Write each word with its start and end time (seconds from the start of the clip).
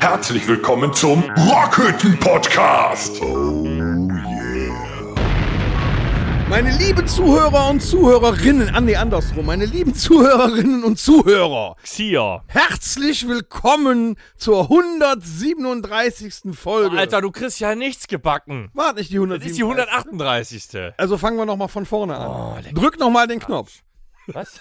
Herzlich 0.00 0.46
willkommen 0.46 0.92
zum 0.92 1.24
Rockhütten 1.36 2.16
Podcast. 2.20 3.20
Oh 3.20 3.64
Meine 6.48 6.70
lieben 6.78 7.08
Zuhörer 7.08 7.70
und 7.70 7.80
Zuhörerinnen, 7.80 8.72
ah 8.72 8.80
nee, 8.80 8.94
andersrum, 8.94 9.46
meine 9.46 9.64
lieben 9.64 9.96
Zuhörerinnen 9.96 10.84
und 10.84 11.00
Zuhörer, 11.00 11.74
Xia. 11.82 12.44
herzlich 12.46 13.26
willkommen 13.26 14.16
zur 14.36 14.70
137. 14.70 16.56
Folge. 16.56 16.96
Alter, 16.96 17.20
du 17.20 17.32
kriegst 17.32 17.58
ja 17.58 17.74
nichts 17.74 18.06
gebacken. 18.06 18.70
Warte, 18.74 19.00
nicht 19.00 19.10
die 19.10 19.16
Das 19.16 19.44
ist 19.44 19.58
die 19.58 19.64
137. 19.64 20.70
138. 20.72 20.94
Also 20.96 21.18
fangen 21.18 21.36
wir 21.36 21.46
nochmal 21.46 21.66
von 21.68 21.84
vorne 21.84 22.16
an. 22.16 22.28
Oh. 22.30 22.56
Drück 22.72 23.00
nochmal 23.00 23.26
den 23.26 23.40
Knopf. 23.40 23.82
Was? 24.28 24.60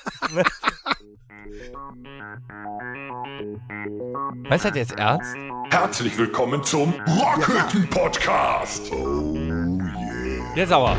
Du 4.44 4.50
das 4.50 4.64
jetzt 4.76 4.92
ernst? 5.00 5.36
Herzlich 5.72 6.16
willkommen 6.20 6.64
zum 6.64 6.94
Rockhütten 7.08 7.90
Podcast. 7.90 8.92
Der 10.56 10.68
sauer. 10.68 10.96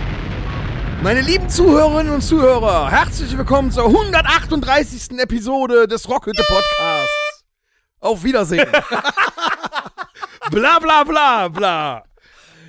Meine 1.03 1.21
lieben 1.21 1.49
Zuhörerinnen 1.49 2.13
und 2.15 2.23
Zuhörer, 2.23 2.91
herzlich 2.91 3.39
willkommen 3.39 3.71
zur 3.71 3.85
138. 3.85 5.19
Episode 5.19 5.87
des 5.87 6.09
Rockhütte 6.09 6.43
Podcasts. 6.43 7.45
Auf 8.01 8.25
Wiedersehen. 8.25 8.67
bla 10.51 10.81
bla 10.81 11.05
bla 11.05 11.49
bla. 11.49 12.05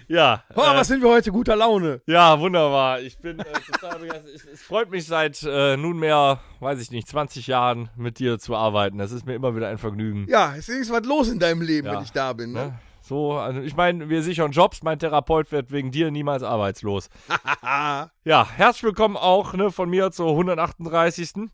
Ja. 0.10 0.44
Oh, 0.56 0.62
äh, 0.62 0.74
was 0.76 0.88
sind 0.88 1.02
wir 1.04 1.10
heute 1.10 1.32
guter 1.32 1.56
Laune? 1.58 2.02
ja, 2.06 2.40
wunderbar. 2.40 3.02
Ich 3.02 3.18
bin 3.20 3.40
äh, 3.40 3.44
total 3.72 4.00
begeistert. 4.00 4.34
Es, 4.36 4.46
es 4.46 4.62
freut 4.62 4.90
mich 4.90 5.06
seit 5.06 5.44
äh, 5.44 5.76
nunmehr, 5.76 6.40
weiß 6.62 6.80
ich 6.82 6.92
nicht, 6.92 7.08
20 7.10 7.48
Jahren 7.48 7.90
mit 7.98 8.20
dir 8.20 8.40
zu 8.40 8.56
arbeiten. 8.56 8.98
Das 9.00 9.12
ist 9.12 9.26
mir 9.26 9.36
immer 9.36 9.54
wieder 9.56 9.68
ein 9.68 9.78
Vergnügen. 9.78 10.26
Ja, 10.30 10.56
es 10.56 10.70
ist 10.70 10.90
was 10.92 11.04
los 11.06 11.28
in 11.30 11.40
deinem 11.40 11.62
Leben, 11.62 11.88
Ja. 11.88 11.96
wenn 11.96 12.04
ich 12.04 12.12
da 12.14 12.32
bin. 12.34 12.54
Ne? 12.54 12.60
Ne? 12.68 12.80
So, 13.02 13.34
also 13.34 13.60
ich 13.62 13.76
meine, 13.76 14.08
wir 14.10 14.22
sichern 14.24 14.52
Jobs. 14.52 14.82
Mein 14.84 14.98
Therapeut 15.00 15.52
wird 15.52 15.72
wegen 15.72 15.92
dir 15.92 16.10
niemals 16.12 16.42
arbeitslos. 16.44 17.10
ja, 18.24 18.48
herzlich 18.56 18.84
willkommen 18.84 19.18
auch 19.18 19.54
ne, 19.54 19.72
von 19.72 19.90
mir 19.90 20.12
zur 20.12 20.30
138. 20.32 21.50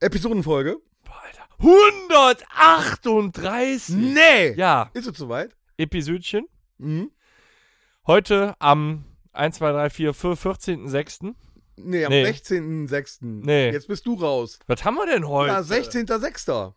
Episodenfolge? 0.00 0.76
Boah, 1.04 1.20
Alter. 1.24 1.42
138! 1.58 3.96
Nee! 3.96 4.52
Ja, 4.54 4.90
Ist 4.94 5.08
es 5.08 5.18
soweit? 5.18 5.56
Episödchen. 5.76 6.46
Mhm. 6.78 7.10
Heute 8.06 8.54
am 8.58 9.04
1, 9.32 9.56
2, 9.56 9.72
3, 9.72 9.90
4, 9.90 10.14
5, 10.14 10.46
14.06. 10.46 11.34
Nee, 11.76 12.04
am 12.04 12.10
Nee. 12.10 12.24
16.06. 12.24 13.18
Nee. 13.20 13.70
Jetzt 13.70 13.86
bist 13.88 14.06
du 14.06 14.14
raus. 14.14 14.58
Was 14.66 14.84
haben 14.84 14.96
wir 14.96 15.06
denn 15.06 15.28
heute? 15.28 15.52
Ja, 15.52 15.60
16.06. 15.60 16.72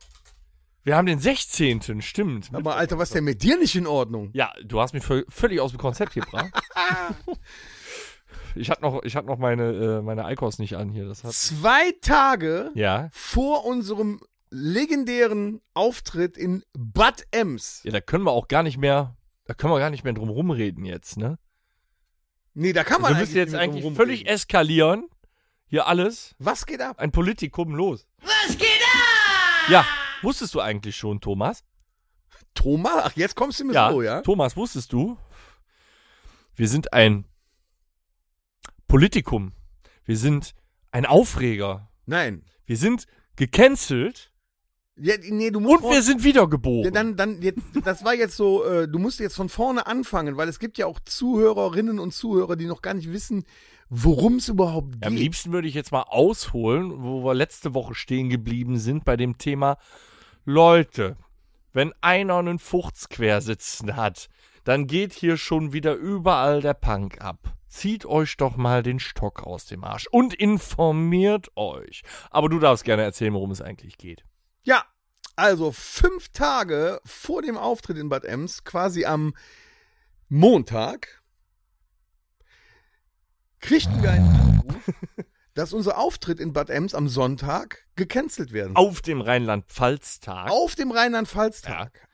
Wir 0.83 0.95
haben 0.95 1.05
den 1.05 1.19
16. 1.19 2.01
Stimmt. 2.01 2.49
Aber 2.53 2.75
Alter, 2.75 2.97
was 2.97 3.09
ist 3.09 3.15
denn 3.15 3.23
mit 3.23 3.41
dir 3.43 3.57
nicht 3.57 3.75
in 3.75 3.87
Ordnung? 3.87 4.29
Ja, 4.33 4.51
du 4.63 4.79
hast 4.81 4.93
mich 4.93 5.03
völ- 5.03 5.25
völlig 5.29 5.59
aus 5.59 5.71
dem 5.71 5.79
Konzept 5.79 6.13
gebracht. 6.13 6.51
ich 8.55 8.69
hatte 8.69 8.81
noch, 8.81 9.03
ich 9.03 9.15
hatte 9.15 9.27
noch 9.27 9.37
meine, 9.37 9.71
äh, 9.73 10.01
meine 10.01 10.25
Eikos 10.25 10.59
nicht 10.59 10.75
an 10.75 10.89
hier. 10.89 11.05
Das 11.07 11.23
hat, 11.23 11.33
Zwei 11.33 11.93
Tage 12.01 12.71
ja. 12.75 13.09
vor 13.11 13.65
unserem 13.65 14.19
legendären 14.49 15.61
Auftritt 15.73 16.37
in 16.37 16.63
Bad 16.77 17.25
Ems. 17.31 17.81
Ja, 17.83 17.91
da 17.91 18.01
können 18.01 18.23
wir 18.25 18.31
auch 18.31 18.47
gar 18.47 18.63
nicht 18.63 18.77
mehr, 18.77 19.15
da 19.51 19.55
können 19.55 19.73
wir 19.73 19.79
gar 19.79 19.89
nicht 19.89 20.05
mehr 20.05 20.13
drum 20.13 20.29
rumreden 20.29 20.85
jetzt, 20.85 21.17
ne? 21.17 21.37
Nee, 22.53 22.71
da 22.71 22.85
kann 22.85 23.01
man 23.01 23.13
Wir 23.13 23.19
müssen 23.19 23.35
jetzt 23.35 23.53
eigentlich 23.53 23.93
völlig 23.95 24.25
eskalieren. 24.25 25.09
Hier 25.65 25.87
alles. 25.87 26.35
Was 26.39 26.65
geht 26.65 26.79
ab? 26.79 26.99
Ein 26.99 27.11
Politikum 27.11 27.75
los. 27.75 28.07
Was 28.21 28.57
geht 28.57 28.81
ab? 28.81 29.69
Ja, 29.69 29.85
wusstest 30.21 30.55
du 30.55 30.61
eigentlich 30.61 30.95
schon, 30.95 31.19
Thomas? 31.19 31.65
Thomas? 32.53 33.03
Ach, 33.03 33.11
jetzt 33.17 33.35
kommst 33.35 33.59
du 33.59 33.65
mir 33.65 33.73
Ja, 33.73 33.91
so, 33.91 34.01
ja? 34.01 34.21
Thomas, 34.21 34.55
wusstest 34.55 34.93
du? 34.93 35.17
Wir 36.55 36.69
sind 36.69 36.93
ein 36.93 37.25
Politikum. 38.87 39.51
Wir 40.05 40.15
sind 40.15 40.55
ein 40.91 41.05
Aufreger. 41.05 41.91
Nein. 42.05 42.45
Wir 42.65 42.77
sind 42.77 43.05
gecancelt 43.35 44.30
Ja, 45.03 45.15
nee, 45.19 45.49
du 45.49 45.59
musst 45.59 45.83
und 45.83 45.91
wir 45.91 46.03
sind 46.03 46.23
wiedergeboren. 46.23 46.85
Ja, 46.85 46.91
dann, 46.91 47.15
dann, 47.15 47.41
jetzt, 47.41 47.59
das 47.83 48.03
war 48.05 48.13
jetzt 48.13 48.37
so, 48.37 48.63
äh, 48.63 48.87
du 48.87 48.99
musst 48.99 49.19
jetzt 49.19 49.35
von 49.35 49.49
vorne 49.49 49.87
anfangen, 49.87 50.37
weil 50.37 50.47
es 50.47 50.59
gibt 50.59 50.77
ja 50.77 50.85
auch 50.85 50.99
Zuhörerinnen 50.99 51.97
und 51.97 52.13
Zuhörer, 52.13 52.55
die 52.55 52.67
noch 52.67 52.83
gar 52.83 52.93
nicht 52.93 53.11
wissen, 53.11 53.43
worum 53.89 54.35
es 54.35 54.47
überhaupt 54.47 54.93
geht. 54.93 55.05
Am 55.05 55.15
liebsten 55.15 55.51
würde 55.51 55.67
ich 55.67 55.73
jetzt 55.73 55.91
mal 55.91 56.03
ausholen, 56.03 57.01
wo 57.01 57.23
wir 57.23 57.33
letzte 57.33 57.73
Woche 57.73 57.95
stehen 57.95 58.29
geblieben 58.29 58.77
sind 58.77 59.03
bei 59.03 59.17
dem 59.17 59.39
Thema 59.39 59.77
Leute, 60.45 61.17
wenn 61.73 61.93
einer 62.01 62.37
einen 62.37 62.59
Furz 62.59 63.09
quer 63.09 63.41
sitzen 63.41 63.95
hat, 63.95 64.27
dann 64.63 64.85
geht 64.85 65.13
hier 65.13 65.37
schon 65.37 65.73
wieder 65.73 65.95
überall 65.95 66.61
der 66.61 66.75
Punk 66.75 67.21
ab. 67.21 67.55
Zieht 67.67 68.05
euch 68.05 68.37
doch 68.37 68.55
mal 68.55 68.83
den 68.83 68.99
Stock 68.99 69.43
aus 69.43 69.65
dem 69.65 69.83
Arsch 69.83 70.07
und 70.11 70.33
informiert 70.33 71.49
euch. 71.55 72.03
Aber 72.29 72.49
du 72.49 72.59
darfst 72.59 72.83
gerne 72.83 73.01
erzählen, 73.01 73.33
worum 73.33 73.49
es 73.51 73.61
eigentlich 73.61 73.97
geht. 73.97 74.23
Ja, 74.63 74.83
also 75.41 75.71
fünf 75.71 76.29
Tage 76.29 77.01
vor 77.03 77.41
dem 77.41 77.57
Auftritt 77.57 77.97
in 77.97 78.09
Bad 78.09 78.25
Ems, 78.25 78.63
quasi 78.63 79.05
am 79.05 79.33
Montag, 80.29 81.21
kriegten 83.59 84.01
wir 84.03 84.11
einen 84.11 84.29
Anruf, 84.29 84.91
dass 85.55 85.73
unser 85.73 85.97
Auftritt 85.97 86.39
in 86.39 86.53
Bad 86.53 86.69
Ems 86.69 86.93
am 86.93 87.07
Sonntag 87.07 87.85
gecancelt 87.95 88.53
werden 88.53 88.75
soll. 88.75 88.85
Auf 88.87 89.01
dem 89.01 89.19
Rheinland-Pfalz-Tag. 89.19 90.51
Auf 90.51 90.75
dem 90.75 90.91
Rheinland-Pfalz-Tag. 90.91 92.07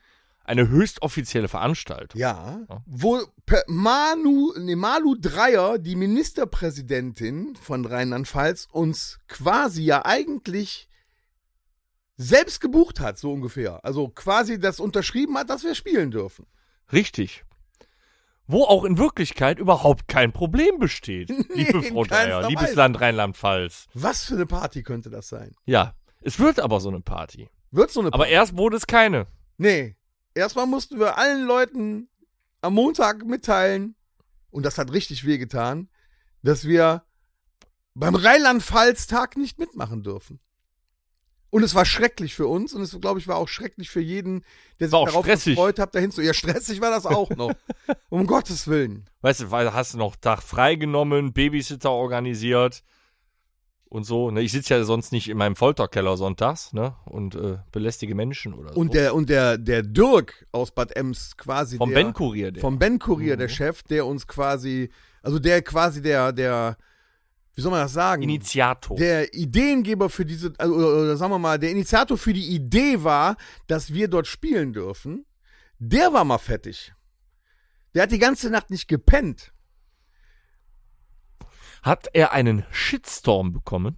Eine 0.45 0.69
höchst 0.69 1.01
offizielle 1.01 1.49
Veranstaltung. 1.49 2.19
Ja, 2.19 2.61
Ja. 2.69 2.81
wo 2.85 3.21
Manu, 3.67 4.53
nee, 4.57 4.77
Malu 4.77 5.15
Dreyer, 5.19 5.77
die 5.77 5.97
Ministerpräsidentin 5.97 7.57
von 7.61 7.83
Rheinland-Pfalz, 7.85 8.69
uns 8.71 9.19
quasi 9.27 9.83
ja 9.83 10.05
eigentlich 10.05 10.87
selbst 12.17 12.59
gebucht 12.59 12.99
hat, 12.99 13.17
so 13.17 13.31
ungefähr. 13.31 13.83
Also 13.85 14.09
quasi 14.09 14.59
das 14.59 14.79
unterschrieben 14.79 15.37
hat, 15.37 15.49
dass 15.49 15.63
wir 15.63 15.75
spielen 15.75 16.11
dürfen. 16.11 16.45
Richtig. 16.91 17.45
Wo 18.47 18.63
auch 18.63 18.85
in 18.85 18.97
Wirklichkeit 18.97 19.59
überhaupt 19.59 20.07
kein 20.07 20.31
Problem 20.31 20.79
besteht, 20.79 21.29
liebe 21.53 21.77
in 21.79 21.83
Frau 21.83 22.03
Dreier, 22.05 22.47
liebes. 22.47 22.75
Land 22.75 22.99
Rheinland-Pfalz. 22.99 23.87
Was 23.93 24.25
für 24.25 24.35
eine 24.35 24.45
Party 24.45 24.83
könnte 24.83 25.09
das 25.09 25.27
sein? 25.29 25.55
Ja, 25.65 25.93
es 26.21 26.39
wird 26.39 26.59
aber 26.59 26.79
so 26.79 26.89
eine 26.89 27.01
Party. 27.01 27.49
Wird 27.71 27.91
so 27.91 27.99
eine 27.99 28.07
Aber 28.09 28.19
Party? 28.19 28.33
erst 28.33 28.57
wurde 28.57 28.77
es 28.77 28.87
keine. 28.87 29.27
Nee. 29.57 29.95
Erstmal 30.33 30.65
mussten 30.67 30.99
wir 30.99 31.17
allen 31.17 31.45
Leuten 31.45 32.09
am 32.61 32.73
Montag 32.73 33.25
mitteilen, 33.25 33.95
und 34.49 34.65
das 34.65 34.77
hat 34.77 34.91
richtig 34.91 35.25
wehgetan, 35.25 35.89
dass 36.41 36.65
wir 36.65 37.03
beim 37.95 38.15
Rheinland-Pfalz-Tag 38.15 39.35
nicht 39.35 39.59
mitmachen 39.59 40.03
dürfen. 40.03 40.39
Und 41.49 41.63
es 41.63 41.73
war 41.75 41.85
schrecklich 41.85 42.35
für 42.35 42.47
uns 42.47 42.73
und 42.73 42.81
es, 42.81 42.99
glaube 42.99 43.19
ich, 43.19 43.27
war 43.27 43.37
auch 43.37 43.47
schrecklich 43.47 43.89
für 43.89 44.01
jeden, 44.01 44.43
der 44.79 44.89
sich 44.89 44.99
darauf 44.99 45.23
stressig. 45.25 45.55
gefreut 45.55 45.79
hat, 45.79 45.95
dahin 45.95 46.11
zu. 46.11 46.21
Ja, 46.21 46.33
stressig 46.33 46.81
war 46.81 46.91
das 46.91 47.05
auch 47.05 47.29
noch. 47.31 47.53
um 48.09 48.27
Gottes 48.27 48.67
Willen. 48.67 49.05
Weißt 49.21 49.41
du, 49.41 49.51
weil 49.51 49.73
hast 49.73 49.93
du 49.93 49.97
noch 49.97 50.17
Tag 50.17 50.43
freigenommen, 50.43 51.31
Babysitter 51.31 51.89
organisiert 51.91 52.83
und 53.85 54.03
so. 54.03 54.29
Ne? 54.29 54.41
Ich 54.41 54.51
sitze 54.51 54.75
ja 54.75 54.83
sonst 54.83 55.13
nicht 55.13 55.29
in 55.29 55.37
meinem 55.37 55.55
Folterkeller 55.55 56.17
sonntags 56.17 56.73
ne? 56.73 56.95
und 57.05 57.35
äh, 57.35 57.57
belästige 57.71 58.13
Menschen 58.13 58.53
oder 58.53 58.73
so. 58.73 58.79
Und 58.79 58.93
der, 58.93 59.15
und 59.15 59.29
der, 59.29 59.57
der 59.57 59.83
Dirk 59.83 60.45
aus 60.51 60.71
Bad 60.71 60.95
Ems 60.97 61.37
quasi 61.37 61.77
Vom 61.77 61.89
der, 61.89 61.95
Ben-Kurier. 61.95 62.51
der. 62.51 62.61
vom 62.61 62.77
Ben 62.77 62.99
Kurier, 62.99 63.37
der 63.37 63.47
Mhm. 63.47 63.51
Chef, 63.51 63.83
der 63.83 64.05
uns 64.05 64.27
quasi, 64.27 64.89
also 65.21 65.39
der 65.39 65.61
quasi 65.61 66.01
der, 66.01 66.33
der, 66.33 66.77
wie 67.57 67.61
soll 67.63 67.71
man 67.71 67.81
das 67.81 67.93
sagen? 67.93 68.21
Initiator. 68.21 68.95
der 68.97 69.33
Ideengeber 69.33 70.11
für 70.11 70.25
diese, 70.25 70.53
also, 70.59 70.75
oder, 70.75 71.17
sagen 71.17 71.31
wir 71.31 71.39
mal, 71.39 71.57
der 71.57 71.71
Initiator 71.71 72.15
für 72.15 72.31
die 72.31 72.53
Idee 72.53 73.03
war, 73.03 73.35
dass 73.65 73.91
wir 73.91 74.07
dort 74.07 74.27
spielen 74.27 74.73
dürfen, 74.73 75.25
der 75.79 76.13
war 76.13 76.23
mal 76.23 76.37
fettig. 76.37 76.93
Der 77.95 78.03
hat 78.03 78.11
die 78.11 78.19
ganze 78.19 78.51
Nacht 78.51 78.69
nicht 78.69 78.87
gepennt. 78.87 79.53
Hat 81.81 82.09
er 82.13 82.31
einen 82.31 82.63
Shitstorm 82.69 83.53
bekommen? 83.53 83.97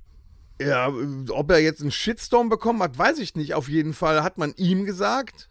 Ja, 0.62 0.90
ob 1.30 1.52
er 1.52 1.60
jetzt 1.60 1.82
einen 1.82 1.92
Shitstorm 1.92 2.48
bekommen 2.48 2.82
hat, 2.82 2.98
weiß 2.98 3.20
ich 3.20 3.36
nicht. 3.36 3.56
Auf 3.56 3.68
jeden 3.68 3.92
Fall 3.92 4.24
hat 4.24 4.38
man 4.38 4.54
ihm 4.56 4.86
gesagt, 4.86 5.50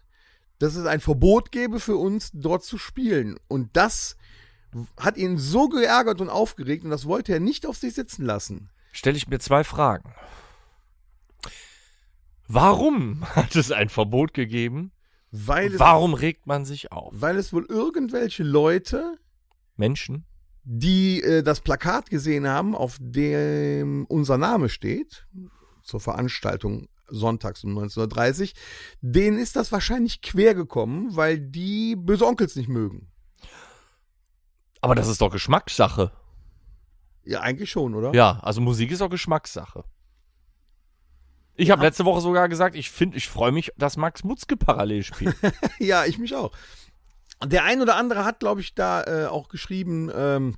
dass 0.57 0.73
es 0.73 0.87
ein 0.87 0.99
Verbot 0.99 1.51
gäbe 1.51 1.79
für 1.79 1.97
uns, 1.97 2.31
dort 2.33 2.63
zu 2.63 2.79
spielen. 2.79 3.39
Und 3.47 3.69
das 3.73 4.17
hat 4.97 5.17
ihn 5.17 5.37
so 5.37 5.69
geärgert 5.69 6.21
und 6.21 6.29
aufgeregt 6.29 6.83
und 6.83 6.89
das 6.89 7.05
wollte 7.05 7.33
er 7.33 7.39
nicht 7.39 7.65
auf 7.65 7.77
sich 7.77 7.93
sitzen 7.93 8.25
lassen. 8.25 8.69
Stelle 8.91 9.17
ich 9.17 9.27
mir 9.27 9.39
zwei 9.39 9.63
Fragen. 9.63 10.13
Warum 12.47 13.23
hat 13.35 13.55
es 13.55 13.71
ein 13.71 13.89
Verbot 13.89 14.33
gegeben? 14.33 14.91
Weil 15.31 15.73
es, 15.73 15.79
Warum 15.79 16.15
regt 16.15 16.47
man 16.47 16.65
sich 16.65 16.91
auf? 16.91 17.13
weil 17.15 17.37
es 17.37 17.53
wohl 17.53 17.65
irgendwelche 17.69 18.43
Leute 18.43 19.19
Menschen? 19.75 20.25
die 20.63 21.21
äh, 21.23 21.41
das 21.41 21.61
Plakat 21.61 22.09
gesehen 22.09 22.47
haben, 22.47 22.75
auf 22.75 22.97
dem 22.99 24.05
unser 24.07 24.37
Name 24.37 24.69
steht, 24.69 25.25
zur 25.83 25.99
Veranstaltung 25.99 26.89
sonntags 27.07 27.63
um 27.63 27.75
19.30 27.77 28.41
Uhr. 28.41 28.47
Denen 29.01 29.39
ist 29.39 29.55
das 29.55 29.71
wahrscheinlich 29.71 30.21
quer 30.21 30.53
gekommen, 30.53 31.15
weil 31.15 31.39
die 31.39 31.95
böse 31.95 32.27
Onkels 32.27 32.55
nicht 32.55 32.69
mögen. 32.69 33.07
Aber 34.81 34.95
das 34.95 35.07
ist 35.07 35.21
doch 35.21 35.31
Geschmackssache. 35.31 36.11
Ja, 37.23 37.41
eigentlich 37.41 37.69
schon, 37.69 37.95
oder? 37.95 38.13
Ja, 38.13 38.39
also 38.41 38.61
Musik 38.61 38.91
ist 38.91 39.01
auch 39.01 39.09
Geschmackssache. 39.09 39.83
Ich 41.55 41.71
habe 41.71 41.83
letzte 41.83 42.05
Woche 42.05 42.21
sogar 42.21 42.47
gesagt, 42.47 42.75
ich 42.75 42.89
finde, 42.89 43.17
ich 43.17 43.27
freue 43.27 43.51
mich, 43.51 43.73
dass 43.77 43.97
Max 43.97 44.23
Mutzke 44.23 44.55
parallel 44.55 45.03
spielt. 45.03 45.35
ja, 45.79 46.05
ich 46.05 46.17
mich 46.17 46.33
auch. 46.33 46.53
Der 47.43 47.65
ein 47.65 47.81
oder 47.81 47.97
andere 47.97 48.23
hat, 48.23 48.39
glaube 48.39 48.61
ich, 48.61 48.75
da 48.75 49.03
äh, 49.03 49.25
auch 49.27 49.49
geschrieben, 49.49 50.09
ähm, 50.15 50.55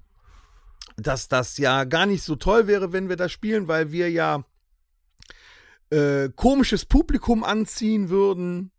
dass 0.97 1.27
das 1.27 1.57
ja 1.57 1.85
gar 1.85 2.06
nicht 2.06 2.21
so 2.24 2.35
toll 2.35 2.67
wäre, 2.67 2.94
wenn 2.94 3.09
wir 3.09 3.15
das 3.15 3.31
spielen, 3.31 3.67
weil 3.67 3.91
wir 3.91 4.12
ja 4.12 4.44
äh, 5.89 6.29
komisches 6.35 6.85
Publikum 6.85 7.44
anziehen 7.44 8.09
würden, 8.09 8.71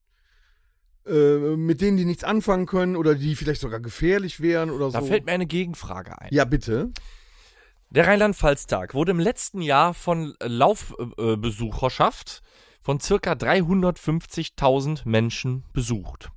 äh, 1.06 1.56
mit 1.56 1.80
denen 1.80 1.96
die 1.96 2.04
nichts 2.04 2.24
anfangen 2.24 2.66
können 2.66 2.96
oder 2.96 3.14
die 3.14 3.36
vielleicht 3.36 3.60
sogar 3.60 3.80
gefährlich 3.80 4.40
wären 4.40 4.70
oder 4.70 4.90
Da 4.90 5.00
so. 5.00 5.06
fällt 5.06 5.26
mir 5.26 5.32
eine 5.32 5.46
Gegenfrage 5.46 6.18
ein. 6.20 6.28
ja, 6.32 6.44
bitte. 6.44 6.90
Der 7.90 8.06
Rheinland-Pfalz-Tag 8.06 8.94
wurde 8.94 9.10
im 9.10 9.20
letzten 9.20 9.60
Jahr 9.60 9.92
von 9.92 10.34
Laufbesucherschaft 10.42 12.42
von 12.80 13.00
circa 13.00 13.32
350.000 13.32 15.02
Menschen 15.06 15.64
besucht. 15.72 16.30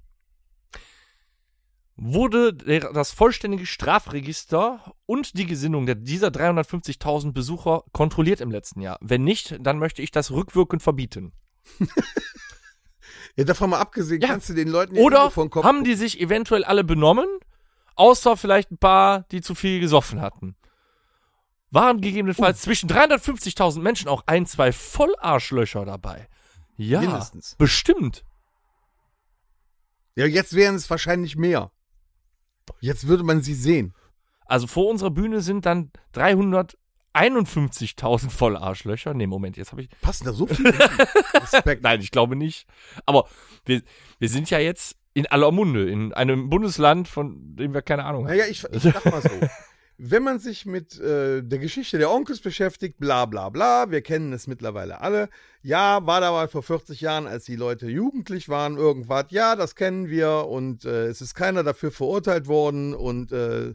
Wurde 1.98 2.54
der, 2.54 2.92
das 2.92 3.14
vollständige 3.14 3.66
Strafregister 3.66 4.94
und 5.06 5.38
die 5.38 5.46
Gesinnung 5.46 5.86
der, 5.86 5.96
dieser 5.96 6.28
350.000 6.28 7.32
Besucher 7.32 7.84
kontrolliert 7.94 8.42
im 8.42 8.52
letzten 8.52 8.82
Jahr? 8.82 8.98
Wenn 9.00 9.24
nicht, 9.24 9.58
dann 9.62 9.80
möchte 9.80 10.02
ich 10.02 10.12
das 10.12 10.32
rückwirkend 10.32 10.84
verbieten. 10.84 11.32
Ja, 13.36 13.44
davon 13.44 13.70
mal 13.72 13.80
abgesehen, 13.80 14.22
Ja. 14.22 14.30
kannst 14.30 14.50
du 14.50 14.54
den 14.54 14.68
Leuten 14.70 14.98
Oder 14.98 15.30
den 15.36 15.50
Kopf 15.50 15.66
haben 15.66 15.84
die 15.84 15.96
sich 15.96 16.20
eventuell 16.22 16.64
alle 16.64 16.84
benommen, 16.84 17.28
außer 17.96 18.38
vielleicht 18.38 18.72
ein 18.72 18.78
paar, 18.78 19.24
die 19.32 19.42
zu 19.42 19.56
viel 19.56 19.80
gesoffen 19.80 20.22
hatten? 20.22 20.56
Waren 21.72 22.00
gegebenenfalls 22.00 22.62
zwischen 22.62 22.88
350.000 22.90 23.82
Menschen 23.82 24.08
auch 24.08 24.24
ein, 24.28 24.46
zwei 24.46 24.72
Vollarschlöcher 24.72 25.84
dabei? 25.86 26.30
Ja, 26.78 27.02
Mindestens. 27.02 27.56
bestimmt. 27.58 28.24
Ja, 30.16 30.26
jetzt 30.26 30.54
wären 30.56 30.76
es 30.76 30.90
wahrscheinlich 30.90 31.36
mehr. 31.36 31.72
Jetzt 32.80 33.08
würde 33.08 33.24
man 33.24 33.42
sie 33.42 33.54
sehen. 33.56 33.94
Also 34.46 34.68
vor 34.68 34.90
unserer 34.90 35.12
Bühne 35.12 35.42
sind 35.42 35.66
dann 35.66 35.92
351.000 37.16 38.30
Vollarschlöcher. 38.30 39.14
Nee, 39.14 39.28
Moment, 39.28 39.58
jetzt 39.58 39.72
habe 39.72 39.82
ich. 39.82 39.90
Passen 40.02 40.26
da 40.26 40.34
so 40.34 40.48
viele? 40.48 40.74
Respekt. 41.34 41.84
Nein, 41.84 42.02
ich 42.02 42.12
glaube 42.12 42.36
nicht. 42.36 42.68
Aber 43.06 43.28
wir, 43.66 43.82
wir 44.20 44.30
sind 44.30 44.50
ja 44.50 44.60
jetzt 44.60 44.98
in 45.14 45.26
aller 45.28 45.52
Munde, 45.52 45.90
in 45.90 46.14
einem 46.14 46.50
Bundesland, 46.50 47.08
von 47.08 47.56
dem 47.56 47.74
wir 47.74 47.82
keine 47.82 48.04
Ahnung 48.04 48.26
haben. 48.26 48.36
Naja, 48.36 48.46
ich, 48.50 48.64
ich 48.70 48.82
sag 48.82 49.06
mal 49.06 49.22
so. 49.22 49.30
Wenn 49.98 50.24
man 50.24 50.40
sich 50.40 50.66
mit 50.66 51.00
äh, 51.00 51.42
der 51.42 51.58
Geschichte 51.58 51.98
der 51.98 52.12
Onkels 52.12 52.42
beschäftigt, 52.42 53.00
bla 53.00 53.26
bla 53.26 53.48
bla, 53.48 53.92
wir 53.92 54.02
kennen 54.02 54.34
es 54.34 54.46
mittlerweile 54.46 55.00
alle. 55.00 55.30
Ja, 55.62 56.06
war 56.06 56.20
da 56.20 56.32
mal 56.32 56.50
vor 56.50 56.64
40 56.64 57.00
Jahren, 57.00 57.28
als 57.28 57.46
die 57.46 57.56
Leute 57.56 57.88
jugendlich 57.88 58.50
waren, 58.50 58.76
irgendwas. 58.76 59.28
Ja, 59.30 59.56
das 59.56 59.76
kennen 59.76 60.10
wir 60.10 60.48
und 60.50 60.84
äh, 60.84 61.06
es 61.06 61.22
ist 61.22 61.34
keiner 61.34 61.64
dafür 61.64 61.92
verurteilt 61.92 62.48
worden 62.48 62.94
und 62.94 63.32
äh, 63.32 63.74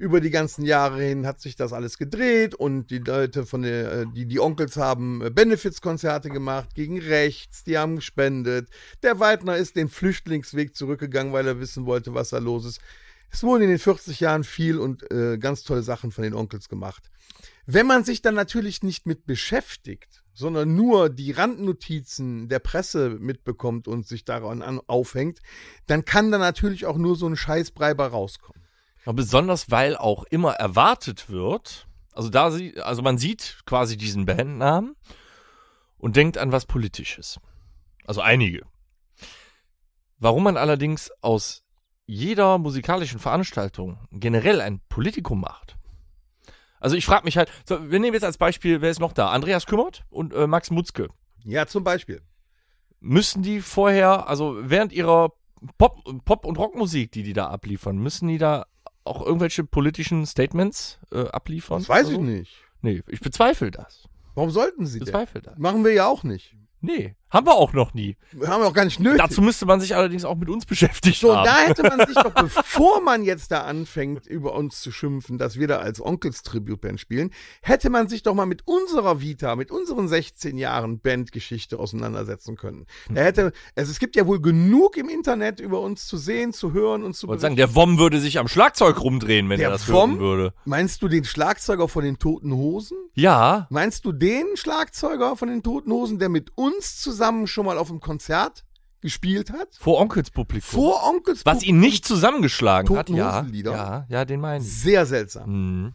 über 0.00 0.22
die 0.22 0.30
ganzen 0.30 0.64
Jahre 0.64 1.02
hin 1.02 1.26
hat 1.26 1.42
sich 1.42 1.56
das 1.56 1.74
alles 1.74 1.98
gedreht 1.98 2.54
und 2.54 2.90
die 2.90 3.00
Leute 3.00 3.44
von 3.44 3.60
der, 3.60 3.92
äh, 3.92 4.06
die, 4.06 4.24
die 4.24 4.40
Onkels 4.40 4.78
haben 4.78 5.20
äh, 5.20 5.28
Benefizkonzerte 5.28 6.30
gemacht 6.30 6.74
gegen 6.74 6.98
rechts, 6.98 7.64
die 7.64 7.76
haben 7.76 7.96
gespendet. 7.96 8.70
Der 9.02 9.20
Weidner 9.20 9.58
ist 9.58 9.76
den 9.76 9.90
Flüchtlingsweg 9.90 10.74
zurückgegangen, 10.74 11.34
weil 11.34 11.46
er 11.46 11.60
wissen 11.60 11.84
wollte, 11.84 12.14
was 12.14 12.30
da 12.30 12.38
los 12.38 12.64
ist. 12.64 12.80
Es 13.30 13.42
wurden 13.42 13.64
in 13.64 13.68
den 13.68 13.78
40 13.78 14.20
Jahren 14.20 14.42
viel 14.42 14.78
und 14.78 15.08
äh, 15.12 15.36
ganz 15.36 15.64
tolle 15.64 15.82
Sachen 15.82 16.12
von 16.12 16.24
den 16.24 16.32
Onkels 16.32 16.70
gemacht. 16.70 17.10
Wenn 17.66 17.86
man 17.86 18.02
sich 18.02 18.22
dann 18.22 18.34
natürlich 18.34 18.82
nicht 18.82 19.04
mit 19.06 19.26
beschäftigt, 19.26 20.22
sondern 20.32 20.74
nur 20.74 21.10
die 21.10 21.32
Randnotizen 21.32 22.48
der 22.48 22.60
Presse 22.60 23.18
mitbekommt 23.20 23.86
und 23.86 24.06
sich 24.06 24.24
daran 24.24 24.62
an, 24.62 24.80
aufhängt, 24.86 25.40
dann 25.86 26.06
kann 26.06 26.32
da 26.32 26.38
natürlich 26.38 26.86
auch 26.86 26.96
nur 26.96 27.16
so 27.16 27.26
ein 27.26 27.36
Scheißbrei 27.36 27.92
bei 27.92 28.06
rauskommen. 28.06 28.60
Ja, 29.06 29.12
besonders 29.12 29.70
weil 29.70 29.96
auch 29.96 30.24
immer 30.24 30.52
erwartet 30.52 31.30
wird, 31.30 31.86
also 32.12 32.28
da 32.28 32.50
sie, 32.50 32.80
also 32.80 33.02
man 33.02 33.18
sieht 33.18 33.60
quasi 33.64 33.96
diesen 33.96 34.26
Bandnamen 34.26 34.96
und 35.96 36.16
denkt 36.16 36.38
an 36.38 36.52
was 36.52 36.66
Politisches. 36.66 37.40
Also 38.04 38.20
einige. 38.20 38.66
Warum 40.18 40.42
man 40.42 40.56
allerdings 40.56 41.10
aus 41.22 41.64
jeder 42.10 42.58
musikalischen 42.58 43.20
Veranstaltung 43.20 43.98
generell 44.10 44.60
ein 44.60 44.80
Politikum 44.88 45.40
macht. 45.40 45.76
Also 46.80 46.96
ich 46.96 47.06
frage 47.06 47.24
mich 47.24 47.36
halt, 47.36 47.52
so, 47.64 47.90
wir 47.90 48.00
nehmen 48.00 48.14
jetzt 48.14 48.24
als 48.24 48.36
Beispiel, 48.36 48.80
wer 48.80 48.90
ist 48.90 48.98
noch 48.98 49.12
da? 49.12 49.30
Andreas 49.30 49.66
Kümmert 49.66 50.04
und 50.10 50.34
äh, 50.34 50.48
Max 50.48 50.70
Mutzke. 50.70 51.08
Ja, 51.44 51.66
zum 51.66 51.84
Beispiel. 51.84 52.20
Müssen 52.98 53.42
die 53.42 53.60
vorher, 53.60 54.28
also 54.28 54.56
während 54.60 54.92
ihrer 54.92 55.32
Pop, 55.78 56.02
Pop 56.24 56.44
und 56.44 56.58
Rockmusik, 56.58 57.12
die 57.12 57.22
die 57.22 57.32
da 57.32 57.46
abliefern, 57.48 57.96
müssen 57.96 58.26
die 58.26 58.38
da 58.38 58.66
auch 59.04 59.24
irgendwelche 59.24 59.64
politischen 59.64 60.26
Statements 60.26 60.98
äh, 61.12 61.28
abliefern? 61.28 61.78
Das 61.80 61.88
weiß 61.88 62.08
oder 62.08 62.16
ich 62.16 62.20
nicht. 62.22 62.64
Nee, 62.82 63.02
ich 63.08 63.20
bezweifle 63.20 63.70
das. 63.70 64.08
Warum 64.34 64.50
sollten 64.50 64.86
sie 64.86 64.98
denn? 64.98 65.06
Bezweifle 65.06 65.42
das. 65.42 65.58
Machen 65.58 65.84
wir 65.84 65.92
ja 65.92 66.06
auch 66.06 66.22
nicht. 66.22 66.56
Nee, 66.80 67.16
haben 67.30 67.46
wir 67.46 67.54
auch 67.54 67.72
noch 67.72 67.94
nie. 67.94 68.16
Wir 68.32 68.48
haben 68.48 68.62
auch 68.62 68.72
gar 68.72 68.84
nicht 68.84 69.00
nötig. 69.00 69.18
Dazu 69.20 69.40
müsste 69.42 69.66
man 69.66 69.80
sich 69.80 69.94
allerdings 69.94 70.24
auch 70.24 70.36
mit 70.36 70.48
uns 70.48 70.66
beschäftigt 70.66 71.20
So, 71.20 71.36
haben. 71.36 71.44
da 71.44 71.56
hätte 71.66 71.82
man 71.82 72.06
sich 72.06 72.14
doch, 72.16 72.32
bevor 72.32 73.00
man 73.02 73.22
jetzt 73.22 73.50
da 73.52 73.62
anfängt, 73.62 74.26
über 74.26 74.54
uns 74.54 74.80
zu 74.80 74.90
schimpfen, 74.90 75.38
dass 75.38 75.56
wir 75.58 75.68
da 75.68 75.78
als 75.78 76.00
Onkels 76.04 76.42
Tribute-Band 76.42 76.98
spielen, 76.98 77.30
hätte 77.62 77.88
man 77.90 78.08
sich 78.08 78.22
doch 78.22 78.34
mal 78.34 78.46
mit 78.46 78.66
unserer 78.66 79.20
Vita, 79.20 79.54
mit 79.56 79.70
unseren 79.70 80.08
16 80.08 80.58
Jahren 80.58 80.98
Bandgeschichte 81.00 81.78
auseinandersetzen 81.78 82.56
können. 82.56 82.86
Da 83.08 83.22
hätte, 83.22 83.52
also 83.76 83.90
es 83.90 83.98
gibt 84.00 84.16
ja 84.16 84.26
wohl 84.26 84.40
genug 84.40 84.96
im 84.96 85.08
Internet 85.08 85.60
über 85.60 85.80
uns 85.80 86.06
zu 86.06 86.16
sehen, 86.16 86.52
zu 86.52 86.72
hören 86.72 87.04
und 87.04 87.14
zu 87.14 87.26
Ich 87.26 87.28
wollte 87.28 87.42
sagen, 87.42 87.56
der 87.56 87.74
Wom 87.76 87.98
würde 87.98 88.18
sich 88.20 88.38
am 88.40 88.48
Schlagzeug 88.48 89.00
rumdrehen, 89.00 89.48
wenn 89.48 89.58
Der 89.58 89.68
er 89.68 89.72
das 89.72 89.88
Wom? 89.88 90.10
hören 90.12 90.20
würde. 90.20 90.54
Meinst 90.64 91.00
du 91.02 91.08
den 91.08 91.24
Schlagzeuger 91.24 91.86
von 91.88 92.02
den 92.04 92.18
Toten 92.18 92.52
Hosen? 92.54 92.96
Ja, 93.14 93.66
Meinst 93.70 94.04
du 94.04 94.12
den 94.12 94.56
Schlagzeuger 94.56 95.36
von 95.36 95.48
den 95.48 95.62
Toten 95.62 95.92
Hosen, 95.92 96.18
der 96.18 96.28
mit 96.28 96.56
uns 96.56 96.98
zusammen 97.00 97.19
schon 97.46 97.66
mal 97.66 97.78
auf 97.78 97.88
dem 97.88 98.00
Konzert 98.00 98.64
gespielt 99.00 99.50
hat? 99.50 99.68
vor 99.78 99.98
Onkels 99.98 100.30
Publikum. 100.30 100.80
Vor 100.80 101.08
Onkels 101.08 101.46
Was 101.46 101.62
ihn 101.62 101.80
nicht 101.80 102.04
zusammengeschlagen 102.04 102.96
hat, 102.96 103.08
ja. 103.08 103.46
Ja, 103.50 104.06
ja, 104.08 104.24
den 104.24 104.40
meine 104.40 104.62
ich. 104.62 104.70
Sehr 104.70 105.06
seltsam. 105.06 105.50
Mhm. 105.50 105.94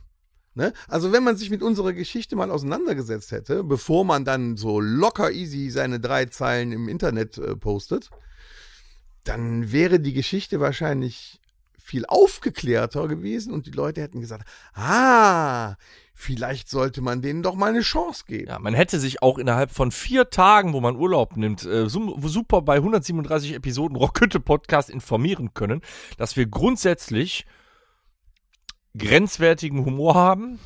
Ne? 0.55 0.71
Also 0.87 1.11
wenn 1.11 1.23
man 1.23 1.35
sich 1.35 1.49
mit 1.49 1.61
unserer 1.61 1.91
Geschichte 1.91 2.37
mal 2.37 2.49
auseinandergesetzt 2.49 3.31
hätte, 3.31 3.63
bevor 3.63 4.05
man 4.05 4.23
dann 4.23 4.55
so 4.55 4.79
locker 4.79 5.31
easy 5.31 5.69
seine 5.69 5.99
drei 5.99 6.25
Zeilen 6.25 6.71
im 6.71 6.87
Internet 6.87 7.37
äh, 7.37 7.57
postet, 7.57 8.09
dann 9.25 9.73
wäre 9.73 9.99
die 9.99 10.13
Geschichte 10.13 10.61
wahrscheinlich 10.61 11.41
viel 11.77 12.05
aufgeklärter 12.05 13.07
gewesen 13.07 13.53
und 13.53 13.65
die 13.65 13.71
Leute 13.71 14.01
hätten 14.01 14.21
gesagt, 14.21 14.47
ah, 14.73 15.75
vielleicht 16.17 16.69
sollte 16.69 17.01
man 17.01 17.21
denen 17.21 17.43
doch 17.43 17.55
mal 17.55 17.67
eine 17.69 17.81
Chance 17.81 18.23
geben. 18.25 18.47
Ja, 18.47 18.57
man 18.57 18.73
hätte 18.73 18.99
sich 18.99 19.21
auch 19.21 19.37
innerhalb 19.37 19.69
von 19.69 19.91
vier 19.91 20.29
Tagen, 20.29 20.73
wo 20.73 20.79
man 20.81 20.95
Urlaub 20.95 21.35
nimmt, 21.35 21.63
äh, 21.65 21.87
super 21.89 22.61
bei 22.61 22.77
137 22.77 23.53
Episoden 23.53 23.97
Rockhütte 23.97 24.39
Podcast 24.39 24.89
informieren 24.89 25.53
können, 25.53 25.81
dass 26.17 26.37
wir 26.37 26.47
grundsätzlich 26.47 27.45
grenzwertigen 28.97 29.83
Humor 29.85 30.15
haben. 30.15 30.59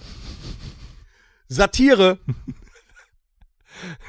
Satire. 1.47 2.19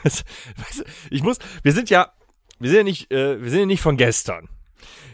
Das- 0.03 0.25
weißt 0.57 0.81
du, 0.81 0.85
ich 1.11 1.23
muss, 1.23 1.39
wir 1.63 1.73
sind 1.73 1.91
ja, 1.91 2.13
wir 2.59 2.69
sind 2.71 2.79
ja 2.79 2.83
nicht, 2.85 3.13
äh, 3.13 3.41
wir 3.41 3.51
sind 3.51 3.61
ja 3.61 3.67
nicht 3.67 3.83
von 3.83 3.97
gestern. 3.97 4.49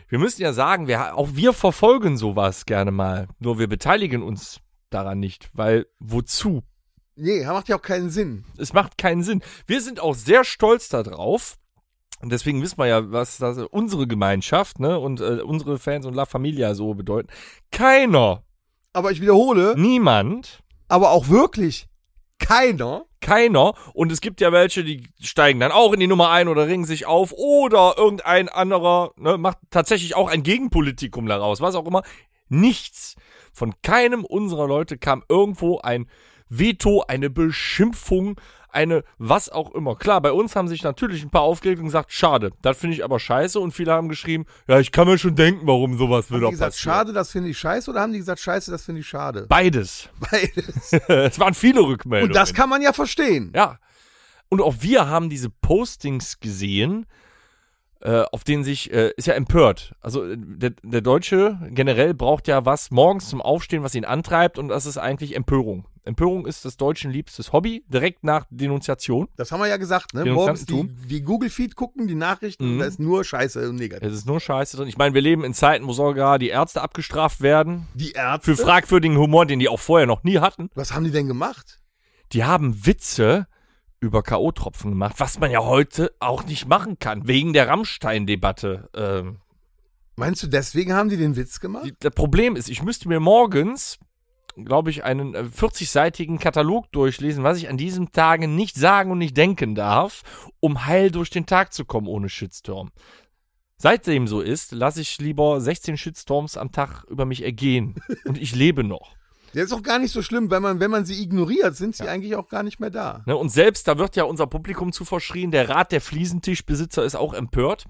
Wir 0.08 0.18
müssen 0.18 0.40
ja 0.40 0.52
sagen, 0.54 0.86
wir, 0.88 1.14
auch 1.14 1.30
wir 1.34 1.52
verfolgen 1.52 2.16
sowas 2.16 2.64
gerne 2.64 2.90
mal. 2.90 3.28
Nur 3.38 3.58
wir 3.58 3.66
beteiligen 3.66 4.22
uns 4.22 4.60
daran 4.96 5.20
nicht, 5.20 5.50
weil 5.52 5.86
wozu? 5.98 6.62
Nee, 7.14 7.44
macht 7.44 7.68
ja 7.68 7.76
auch 7.76 7.82
keinen 7.82 8.10
Sinn. 8.10 8.44
Es 8.58 8.72
macht 8.72 8.98
keinen 8.98 9.22
Sinn. 9.22 9.42
Wir 9.66 9.80
sind 9.80 10.00
auch 10.00 10.14
sehr 10.14 10.44
stolz 10.44 10.88
darauf. 10.88 11.56
Und 12.20 12.32
deswegen 12.32 12.62
wissen 12.62 12.78
wir 12.78 12.86
ja, 12.86 13.12
was 13.12 13.38
das 13.38 13.58
unsere 13.70 14.06
Gemeinschaft, 14.06 14.80
ne, 14.80 14.98
und 14.98 15.20
äh, 15.20 15.42
unsere 15.42 15.78
Fans 15.78 16.06
und 16.06 16.14
La 16.14 16.24
Familia 16.24 16.74
so 16.74 16.94
bedeuten. 16.94 17.28
Keiner, 17.70 18.42
Aber 18.94 19.12
ich 19.12 19.20
wiederhole, 19.20 19.74
niemand, 19.76 20.60
aber 20.88 21.10
auch 21.10 21.28
wirklich 21.28 21.88
keiner 22.38 23.06
keiner. 23.26 23.74
Und 23.92 24.12
es 24.12 24.20
gibt 24.20 24.40
ja 24.40 24.52
welche, 24.52 24.84
die 24.84 25.02
steigen 25.20 25.58
dann 25.58 25.72
auch 25.72 25.92
in 25.92 26.00
die 26.00 26.06
Nummer 26.06 26.30
ein 26.30 26.46
oder 26.46 26.68
ringen 26.68 26.84
sich 26.84 27.06
auf. 27.06 27.32
Oder 27.32 27.94
irgendein 27.98 28.48
anderer 28.48 29.12
ne, 29.16 29.36
macht 29.36 29.58
tatsächlich 29.70 30.14
auch 30.14 30.28
ein 30.28 30.44
Gegenpolitikum 30.44 31.26
daraus. 31.26 31.60
Was 31.60 31.74
auch 31.74 31.86
immer. 31.86 32.02
Nichts. 32.48 33.16
Von 33.56 33.72
keinem 33.82 34.22
unserer 34.22 34.68
Leute 34.68 34.98
kam 34.98 35.24
irgendwo 35.30 35.78
ein 35.78 36.10
Veto, 36.50 37.04
eine 37.08 37.30
Beschimpfung, 37.30 38.38
eine 38.68 39.02
was 39.16 39.48
auch 39.48 39.74
immer. 39.74 39.96
Klar, 39.96 40.20
bei 40.20 40.30
uns 40.30 40.54
haben 40.54 40.68
sich 40.68 40.82
natürlich 40.82 41.22
ein 41.22 41.30
paar 41.30 41.40
aufgeregt 41.40 41.78
und 41.78 41.86
gesagt, 41.86 42.12
schade, 42.12 42.50
das 42.60 42.76
finde 42.76 42.96
ich 42.96 43.02
aber 43.02 43.18
scheiße 43.18 43.58
und 43.58 43.72
viele 43.72 43.92
haben 43.92 44.10
geschrieben, 44.10 44.44
ja, 44.68 44.78
ich 44.78 44.92
kann 44.92 45.08
mir 45.08 45.16
schon 45.16 45.36
denken, 45.36 45.66
warum 45.66 45.96
sowas 45.96 46.26
Haben 46.28 46.36
wieder 46.36 46.48
die 46.48 46.52
gesagt, 46.52 46.72
passieren. 46.74 46.94
schade, 46.96 47.12
das 47.14 47.30
finde 47.30 47.48
ich 47.48 47.56
scheiße, 47.56 47.90
oder 47.90 48.02
haben 48.02 48.12
die 48.12 48.18
gesagt, 48.18 48.40
scheiße, 48.40 48.70
das 48.70 48.84
finde 48.84 49.00
ich 49.00 49.08
schade? 49.08 49.46
Beides. 49.48 50.10
Beides. 50.30 50.92
es 51.08 51.38
waren 51.38 51.54
viele 51.54 51.80
Rückmeldungen. 51.80 52.32
Und 52.32 52.36
das 52.36 52.52
kann 52.52 52.68
man 52.68 52.82
ja 52.82 52.92
verstehen. 52.92 53.52
Ja. 53.56 53.78
Und 54.50 54.60
auch 54.60 54.74
wir 54.80 55.08
haben 55.08 55.30
diese 55.30 55.48
Postings 55.48 56.40
gesehen, 56.40 57.06
auf 58.30 58.44
denen 58.44 58.62
sich, 58.64 58.92
äh, 58.92 59.12
ist 59.16 59.26
ja 59.26 59.34
empört. 59.34 59.94
Also 60.00 60.24
äh, 60.24 60.36
der, 60.38 60.70
der 60.82 61.00
Deutsche 61.00 61.58
generell 61.70 62.14
braucht 62.14 62.46
ja 62.48 62.64
was 62.64 62.90
morgens 62.90 63.28
zum 63.28 63.40
Aufstehen, 63.40 63.82
was 63.82 63.94
ihn 63.94 64.04
antreibt 64.04 64.58
und 64.58 64.68
das 64.68 64.86
ist 64.86 64.98
eigentlich 64.98 65.34
Empörung. 65.34 65.86
Empörung 66.04 66.46
ist 66.46 66.64
das 66.64 66.76
Deutschen 66.76 67.10
liebstes 67.10 67.52
Hobby, 67.52 67.84
direkt 67.88 68.22
nach 68.22 68.46
Denunziation. 68.50 69.26
Das 69.36 69.50
haben 69.50 69.58
wir 69.60 69.66
ja 69.66 69.76
gesagt, 69.76 70.14
ne? 70.14 70.22
Den 70.22 70.34
Morgens 70.34 70.64
die, 70.64 70.88
die 71.08 71.22
Google-Feed 71.22 71.74
gucken, 71.74 72.06
die 72.06 72.14
Nachrichten, 72.14 72.64
Mhm. 72.64 72.72
und 72.74 72.78
da 72.78 72.84
ist 72.84 73.00
nur 73.00 73.24
Scheiße 73.24 73.68
und 73.70 73.74
negativ. 73.76 74.06
Es 74.08 74.14
ist 74.14 74.26
nur 74.26 74.38
Scheiße 74.38 74.76
drin. 74.76 74.86
Ich 74.86 74.98
meine, 74.98 75.14
wir 75.14 75.20
leben 75.22 75.42
in 75.42 75.52
Zeiten, 75.52 75.84
wo 75.88 75.92
sogar 75.92 76.38
die 76.38 76.48
Ärzte 76.50 76.80
abgestraft 76.82 77.40
werden 77.40 77.88
Die 77.94 78.12
Ärzte. 78.12 78.54
für 78.54 78.62
fragwürdigen 78.62 79.16
Humor, 79.18 79.46
den 79.46 79.58
die 79.58 79.68
auch 79.68 79.80
vorher 79.80 80.06
noch 80.06 80.22
nie 80.22 80.38
hatten. 80.38 80.70
Was 80.76 80.92
haben 80.94 81.04
die 81.04 81.10
denn 81.10 81.26
gemacht? 81.26 81.80
Die 82.32 82.44
haben 82.44 82.86
Witze 82.86 83.48
über 84.06 84.22
K.O.-Tropfen 84.22 84.90
gemacht, 84.90 85.16
was 85.18 85.38
man 85.38 85.50
ja 85.50 85.64
heute 85.64 86.12
auch 86.20 86.44
nicht 86.44 86.66
machen 86.66 86.98
kann, 86.98 87.26
wegen 87.26 87.52
der 87.52 87.68
Rammstein-Debatte. 87.68 88.88
Ähm, 88.94 89.38
Meinst 90.16 90.42
du, 90.42 90.46
deswegen 90.46 90.94
haben 90.94 91.10
die 91.10 91.18
den 91.18 91.36
Witz 91.36 91.60
gemacht? 91.60 91.84
Die, 91.84 91.94
das 91.98 92.14
Problem 92.14 92.56
ist, 92.56 92.70
ich 92.70 92.82
müsste 92.82 93.08
mir 93.08 93.20
morgens, 93.20 93.98
glaube 94.56 94.90
ich, 94.90 95.04
einen 95.04 95.34
äh, 95.34 95.42
40-seitigen 95.42 96.38
Katalog 96.38 96.90
durchlesen, 96.92 97.44
was 97.44 97.58
ich 97.58 97.68
an 97.68 97.76
diesem 97.76 98.12
Tage 98.12 98.48
nicht 98.48 98.76
sagen 98.76 99.10
und 99.10 99.18
nicht 99.18 99.36
denken 99.36 99.74
darf, 99.74 100.22
um 100.60 100.86
heil 100.86 101.10
durch 101.10 101.28
den 101.28 101.44
Tag 101.44 101.74
zu 101.74 101.84
kommen 101.84 102.06
ohne 102.06 102.30
Shitstorm. 102.30 102.92
Seitdem 103.76 104.26
so 104.26 104.40
ist, 104.40 104.72
lasse 104.72 105.02
ich 105.02 105.18
lieber 105.18 105.60
16 105.60 105.98
Shitstorms 105.98 106.56
am 106.56 106.72
Tag 106.72 107.04
über 107.10 107.26
mich 107.26 107.42
ergehen. 107.42 107.96
Und 108.24 108.38
ich 108.38 108.54
lebe 108.54 108.82
noch. 108.82 109.14
Der 109.56 109.64
ist 109.64 109.72
auch 109.72 109.82
gar 109.82 109.98
nicht 109.98 110.12
so 110.12 110.20
schlimm, 110.20 110.50
wenn 110.50 110.60
man, 110.60 110.80
wenn 110.80 110.90
man 110.90 111.06
sie 111.06 111.22
ignoriert, 111.22 111.76
sind 111.76 111.96
sie 111.96 112.06
eigentlich 112.06 112.36
auch 112.36 112.50
gar 112.50 112.62
nicht 112.62 112.78
mehr 112.78 112.90
da. 112.90 113.22
Ne? 113.24 113.34
Und 113.34 113.48
selbst, 113.48 113.88
da 113.88 113.96
wird 113.96 114.14
ja 114.14 114.24
unser 114.24 114.46
Publikum 114.46 114.92
zu 114.92 115.06
verschrien, 115.06 115.50
der 115.50 115.70
Rat 115.70 115.92
der 115.92 116.02
Fliesentischbesitzer 116.02 117.02
ist 117.02 117.14
auch 117.14 117.32
empört. 117.32 117.86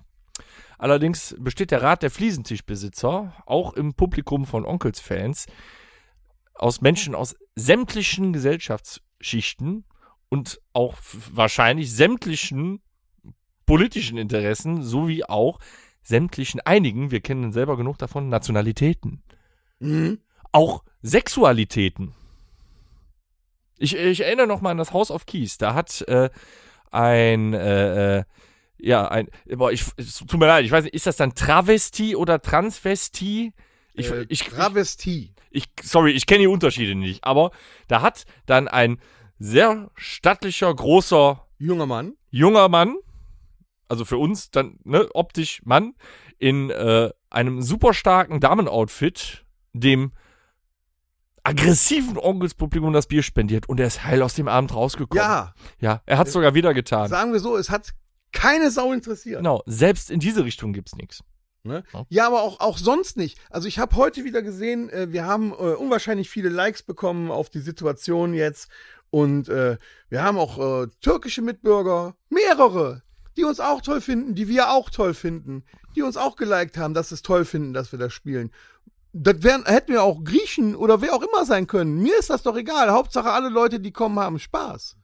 Allerdings 0.79 1.35
besteht 1.41 1.73
der 1.73 1.83
Rat 1.83 2.05
der 2.05 2.13
Fliesentischbesitzer 2.13 3.33
auch 3.47 3.73
im 3.73 3.95
Publikum 3.95 4.47
von 4.47 4.65
Onkelsfans 4.65 5.47
aus 6.55 6.83
Menschen 6.83 7.17
aus 7.17 7.35
sämtlichen 7.57 8.33
Gesellschaftsschichten 8.33 9.87
und 10.29 10.61
auch 10.73 10.95
wahrscheinlich 11.33 11.93
sämtlichen 11.93 12.81
politischen 13.67 14.19
Interessen 14.19 14.85
sowie 14.85 15.25
auch 15.25 15.59
sämtlichen 16.01 16.61
einigen, 16.61 17.11
wir 17.11 17.23
kennen 17.23 17.51
selber 17.51 17.77
genug 17.77 17.99
davon, 17.99 18.29
Nationalitäten. 18.29 19.25
Mhm. 19.81 20.21
Auch 20.57 20.85
Sexualitäten. 21.03 22.15
Ich, 23.77 23.95
ich 23.95 24.21
erinnere 24.23 24.47
noch 24.47 24.63
mal 24.63 24.71
an 24.71 24.79
das 24.79 24.95
House 24.95 25.11
of 25.11 25.27
Keys. 25.27 25.59
Da 25.59 25.75
hat 25.75 26.01
äh, 26.09 26.31
ein, 26.91 27.53
äh, 27.53 28.21
äh, 28.21 28.25
ja, 28.79 29.07
ein, 29.07 29.29
boah, 29.49 29.71
ich, 29.71 29.85
es 29.99 30.17
tut 30.17 30.41
mir 30.41 30.47
leid, 30.47 30.65
ich 30.65 30.71
weiß 30.71 30.85
nicht, 30.85 30.95
ist 30.95 31.07
das 31.07 31.17
dann 31.17 31.35
Travestie 31.35 32.17
oder 32.17 32.41
Transvestie? 32.41 33.53
Ich, 33.93 34.11
äh, 34.11 34.23
ich, 34.23 34.31
ich, 34.31 34.49
Travestie. 34.49 35.35
ich, 35.51 35.67
sorry, 35.83 36.13
ich 36.13 36.25
kenne 36.25 36.41
die 36.41 36.47
Unterschiede 36.47 36.95
nicht, 36.95 37.23
aber 37.25 37.51
da 37.87 38.01
hat 38.01 38.25
dann 38.47 38.67
ein 38.67 38.99
sehr 39.39 39.91
stattlicher, 39.95 40.75
großer, 40.75 41.47
Junger 41.59 41.85
Mann. 41.85 42.15
junger 42.31 42.71
Mann, 42.71 42.97
also 43.89 44.07
für 44.07 44.17
uns 44.17 44.51
dann, 44.53 44.79
ne, 44.85 45.07
optisch 45.13 45.61
Mann, 45.67 45.97
in 46.39 46.71
äh, 46.71 47.11
einem 47.29 47.61
super 47.61 47.93
starken 47.93 48.41
Damenoutfit, 48.41 49.45
dem 49.75 50.13
aggressiven 51.47 52.19
Onkelspublikum 52.19 52.93
das 52.93 53.07
Bier 53.07 53.23
spendiert 53.23 53.69
und 53.69 53.79
er 53.81 53.87
ist 53.87 54.05
heil 54.05 54.23
aus 54.23 54.35
dem 54.35 54.49
Abend 54.49 54.75
rausgekommen. 54.75 55.23
Ja, 55.23 55.55
Ja, 55.81 56.03
er 56.07 56.19
hat 56.19 56.29
sogar 56.29 56.55
wieder 56.55 56.75
getan. 56.75 57.09
sagen 57.09 57.33
wir 57.33 57.41
so, 57.41 57.57
es 57.57 57.71
hat 57.71 57.95
keine 58.33 58.71
Sau 58.71 58.93
interessiert. 58.93 59.39
Genau, 59.39 59.63
selbst 59.67 60.11
in 60.11 60.21
diese 60.21 60.45
Richtung 60.45 60.73
gibt's 60.73 60.95
nichts. 60.97 61.23
Ne? 61.63 61.83
Ja. 61.93 62.07
Ja, 62.09 62.27
aber 62.27 62.43
auch, 62.43 62.61
auch 62.61 62.79
sonst 62.79 63.17
nicht. 63.17 63.39
Also 63.51 63.69
ich 63.69 63.79
habe 63.79 63.97
heute 63.97 64.25
wieder 64.25 64.43
gesehen, 64.43 64.89
äh, 64.91 65.13
wir 65.13 65.25
haben 65.25 65.53
äh, 65.53 65.75
unwahrscheinlich 65.75 66.31
viele 66.31 66.49
Likes 66.49 66.83
bekommen 66.83 67.31
auf 67.31 67.51
die 67.51 67.61
Situation 67.61 68.35
jetzt. 68.35 68.69
Und 69.11 69.49
äh, 69.49 69.79
wir 70.09 70.23
haben 70.23 70.39
auch 70.39 70.59
äh, 70.59 70.89
türkische 71.01 71.43
Mitbürger, 71.43 72.15
mehrere, 72.29 73.03
die 73.37 73.45
uns 73.45 73.61
auch 73.61 73.81
toll 73.81 74.01
finden, 74.01 74.35
die 74.35 74.49
wir 74.49 74.71
auch 74.71 74.91
toll 74.91 75.15
finden, 75.15 75.65
die 75.95 76.03
uns 76.03 76.17
auch 76.17 76.37
geliked 76.37 76.77
haben, 76.77 76.95
dass 76.95 77.09
sie 77.11 77.15
es 77.17 77.23
toll 77.23 77.45
finden, 77.45 77.73
dass 77.73 77.93
wir 77.93 77.99
das 77.99 78.13
spielen. 78.13 78.51
Das 79.13 79.43
wären, 79.43 79.65
hätten 79.65 79.93
wir 79.93 80.03
auch 80.03 80.23
Griechen 80.23 80.75
oder 80.77 81.01
wer 81.01 81.15
auch 81.15 81.23
immer 81.23 81.45
sein 81.47 81.67
können. 81.67 82.03
Mir 82.03 82.19
ist 82.19 82.31
das 82.31 82.43
doch 82.43 82.57
egal. 82.57 82.91
Hauptsache 82.91 83.31
alle 83.31 83.49
Leute, 83.49 83.81
die 83.81 83.93
kommen, 83.93 84.19
haben 84.19 84.39
Spaß. 84.39 84.97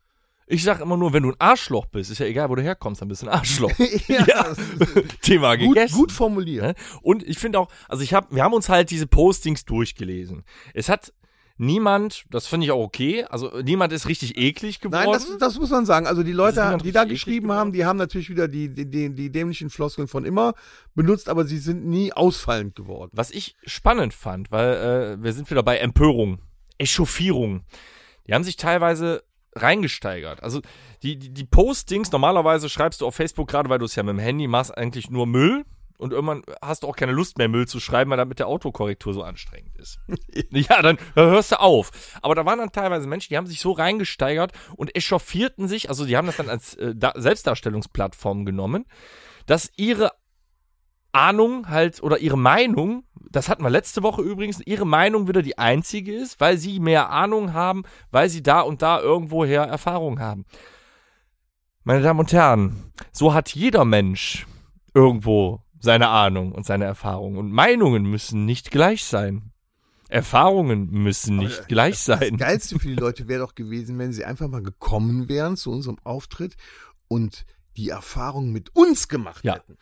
Ich 0.47 0.65
sag 0.65 0.81
immer 0.81 0.97
nur, 0.99 1.13
wenn 1.15 1.23
du 1.23 1.31
ein 1.31 1.37
Arschloch 1.39 1.87
bist, 1.87 2.11
ist 2.11 2.19
ja 2.19 2.27
egal, 2.27 2.51
wo 2.51 2.57
du 2.57 2.63
herkommst, 2.63 3.01
dann 3.01 3.09
bist 3.09 3.23
du 3.23 3.27
ein 3.27 3.33
Arschloch. 3.33 3.73
ja, 4.09 4.27
Ja. 4.27 4.47
Thema 5.23 5.57
gut, 5.57 5.77
gegessen. 5.77 5.95
gut 5.97 6.13
formuliert. 6.13 6.65
Ne? 6.65 6.75
Und 7.01 7.23
ich 7.27 7.39
finde 7.39 7.59
auch, 7.59 7.69
also 7.89 8.03
ich 8.03 8.13
habe, 8.13 8.27
wir 8.35 8.43
haben 8.43 8.53
uns 8.53 8.69
halt 8.69 8.91
diese 8.91 9.07
Postings 9.07 9.65
durchgelesen. 9.65 10.45
Es 10.75 10.89
hat 10.89 11.13
niemand, 11.63 12.25
das 12.31 12.47
finde 12.47 12.67
ich 12.67 12.73
auch 12.73 12.83
okay, 12.83 13.25
also 13.25 13.61
niemand 13.63 13.93
ist 13.93 14.09
richtig 14.09 14.37
eklig 14.37 14.81
geworden. 14.81 15.05
Nein, 15.05 15.13
das, 15.13 15.39
das 15.39 15.59
muss 15.59 15.71
man 15.71 15.87
sagen. 15.87 16.07
Also 16.07 16.23
die 16.23 16.33
Leute, 16.33 16.61
niemand 16.61 16.85
die 16.85 16.93
da 16.93 17.05
geschrieben 17.05 17.53
haben, 17.53 17.73
die 17.73 17.85
haben 17.85 17.97
natürlich 17.97 18.29
wieder 18.29 18.49
die, 18.49 18.69
die, 18.69 18.91
die, 18.91 19.15
die 19.15 19.31
dämlichen 19.31 19.71
Floskeln 19.71 20.09
von 20.09 20.25
immer 20.25 20.55
benutzt, 20.95 21.29
aber 21.29 21.45
sie 21.45 21.59
sind 21.59 21.87
nie 21.87 22.13
ausfallend 22.13 22.75
geworden. 22.75 23.13
Was 23.15 23.31
ich 23.31 23.55
spannend 23.65 24.13
fand, 24.13 24.51
weil 24.51 24.75
äh, 25.21 25.23
wir 25.23 25.33
sind 25.33 25.51
wieder 25.51 25.63
bei 25.63 25.79
Empörung, 25.79 26.41
Echauffierung. 26.79 27.63
Die 28.27 28.35
haben 28.35 28.45
sich 28.45 28.57
teilweise 28.57 29.23
reingesteigert. 29.55 30.43
Also 30.43 30.61
die, 31.03 31.17
die, 31.17 31.31
die 31.31 31.45
Postings, 31.45 32.11
normalerweise 32.11 32.69
schreibst 32.69 33.01
du 33.01 33.07
auf 33.07 33.15
Facebook, 33.15 33.49
gerade 33.49 33.69
weil 33.69 33.79
du 33.79 33.85
es 33.85 33.95
ja 33.95 34.03
mit 34.03 34.15
dem 34.15 34.19
Handy 34.19 34.49
machst, 34.49 34.77
eigentlich 34.77 35.11
nur 35.11 35.27
Müll. 35.27 35.65
Und 36.03 36.13
irgendwann 36.13 36.43
hast 36.61 36.83
du 36.83 36.89
auch 36.89 36.97
keine 36.97 37.13
Lust 37.13 37.39
mehr, 37.39 37.49
Müll 37.49 37.67
zu 37.67 37.81
schreiben, 37.81 38.11
weil 38.11 38.19
damit 38.19 38.39
der 38.39 38.49
Autokorrektur 38.49 39.15
so 39.15 39.23
anstrengend 39.23 39.79
ist. 39.79 40.01
ja, 40.51 40.83
dann 40.83 40.99
hörst 41.15 41.53
du 41.53 41.61
auf. 41.61 41.91
Aber 42.21 42.35
da 42.35 42.45
waren 42.45 42.59
dann 42.59 42.73
teilweise 42.73 43.07
Menschen, 43.07 43.31
die 43.31 43.37
haben 43.37 43.47
sich 43.47 43.61
so 43.61 43.73
reingesteigert 43.73 44.53
und 44.77 44.95
echauffierten 44.97 45.69
sich, 45.69 45.89
also 45.89 46.05
die 46.05 46.17
haben 46.17 46.27
das 46.27 46.37
dann 46.37 46.49
als 46.49 46.75
äh, 46.75 46.95
da 46.95 47.13
Selbstdarstellungsplattform 47.15 48.45
genommen, 48.45 48.85
dass 49.47 49.71
ihre 49.77 50.13
Ahnung 51.13 51.69
halt 51.69 52.03
oder 52.03 52.19
ihre 52.19 52.39
Meinung, 52.39 53.05
das 53.31 53.49
hatten 53.49 53.63
wir 53.63 53.71
letzte 53.71 54.03
Woche 54.03 54.23
übrigens, 54.23 54.61
ihre 54.65 54.87
Meinung 54.87 55.29
wieder 55.29 55.43
die 55.43 55.59
einzige 55.59 56.15
ist, 56.15 56.41
weil 56.41 56.57
sie 56.57 56.81
mehr 56.81 57.11
Ahnung 57.11 57.53
haben, 57.53 57.85
weil 58.11 58.29
sie 58.29 58.43
da 58.43 58.61
und 58.61 58.83
da 58.83 59.01
irgendwoher 59.01 59.63
Erfahrung 59.63 60.21
haben. 60.21 60.47
Meine 61.85 62.03
Damen 62.03 62.21
und 62.21 62.33
Herren, 62.33 62.93
so 63.11 63.35
hat 63.35 63.51
jeder 63.55 63.85
Mensch 63.85 64.47
irgendwo 64.95 65.61
seine 65.83 66.09
Ahnung 66.09 66.53
und 66.53 66.65
seine 66.65 66.85
Erfahrung. 66.85 67.37
Und 67.37 67.53
Meinungen 67.53 68.05
müssen 68.05 68.45
nicht 68.45 68.71
gleich 68.71 69.05
sein. 69.05 69.51
Erfahrungen 70.09 70.91
müssen 70.91 71.37
nicht 71.39 71.59
Aber 71.61 71.67
gleich 71.69 72.05
Das 72.05 72.21
sein. 72.21 72.37
Geilste 72.37 72.79
für 72.79 72.89
die 72.89 72.95
Leute 73.01 73.29
wäre 73.29 73.41
doch 73.41 73.55
gewesen, 73.55 73.99
wenn 73.99 74.13
sie 74.13 74.25
einfach 74.25 74.49
mal 74.49 74.63
gekommen 74.63 75.29
wären 75.29 75.57
zu 75.57 75.71
unserem 75.71 75.99
Auftritt 76.05 76.57
und 77.09 77.45
die 77.77 77.89
Erfahrung 77.89 78.53
mit 78.53 78.77
uns 78.77 79.09
gemacht 79.09 79.43
Ja. 79.45 79.55
hätten. 79.55 79.79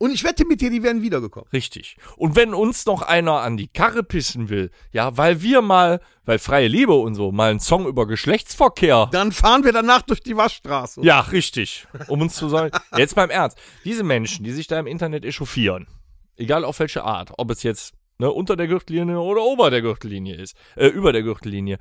Und 0.00 0.12
ich 0.12 0.22
wette 0.22 0.46
mit 0.46 0.60
dir, 0.60 0.70
die 0.70 0.84
wären 0.84 1.02
wiedergekommen. 1.02 1.48
Richtig. 1.52 1.96
Und 2.16 2.36
wenn 2.36 2.54
uns 2.54 2.86
noch 2.86 3.02
einer 3.02 3.40
an 3.40 3.56
die 3.56 3.66
Karre 3.66 4.04
pissen 4.04 4.48
will, 4.48 4.70
ja, 4.92 5.16
weil 5.16 5.42
wir 5.42 5.60
mal, 5.60 6.00
weil 6.24 6.38
freie 6.38 6.68
Liebe 6.68 6.94
und 6.94 7.16
so, 7.16 7.32
mal 7.32 7.50
einen 7.50 7.58
Song 7.58 7.86
über 7.86 8.06
Geschlechtsverkehr. 8.06 9.08
Dann 9.10 9.32
fahren 9.32 9.64
wir 9.64 9.72
danach 9.72 10.02
durch 10.02 10.20
die 10.20 10.36
Waschstraße. 10.36 11.00
Ja, 11.02 11.20
richtig. 11.20 11.88
Um 12.06 12.20
uns 12.20 12.36
zu 12.36 12.48
sagen, 12.48 12.70
jetzt 12.96 13.16
beim 13.16 13.28
Ernst. 13.28 13.58
Diese 13.84 14.04
Menschen, 14.04 14.44
die 14.44 14.52
sich 14.52 14.68
da 14.68 14.78
im 14.78 14.86
Internet 14.86 15.24
echauffieren, 15.24 15.88
egal 16.36 16.64
auf 16.64 16.78
welche 16.78 17.02
Art, 17.02 17.32
ob 17.36 17.50
es 17.50 17.64
jetzt 17.64 17.94
ne, 18.18 18.30
unter 18.30 18.54
der 18.54 18.68
Gürtellinie 18.68 19.18
oder 19.18 19.42
ober 19.42 19.70
der 19.70 19.82
Gürtellinie 19.82 20.36
ist, 20.36 20.56
äh, 20.76 20.86
über 20.86 21.12
der 21.12 21.22
Gürtellinie, 21.22 21.78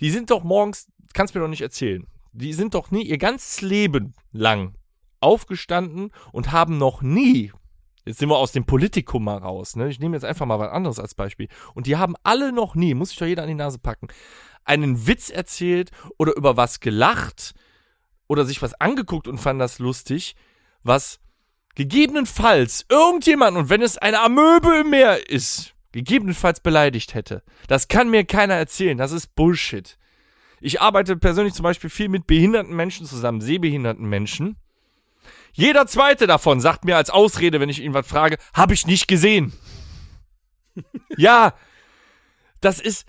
die 0.00 0.10
sind 0.10 0.30
doch 0.30 0.44
morgens, 0.44 0.86
kannst 1.12 1.34
mir 1.34 1.40
doch 1.40 1.48
nicht 1.48 1.62
erzählen, 1.62 2.06
die 2.32 2.52
sind 2.52 2.74
doch 2.74 2.92
nie 2.92 3.02
ihr 3.02 3.18
ganzes 3.18 3.62
Leben 3.62 4.14
lang 4.30 4.74
aufgestanden 5.20 6.10
und 6.32 6.52
haben 6.52 6.78
noch 6.78 7.02
nie, 7.02 7.52
jetzt 8.04 8.18
sind 8.18 8.28
wir 8.28 8.36
aus 8.36 8.52
dem 8.52 8.64
Politikum 8.64 9.24
mal 9.24 9.38
raus, 9.38 9.76
ne? 9.76 9.88
Ich 9.88 10.00
nehme 10.00 10.16
jetzt 10.16 10.24
einfach 10.24 10.46
mal 10.46 10.58
was 10.58 10.70
anderes 10.70 10.98
als 10.98 11.14
Beispiel. 11.14 11.48
Und 11.74 11.86
die 11.86 11.96
haben 11.96 12.14
alle 12.22 12.52
noch 12.52 12.74
nie, 12.74 12.94
muss 12.94 13.10
sich 13.10 13.18
doch 13.18 13.26
jeder 13.26 13.42
an 13.42 13.48
die 13.48 13.54
Nase 13.54 13.78
packen, 13.78 14.08
einen 14.64 15.06
Witz 15.06 15.30
erzählt 15.30 15.90
oder 16.18 16.36
über 16.36 16.56
was 16.56 16.80
gelacht 16.80 17.54
oder 18.26 18.44
sich 18.44 18.60
was 18.62 18.74
angeguckt 18.74 19.28
und 19.28 19.38
fand 19.38 19.60
das 19.60 19.78
lustig, 19.78 20.36
was 20.82 21.20
gegebenenfalls 21.74 22.86
irgendjemand, 22.88 23.56
und 23.56 23.70
wenn 23.70 23.82
es 23.82 23.98
eine 23.98 24.20
Amöbe 24.20 24.80
im 24.80 24.90
Meer 24.90 25.30
ist, 25.30 25.74
gegebenenfalls 25.92 26.60
beleidigt 26.60 27.14
hätte. 27.14 27.42
Das 27.66 27.88
kann 27.88 28.10
mir 28.10 28.24
keiner 28.24 28.54
erzählen. 28.54 28.98
Das 28.98 29.12
ist 29.12 29.34
Bullshit. 29.34 29.96
Ich 30.60 30.80
arbeite 30.80 31.16
persönlich 31.16 31.54
zum 31.54 31.62
Beispiel 31.62 31.88
viel 31.88 32.08
mit 32.08 32.26
behinderten 32.26 32.74
Menschen 32.74 33.06
zusammen, 33.06 33.40
sehbehinderten 33.40 34.08
Menschen. 34.08 34.56
Jeder 35.52 35.86
zweite 35.86 36.26
davon 36.26 36.60
sagt 36.60 36.84
mir 36.84 36.96
als 36.96 37.10
Ausrede, 37.10 37.60
wenn 37.60 37.68
ich 37.68 37.80
ihn 37.80 37.94
was 37.94 38.06
frage, 38.06 38.38
habe 38.54 38.74
ich 38.74 38.86
nicht 38.86 39.08
gesehen. 39.08 39.52
ja, 41.16 41.54
das 42.60 42.80
ist, 42.80 43.06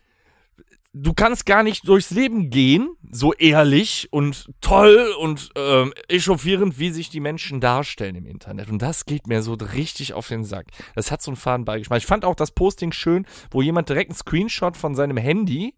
du 0.93 1.13
kannst 1.13 1.45
gar 1.45 1.63
nicht 1.63 1.87
durchs 1.87 2.11
Leben 2.11 2.49
gehen, 2.49 2.89
so 3.11 3.33
ehrlich 3.33 4.07
und 4.11 4.49
toll 4.61 5.13
und 5.19 5.49
ähm, 5.55 5.93
echauffierend, 6.07 6.79
wie 6.79 6.91
sich 6.91 7.09
die 7.09 7.19
Menschen 7.19 7.61
darstellen 7.61 8.15
im 8.15 8.25
Internet. 8.25 8.69
Und 8.69 8.81
das 8.81 9.05
geht 9.05 9.27
mir 9.27 9.41
so 9.41 9.53
richtig 9.53 10.13
auf 10.13 10.27
den 10.27 10.43
Sack. 10.43 10.67
Das 10.95 11.11
hat 11.11 11.21
so 11.21 11.31
einen 11.31 11.37
faden 11.37 11.65
Beigeschmack. 11.65 11.99
Ich 11.99 12.05
fand 12.05 12.25
auch 12.25 12.35
das 12.35 12.51
Posting 12.51 12.91
schön, 12.91 13.25
wo 13.51 13.61
jemand 13.61 13.89
direkt 13.89 14.11
einen 14.11 14.17
Screenshot 14.17 14.77
von 14.77 14.95
seinem 14.95 15.17
Handy 15.17 15.75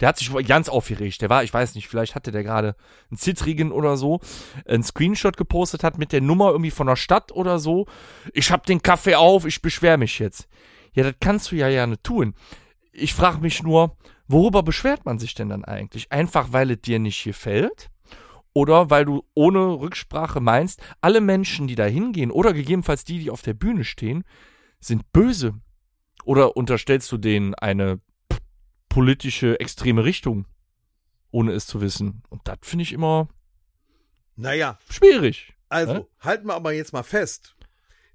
der 0.00 0.08
hat 0.08 0.18
sich 0.18 0.32
ganz 0.46 0.68
aufgeregt. 0.68 1.20
Der 1.22 1.30
war, 1.30 1.44
ich 1.44 1.52
weiß 1.52 1.74
nicht, 1.74 1.88
vielleicht 1.88 2.14
hatte 2.14 2.32
der 2.32 2.42
gerade 2.42 2.74
einen 3.10 3.18
zittrigen 3.18 3.72
oder 3.72 3.96
so, 3.96 4.20
einen 4.66 4.82
Screenshot 4.82 5.36
gepostet 5.36 5.84
hat 5.84 5.98
mit 5.98 6.12
der 6.12 6.20
Nummer 6.20 6.50
irgendwie 6.50 6.70
von 6.70 6.86
der 6.86 6.96
Stadt 6.96 7.32
oder 7.32 7.58
so. 7.58 7.86
Ich 8.32 8.50
hab 8.50 8.66
den 8.66 8.82
Kaffee 8.82 9.14
auf, 9.14 9.44
ich 9.46 9.62
beschwer 9.62 9.96
mich 9.96 10.18
jetzt. 10.18 10.48
Ja, 10.94 11.04
das 11.04 11.14
kannst 11.20 11.50
du 11.50 11.56
ja 11.56 11.86
nicht 11.86 12.04
tun. 12.04 12.34
Ich 12.92 13.14
frage 13.14 13.38
mich 13.38 13.62
nur, 13.62 13.96
worüber 14.28 14.62
beschwert 14.62 15.04
man 15.04 15.18
sich 15.18 15.34
denn 15.34 15.48
dann 15.48 15.64
eigentlich? 15.64 16.12
Einfach, 16.12 16.52
weil 16.52 16.70
es 16.70 16.80
dir 16.82 16.98
nicht 16.98 17.24
gefällt? 17.24 17.90
Oder 18.54 18.90
weil 18.90 19.06
du 19.06 19.24
ohne 19.34 19.80
Rücksprache 19.80 20.40
meinst, 20.40 20.82
alle 21.00 21.22
Menschen, 21.22 21.68
die 21.68 21.74
da 21.74 21.84
hingehen, 21.84 22.30
oder 22.30 22.52
gegebenenfalls 22.52 23.04
die, 23.04 23.18
die 23.18 23.30
auf 23.30 23.40
der 23.40 23.54
Bühne 23.54 23.84
stehen, 23.84 24.24
sind 24.78 25.10
böse? 25.12 25.54
Oder 26.24 26.56
unterstellst 26.56 27.10
du 27.12 27.16
denen 27.16 27.54
eine 27.54 28.00
politische 28.92 29.58
extreme 29.58 30.04
Richtung, 30.04 30.46
ohne 31.30 31.52
es 31.52 31.66
zu 31.66 31.80
wissen? 31.80 32.22
Und 32.28 32.42
das 32.46 32.58
finde 32.62 32.82
ich 32.82 32.92
immer 32.92 33.28
Naja, 34.36 34.78
schwierig. 34.90 35.54
also, 35.68 35.94
Hä? 35.94 36.04
halten 36.20 36.46
wir 36.46 36.54
aber 36.54 36.72
jetzt 36.72 36.92
mal 36.92 37.02
fest. 37.02 37.56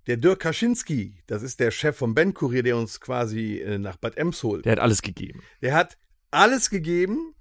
Der 0.06 0.18
Dirk 0.18 0.40
Kaczynski, 0.40 1.22
das 1.28 1.42
ist 1.42 1.60
der 1.60 1.72
Chef 1.72 1.98
vom 1.98 2.14
Bandkurier, 2.16 2.64
der 2.64 2.78
uns 2.78 3.02
quasi 3.02 3.58
äh, 3.60 3.78
nach 3.78 3.98
Bad 3.98 4.18
Ems 4.18 4.42
holt. 4.44 4.66
Der 4.66 4.74
hat 4.74 4.80
alles 4.80 5.02
gegeben. 5.02 5.42
Der 5.62 5.74
hat 5.74 5.98
alles 6.32 6.70
gegeben 6.70 7.34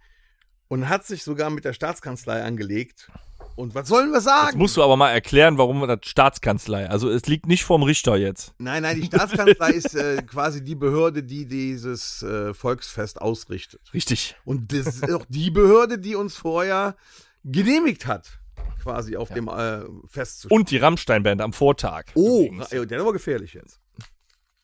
und 0.68 0.88
hat 0.88 1.06
sich 1.06 1.22
sogar 1.22 1.50
mit 1.50 1.64
der 1.64 1.74
Staatskanzlei 1.74 2.42
angelegt. 2.42 3.10
Und 3.56 3.74
was 3.74 3.88
sollen 3.88 4.10
wir 4.10 4.16
Jetzt 4.16 4.24
sagen? 4.24 4.58
musst 4.58 4.76
du 4.76 4.82
aber 4.82 4.96
mal 4.96 5.10
erklären, 5.10 5.56
warum 5.56 5.86
das 5.88 6.00
Staatskanzlei. 6.04 6.88
Also 6.88 7.08
es 7.10 7.26
liegt 7.26 7.46
nicht 7.46 7.64
vorm 7.64 7.82
Richter 7.82 8.16
jetzt. 8.16 8.54
Nein, 8.58 8.82
nein, 8.82 9.00
die 9.00 9.06
Staatskanzlei 9.06 9.70
ist 9.70 9.94
äh, 9.94 10.22
quasi 10.26 10.62
die 10.62 10.74
Behörde, 10.74 11.22
die 11.22 11.46
dieses 11.46 12.22
äh, 12.22 12.52
Volksfest 12.52 13.20
ausrichtet. 13.20 13.80
Richtig. 13.94 14.36
Und 14.44 14.72
das 14.72 14.86
ist 14.86 15.10
auch 15.10 15.24
die 15.28 15.50
Behörde, 15.50 15.98
die 15.98 16.14
uns 16.14 16.36
vorher 16.36 16.96
genehmigt 17.44 18.06
hat, 18.06 18.38
quasi 18.82 19.16
auf 19.16 19.30
dem 19.30 19.48
äh, 19.48 19.84
Fest 20.06 20.40
zu 20.40 20.48
Und 20.48 20.70
die 20.70 20.76
Rammstein-Band 20.76 21.40
am 21.40 21.54
Vortag. 21.54 22.04
Oh, 22.14 22.44
übrigens. 22.44 22.68
der 22.68 22.82
ist 22.82 22.92
aber 23.00 23.14
gefährlich 23.14 23.54
jetzt. 23.54 23.80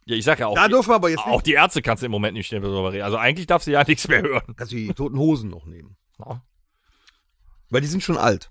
Ja, 0.05 0.17
ich 0.17 0.25
sag 0.25 0.41
ja 0.41 0.49
auch. 0.49 0.55
Da 0.55 0.69
dürfen 0.69 0.91
wir 0.91 0.97
aber 0.97 1.11
jetzt 1.11 1.21
auch 1.21 1.37
nicht. 1.37 1.47
die 1.47 1.53
Ärzte 1.53 1.81
kannst 1.81 2.03
du 2.03 2.07
im 2.07 2.13
Moment 2.13 2.35
nicht 2.37 2.53
darüber 2.53 2.93
reden. 2.93 3.05
Also 3.05 3.17
eigentlich 3.17 3.47
darfst 3.47 3.69
du 3.69 3.71
ja 3.71 3.85
nichts 3.87 4.07
mehr 4.09 4.23
hören. 4.23 4.55
Kannst 4.57 4.73
du 4.73 4.77
die 4.77 4.93
toten 4.93 5.19
Hosen 5.19 5.49
noch 5.49 5.65
nehmen. 5.65 5.97
Ja. 6.19 6.43
Weil 7.71 7.81
die 7.81 7.87
sind 7.87 8.03
schon 8.03 8.19
alt. 8.19 8.51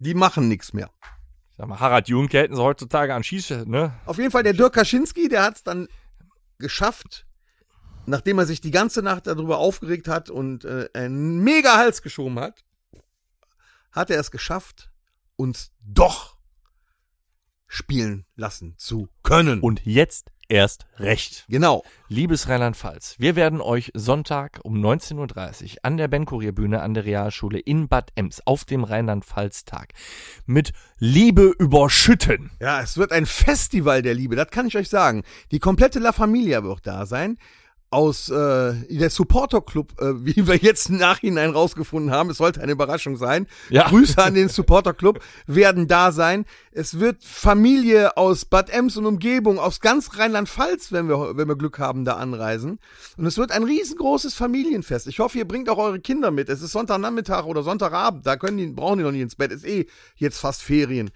Die 0.00 0.14
machen 0.14 0.48
nichts 0.48 0.72
mehr. 0.72 0.90
Sag 1.56 1.68
mal, 1.68 1.78
Harald 1.78 2.08
Junke 2.08 2.38
hätten 2.38 2.56
sie 2.56 2.62
heutzutage 2.62 3.14
an 3.14 3.22
Schieß, 3.22 3.66
ne? 3.66 3.94
Auf 4.06 4.16
jeden 4.16 4.30
Fall 4.30 4.42
der 4.42 4.54
Dirk 4.54 4.72
Kaczynski, 4.72 5.28
der 5.28 5.42
hat 5.42 5.56
es 5.56 5.62
dann 5.62 5.88
geschafft, 6.58 7.26
nachdem 8.06 8.38
er 8.38 8.46
sich 8.46 8.62
die 8.62 8.70
ganze 8.70 9.02
Nacht 9.02 9.26
darüber 9.26 9.58
aufgeregt 9.58 10.08
hat 10.08 10.30
und 10.30 10.64
äh, 10.64 10.88
einen 10.94 11.40
mega 11.40 11.76
Hals 11.76 12.00
geschoben 12.00 12.40
hat, 12.40 12.64
hat 13.92 14.10
er 14.10 14.18
es 14.18 14.30
geschafft, 14.30 14.90
uns 15.36 15.70
doch 15.80 16.38
spielen 17.66 18.24
lassen 18.36 18.74
zu 18.78 19.08
können. 19.22 19.60
Und 19.60 19.84
jetzt 19.84 20.30
erst 20.50 20.86
recht. 20.98 21.46
genau. 21.48 21.82
Liebes 22.08 22.48
Rheinland-Pfalz, 22.48 23.14
wir 23.18 23.36
werden 23.36 23.60
euch 23.60 23.92
Sonntag 23.94 24.60
um 24.64 24.74
19.30 24.84 25.16
Uhr 25.62 25.78
an 25.82 25.96
der 25.96 26.08
Ben-Kurier-Bühne 26.08 26.82
an 26.82 26.92
der 26.92 27.04
Realschule 27.04 27.60
in 27.60 27.86
Bad 27.88 28.10
Ems 28.16 28.42
auf 28.44 28.64
dem 28.64 28.82
Rheinland-Pfalz-Tag 28.82 29.92
mit 30.46 30.72
Liebe 30.98 31.54
überschütten. 31.58 32.50
Ja, 32.60 32.80
es 32.82 32.96
wird 32.96 33.12
ein 33.12 33.26
Festival 33.26 34.02
der 34.02 34.14
Liebe, 34.14 34.34
das 34.34 34.48
kann 34.50 34.66
ich 34.66 34.76
euch 34.76 34.88
sagen. 34.88 35.22
Die 35.52 35.60
komplette 35.60 36.00
La 36.00 36.12
Familia 36.12 36.64
wird 36.64 36.86
da 36.86 37.06
sein. 37.06 37.38
Aus 37.90 38.28
äh, 38.28 38.74
der 38.88 39.10
Supporter 39.10 39.60
Club, 39.60 40.00
äh, 40.00 40.12
wie 40.24 40.46
wir 40.46 40.56
jetzt 40.56 40.90
im 40.90 40.98
Nachhinein 40.98 41.50
rausgefunden 41.50 42.12
haben, 42.12 42.30
es 42.30 42.38
sollte 42.38 42.62
eine 42.62 42.72
Überraschung 42.72 43.16
sein. 43.16 43.46
Ja. 43.68 43.88
Grüße 43.88 44.22
an 44.22 44.34
den 44.34 44.48
Supporter 44.50 44.94
Club 44.94 45.20
werden 45.46 45.88
da 45.88 46.12
sein. 46.12 46.44
Es 46.70 47.00
wird 47.00 47.24
Familie 47.24 48.16
aus 48.16 48.44
Bad 48.44 48.70
Ems 48.70 48.96
und 48.96 49.06
Umgebung, 49.06 49.58
aus 49.58 49.80
ganz 49.80 50.16
Rheinland-Pfalz, 50.16 50.92
wenn 50.92 51.08
wir, 51.08 51.36
wenn 51.36 51.48
wir 51.48 51.56
Glück 51.56 51.80
haben, 51.80 52.04
da 52.04 52.14
anreisen. 52.14 52.78
Und 53.16 53.26
es 53.26 53.36
wird 53.38 53.50
ein 53.50 53.64
riesengroßes 53.64 54.34
Familienfest. 54.34 55.08
Ich 55.08 55.18
hoffe, 55.18 55.38
ihr 55.38 55.48
bringt 55.48 55.68
auch 55.68 55.78
eure 55.78 55.98
Kinder 55.98 56.30
mit. 56.30 56.48
Es 56.48 56.62
ist 56.62 56.72
Sonntagnachmittag 56.72 57.44
oder 57.44 57.62
Sonntagabend. 57.62 58.24
Da 58.24 58.36
können 58.36 58.56
die, 58.56 58.66
brauchen 58.68 58.98
die 58.98 59.04
noch 59.04 59.12
nicht 59.12 59.22
ins 59.22 59.36
Bett. 59.36 59.50
Ist 59.50 59.66
eh 59.66 59.86
jetzt 60.16 60.38
fast 60.38 60.62
Ferien. 60.62 61.10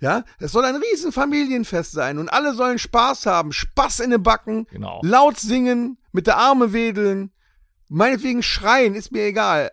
Ja, 0.00 0.24
es 0.38 0.52
soll 0.52 0.64
ein 0.64 0.76
riesen 0.76 1.10
Familienfest 1.12 1.92
sein 1.92 2.18
und 2.18 2.28
alle 2.28 2.54
sollen 2.54 2.78
Spaß 2.78 3.26
haben, 3.26 3.52
Spaß 3.52 4.00
in 4.00 4.10
den 4.10 4.22
Backen, 4.22 4.66
Genau. 4.70 5.00
laut 5.02 5.38
singen, 5.38 5.98
mit 6.12 6.26
der 6.26 6.36
Arme 6.38 6.72
wedeln, 6.72 7.32
meinetwegen 7.88 8.42
schreien, 8.42 8.94
ist 8.94 9.12
mir 9.12 9.24
egal. 9.24 9.70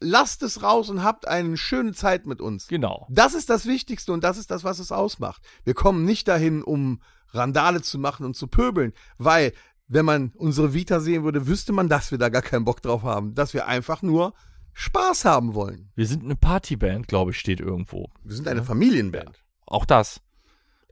Lasst 0.00 0.42
es 0.42 0.62
raus 0.62 0.90
und 0.90 1.02
habt 1.02 1.26
eine 1.26 1.56
schöne 1.56 1.92
Zeit 1.92 2.26
mit 2.26 2.40
uns. 2.40 2.68
Genau. 2.68 3.06
Das 3.10 3.34
ist 3.34 3.48
das 3.50 3.66
Wichtigste 3.66 4.12
und 4.12 4.24
das 4.24 4.36
ist 4.38 4.50
das, 4.50 4.62
was 4.64 4.78
es 4.78 4.92
ausmacht. 4.92 5.42
Wir 5.64 5.74
kommen 5.74 6.04
nicht 6.04 6.28
dahin, 6.28 6.62
um 6.62 7.00
Randale 7.32 7.82
zu 7.82 7.98
machen 7.98 8.24
und 8.26 8.34
zu 8.36 8.46
pöbeln, 8.46 8.92
weil 9.18 9.52
wenn 9.88 10.04
man 10.04 10.32
unsere 10.36 10.74
Vita 10.74 11.00
sehen 11.00 11.22
würde, 11.24 11.46
wüsste 11.46 11.72
man, 11.72 11.88
dass 11.88 12.10
wir 12.10 12.18
da 12.18 12.28
gar 12.28 12.42
keinen 12.42 12.64
Bock 12.64 12.82
drauf 12.82 13.02
haben, 13.04 13.34
dass 13.34 13.54
wir 13.54 13.66
einfach 13.66 14.02
nur 14.02 14.34
Spaß 14.74 15.24
haben 15.24 15.54
wollen. 15.54 15.90
Wir 15.94 16.06
sind 16.06 16.24
eine 16.24 16.36
Partyband, 16.36 17.08
glaube 17.08 17.30
ich, 17.30 17.38
steht 17.38 17.60
irgendwo. 17.60 18.10
Wir 18.22 18.34
sind 18.36 18.48
eine 18.48 18.64
Familienband. 18.64 19.42
Auch 19.66 19.84
das. 19.84 20.20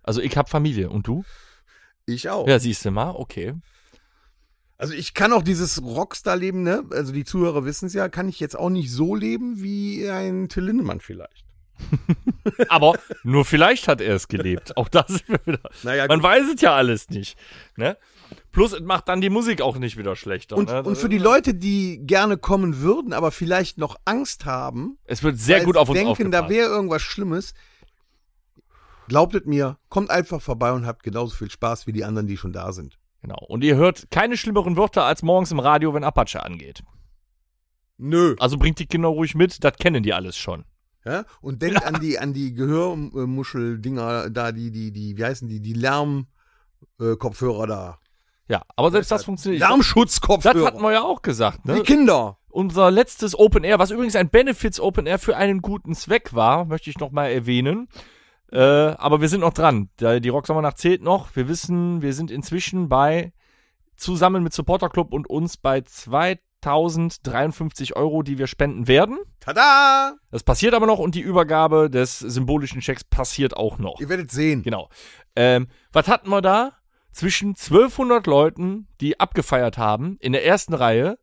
Also 0.02 0.20
ich 0.20 0.36
habe 0.36 0.48
Familie. 0.50 0.90
Und 0.90 1.06
du? 1.06 1.24
Ich 2.06 2.28
auch. 2.28 2.46
Ja, 2.46 2.58
siehst 2.58 2.84
du 2.84 2.90
mal. 2.90 3.10
Okay. 3.10 3.54
Also 4.76 4.92
ich 4.92 5.14
kann 5.14 5.32
auch 5.32 5.42
dieses 5.42 5.82
Rockstar-Leben, 5.82 6.62
ne? 6.62 6.84
Also 6.90 7.12
die 7.12 7.24
Zuhörer 7.24 7.64
wissen 7.64 7.86
es 7.86 7.94
ja, 7.94 8.08
kann 8.08 8.28
ich 8.28 8.40
jetzt 8.40 8.58
auch 8.58 8.70
nicht 8.70 8.90
so 8.90 9.14
leben 9.14 9.62
wie 9.62 10.08
ein 10.08 10.48
Till 10.48 10.64
Lindemann 10.64 11.00
vielleicht. 11.00 11.44
Aber 12.68 12.94
nur 13.22 13.44
vielleicht 13.44 13.88
hat 13.88 14.00
er 14.00 14.14
es 14.14 14.28
gelebt. 14.28 14.76
Auch 14.76 14.88
das 14.88 15.10
ist 15.10 15.28
wieder. 15.28 15.60
Naja, 15.82 16.06
Man 16.06 16.22
weiß 16.22 16.44
es 16.54 16.60
ja 16.60 16.74
alles 16.74 17.08
nicht. 17.10 17.38
Ne? 17.76 17.96
Plus, 18.52 18.72
es 18.72 18.80
macht 18.80 19.08
dann 19.08 19.20
die 19.20 19.30
Musik 19.30 19.60
auch 19.60 19.76
nicht 19.78 19.96
wieder 19.96 20.16
schlechter. 20.16 20.56
Und, 20.56 20.68
ne? 20.68 20.82
und 20.82 20.96
für 20.96 21.08
die 21.08 21.18
Leute, 21.18 21.54
die 21.54 22.00
gerne 22.04 22.36
kommen 22.36 22.80
würden, 22.80 23.12
aber 23.12 23.30
vielleicht 23.30 23.78
noch 23.78 23.96
Angst 24.04 24.44
haben, 24.44 24.98
Es 25.04 25.22
wird 25.22 25.38
sehr 25.38 25.64
gut 25.64 25.76
auf 25.76 25.88
uns 25.88 25.98
denken, 25.98 26.30
da 26.30 26.40
aufgepasst. 26.40 26.50
wäre 26.50 26.68
irgendwas 26.68 27.02
Schlimmes, 27.02 27.54
glaubtet 29.08 29.46
mir, 29.46 29.78
kommt 29.88 30.10
einfach 30.10 30.40
vorbei 30.40 30.72
und 30.72 30.86
habt 30.86 31.02
genauso 31.02 31.34
viel 31.34 31.50
Spaß 31.50 31.86
wie 31.86 31.92
die 31.92 32.04
anderen, 32.04 32.26
die 32.26 32.36
schon 32.36 32.52
da 32.52 32.72
sind. 32.72 32.98
Genau. 33.22 33.38
Und 33.48 33.64
ihr 33.64 33.76
hört 33.76 34.10
keine 34.10 34.36
schlimmeren 34.36 34.76
Wörter 34.76 35.04
als 35.04 35.22
morgens 35.22 35.50
im 35.50 35.58
Radio, 35.58 35.94
wenn 35.94 36.04
Apache 36.04 36.42
angeht. 36.42 36.82
Nö. 37.96 38.36
Also 38.38 38.58
bringt 38.58 38.78
die 38.78 38.86
Kinder 38.86 39.08
ruhig 39.08 39.34
mit, 39.34 39.64
das 39.64 39.76
kennen 39.76 40.02
die 40.02 40.12
alles 40.12 40.36
schon. 40.36 40.64
Ja? 41.04 41.24
Und 41.40 41.62
denkt 41.62 41.84
an 41.84 42.00
die, 42.00 42.18
an 42.18 42.32
die 42.32 42.54
Gehörmuschel-Dinger 42.54 44.30
da, 44.30 44.52
die, 44.52 44.70
die, 44.70 44.92
die, 44.92 45.16
wie 45.16 45.24
heißen 45.24 45.48
die, 45.48 45.60
die 45.60 45.74
Lärm-Kopfhörer 45.74 47.66
da. 47.66 47.98
Ja, 48.48 48.62
aber 48.76 48.90
selbst 48.90 49.10
das 49.10 49.24
funktioniert. 49.24 49.62
Das 49.62 49.70
Lärmschutzkopfhörer. 49.70 50.66
hatten 50.66 50.82
wir 50.82 50.92
ja 50.92 51.02
auch 51.02 51.22
gesagt, 51.22 51.60
Die 51.64 51.72
ne? 51.72 51.82
Kinder. 51.82 52.38
Unser 52.48 52.90
letztes 52.90 53.36
Open 53.36 53.64
Air, 53.64 53.78
was 53.78 53.90
übrigens 53.90 54.16
ein 54.16 54.28
Benefits 54.28 54.78
Open 54.80 55.06
Air 55.06 55.18
für 55.18 55.36
einen 55.36 55.60
guten 55.60 55.94
Zweck 55.94 56.34
war, 56.34 56.66
möchte 56.66 56.90
ich 56.90 56.98
noch 56.98 57.10
mal 57.10 57.26
erwähnen. 57.26 57.88
Äh, 58.54 58.94
aber 58.98 59.20
wir 59.20 59.28
sind 59.28 59.40
noch 59.40 59.52
dran. 59.52 59.90
Die 59.98 60.28
Rocksommernacht 60.28 60.78
zählt 60.78 61.02
noch. 61.02 61.34
Wir 61.34 61.48
wissen, 61.48 62.02
wir 62.02 62.12
sind 62.12 62.30
inzwischen 62.30 62.88
bei, 62.88 63.32
zusammen 63.96 64.44
mit 64.44 64.52
Supporter 64.52 64.88
Club 64.88 65.12
und 65.12 65.28
uns 65.28 65.56
bei 65.56 65.80
2053 65.80 67.96
Euro, 67.96 68.22
die 68.22 68.38
wir 68.38 68.46
spenden 68.46 68.86
werden. 68.86 69.18
Tada! 69.40 70.14
Das 70.30 70.44
passiert 70.44 70.74
aber 70.74 70.86
noch 70.86 71.00
und 71.00 71.16
die 71.16 71.20
Übergabe 71.20 71.90
des 71.90 72.20
symbolischen 72.20 72.80
Checks 72.80 73.02
passiert 73.02 73.56
auch 73.56 73.78
noch. 73.78 73.98
Ihr 74.00 74.08
werdet 74.08 74.30
sehen. 74.30 74.62
Genau. 74.62 74.88
Ähm, 75.34 75.66
was 75.92 76.06
hatten 76.06 76.30
wir 76.30 76.40
da? 76.40 76.74
Zwischen 77.10 77.56
1200 77.56 78.28
Leuten, 78.28 78.86
die 79.00 79.18
abgefeiert 79.18 79.78
haben, 79.78 80.16
in 80.20 80.30
der 80.32 80.44
ersten 80.44 80.74
Reihe, 80.74 81.18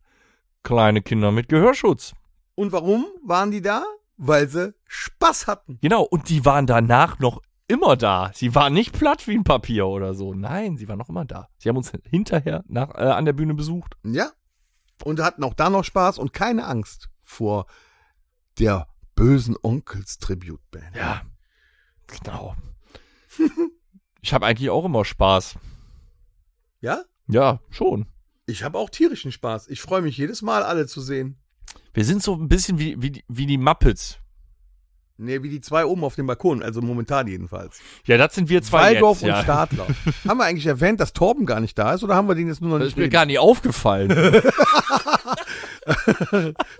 kleine 0.62 1.00
Kinder 1.00 1.32
mit 1.32 1.48
Gehörschutz. 1.48 2.12
Und 2.54 2.72
warum 2.72 3.06
waren 3.24 3.50
die 3.50 3.62
da? 3.62 3.84
Weil 4.18 4.48
sie 4.48 4.74
Spaß 4.92 5.46
hatten. 5.46 5.78
Genau, 5.80 6.02
und 6.02 6.28
die 6.28 6.44
waren 6.44 6.66
danach 6.66 7.18
noch 7.18 7.40
immer 7.66 7.96
da. 7.96 8.30
Sie 8.34 8.54
waren 8.54 8.74
nicht 8.74 8.92
platt 8.92 9.26
wie 9.26 9.34
ein 9.34 9.42
Papier 9.42 9.86
oder 9.86 10.12
so. 10.12 10.34
Nein, 10.34 10.76
sie 10.76 10.86
waren 10.86 10.98
noch 10.98 11.08
immer 11.08 11.24
da. 11.24 11.48
Sie 11.56 11.70
haben 11.70 11.78
uns 11.78 11.92
hinterher 12.04 12.62
nach, 12.68 12.90
äh, 12.90 13.08
an 13.08 13.24
der 13.24 13.32
Bühne 13.32 13.54
besucht. 13.54 13.96
Ja. 14.04 14.30
Und 15.02 15.20
hatten 15.20 15.44
auch 15.44 15.54
da 15.54 15.70
noch 15.70 15.82
Spaß 15.82 16.18
und 16.18 16.34
keine 16.34 16.66
Angst 16.66 17.08
vor 17.22 17.66
der 18.58 18.86
bösen 19.14 19.56
Onkels 19.62 20.18
Tributband. 20.18 20.94
Ja, 20.94 21.22
genau. 22.06 22.54
ich 24.20 24.34
habe 24.34 24.44
eigentlich 24.44 24.68
auch 24.68 24.84
immer 24.84 25.06
Spaß. 25.06 25.56
Ja? 26.82 27.02
Ja, 27.28 27.60
schon. 27.70 28.06
Ich 28.44 28.62
habe 28.62 28.76
auch 28.76 28.90
tierischen 28.90 29.32
Spaß. 29.32 29.68
Ich 29.68 29.80
freue 29.80 30.02
mich 30.02 30.18
jedes 30.18 30.42
Mal, 30.42 30.62
alle 30.62 30.86
zu 30.86 31.00
sehen. 31.00 31.38
Wir 31.94 32.04
sind 32.04 32.22
so 32.22 32.34
ein 32.34 32.48
bisschen 32.48 32.78
wie, 32.78 33.00
wie, 33.00 33.24
wie 33.28 33.46
die 33.46 33.58
Muppets. 33.58 34.18
Nee, 35.24 35.42
wie 35.42 35.48
die 35.48 35.60
zwei 35.60 35.84
oben 35.86 36.04
auf 36.04 36.14
dem 36.16 36.26
Balkon, 36.26 36.62
also 36.62 36.80
momentan 36.82 37.26
jedenfalls. 37.28 37.78
Ja, 38.06 38.16
das 38.18 38.34
sind 38.34 38.48
wir 38.48 38.62
zwei 38.62 38.94
Waldorf 38.94 39.18
jetzt. 39.18 39.24
und 39.24 39.28
Ja. 39.36 39.42
Stadler. 39.42 39.86
haben 40.28 40.38
wir 40.38 40.44
eigentlich 40.44 40.66
erwähnt, 40.66 41.00
dass 41.00 41.12
Torben 41.12 41.46
gar 41.46 41.60
nicht 41.60 41.78
da 41.78 41.94
ist 41.94 42.02
oder 42.04 42.14
haben 42.14 42.28
wir 42.28 42.34
den 42.34 42.48
jetzt 42.48 42.60
nur 42.60 42.70
noch 42.70 42.78
Das 42.78 42.84
nicht 42.86 42.92
ist 42.92 42.96
mir 42.98 43.02
reden? 43.04 43.12
gar 43.12 43.26
nicht 43.26 43.38
aufgefallen. 43.38 44.10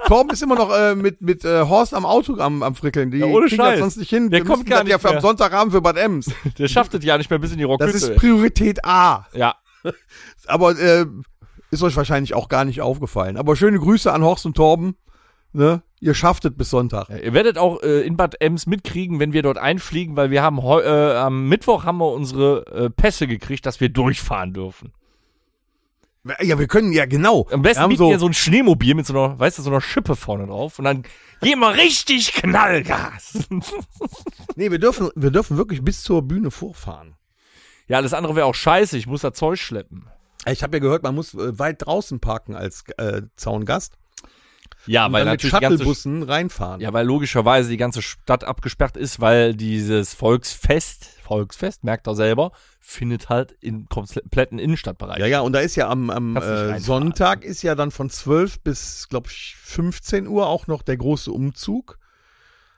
Torben 0.06 0.30
ist 0.30 0.42
immer 0.42 0.54
noch 0.54 0.70
äh, 0.76 0.94
mit, 0.94 1.20
mit 1.20 1.44
äh, 1.44 1.62
Horst 1.62 1.94
am 1.94 2.04
Auto 2.06 2.38
am, 2.38 2.62
am 2.62 2.74
Frickeln. 2.74 3.10
Die 3.10 3.18
Ja, 3.18 3.26
ohne 3.26 3.46
das 3.48 3.54
Scheiß. 3.56 3.78
sonst 3.80 3.96
nicht 3.96 4.10
hin. 4.10 4.30
Der 4.30 4.40
Wir 4.40 4.44
kommt 4.46 4.66
gar 4.66 4.80
das 4.80 4.88
ja 4.88 4.94
nicht 4.96 5.02
für 5.02 5.08
am 5.08 5.14
mehr. 5.14 5.22
Sonntagabend 5.22 5.72
für 5.72 5.80
Bad 5.80 5.96
Ems. 5.96 6.30
Der 6.58 6.68
schafft 6.68 6.94
es 6.94 7.04
ja 7.04 7.18
nicht 7.18 7.30
mehr 7.30 7.38
bis 7.38 7.52
in 7.52 7.58
die 7.58 7.64
Das 7.64 7.70
Rockhütte. 7.70 7.96
ist 7.96 8.14
Priorität 8.16 8.84
A. 8.84 9.26
ja, 9.34 9.54
Aber 10.46 10.78
äh, 10.78 11.06
ist 11.70 11.82
euch 11.82 11.96
wahrscheinlich 11.96 12.34
auch 12.34 12.48
gar 12.48 12.64
nicht 12.64 12.80
aufgefallen. 12.82 13.36
Aber 13.36 13.56
schöne 13.56 13.78
Grüße 13.78 14.12
an 14.12 14.22
Horst 14.22 14.46
und 14.46 14.54
Torben. 14.56 14.96
Ne? 15.52 15.82
Ihr 16.00 16.14
schafft 16.14 16.44
es 16.44 16.54
bis 16.54 16.70
Sonntag. 16.70 17.08
Ja, 17.10 17.18
Ihr 17.18 17.34
werdet 17.34 17.58
auch 17.58 17.82
äh, 17.82 18.00
in 18.00 18.16
Bad 18.16 18.40
Ems 18.40 18.66
mitkriegen, 18.66 19.20
wenn 19.20 19.32
wir 19.32 19.42
dort 19.42 19.58
einfliegen, 19.58 20.16
weil 20.16 20.30
wir 20.30 20.42
haben 20.42 20.58
äh, 20.58 21.14
am 21.14 21.48
Mittwoch 21.48 21.84
haben 21.84 21.98
wir 21.98 22.12
unsere 22.12 22.66
äh, 22.66 22.90
Pässe 22.90 23.26
gekriegt, 23.26 23.66
dass 23.66 23.80
wir 23.80 23.88
durchfahren 23.88 24.52
dürfen. 24.52 24.92
Ja, 26.40 26.58
wir 26.58 26.68
können 26.68 26.92
ja 26.92 27.04
genau. 27.04 27.48
Am 27.50 27.62
besten 27.62 27.82
haben 27.82 27.88
mieten 27.88 28.04
so, 28.04 28.10
wir 28.10 28.18
so 28.18 28.26
ein 28.26 28.34
Schneemobil 28.34 28.94
mit 28.94 29.06
so 29.06 29.12
einer, 29.12 29.38
weißt 29.38 29.58
du, 29.58 29.62
so 29.62 29.70
einer 29.70 29.80
Schippe 29.80 30.14
vorne 30.14 30.46
drauf 30.46 30.78
und 30.78 30.84
dann 30.84 31.02
gehen 31.40 31.58
wir 31.58 31.74
richtig 31.74 32.32
Knallgas. 32.32 33.38
Nee, 34.54 34.70
wir 34.70 34.78
dürfen, 34.78 35.08
wir 35.14 35.30
dürfen 35.30 35.56
wirklich 35.56 35.82
bis 35.82 36.02
zur 36.02 36.22
Bühne 36.22 36.50
vorfahren. 36.50 37.14
ja, 37.88 37.96
alles 37.96 38.12
andere 38.12 38.36
wäre 38.36 38.46
auch 38.46 38.54
scheiße. 38.54 38.98
Ich 38.98 39.06
muss 39.06 39.22
da 39.22 39.32
Zeug 39.32 39.58
schleppen. 39.58 40.06
Ich 40.46 40.62
habe 40.62 40.76
ja 40.76 40.80
gehört, 40.80 41.02
man 41.02 41.14
muss 41.14 41.34
äh, 41.34 41.58
weit 41.58 41.86
draußen 41.86 42.20
parken 42.20 42.54
als 42.54 42.84
äh, 42.98 43.22
Zaungast. 43.36 43.98
Ja, 44.86 45.04
weil 45.12 45.24
dann 45.24 45.32
mit 45.34 45.42
natürlich 45.42 45.52
ganze, 45.52 45.68
Shuttlebussen 45.78 46.22
reinfahren. 46.24 46.80
ja, 46.80 46.92
weil 46.92 47.06
logischerweise 47.06 47.70
die 47.70 47.76
ganze 47.76 48.02
Stadt 48.02 48.44
abgesperrt 48.44 48.96
ist, 48.96 49.20
weil 49.20 49.54
dieses 49.54 50.14
Volksfest, 50.14 51.06
Volksfest, 51.22 51.84
merkt 51.84 52.06
er 52.06 52.14
selber, 52.14 52.52
findet 52.80 53.28
halt 53.28 53.54
im 53.60 53.88
kompletten 53.88 54.58
Innenstadtbereich. 54.58 55.18
Ja, 55.18 55.26
ja, 55.26 55.40
und 55.40 55.52
da 55.52 55.60
ist 55.60 55.76
ja 55.76 55.88
am, 55.88 56.10
am 56.10 56.36
äh. 56.36 56.80
Sonntag 56.80 57.44
ist 57.44 57.62
ja 57.62 57.74
dann 57.74 57.90
von 57.92 58.10
12 58.10 58.60
bis, 58.60 59.08
glaube 59.08 59.28
ich, 59.30 59.56
15 59.62 60.26
Uhr 60.26 60.48
auch 60.48 60.66
noch 60.66 60.82
der 60.82 60.96
große 60.96 61.30
Umzug. 61.30 61.98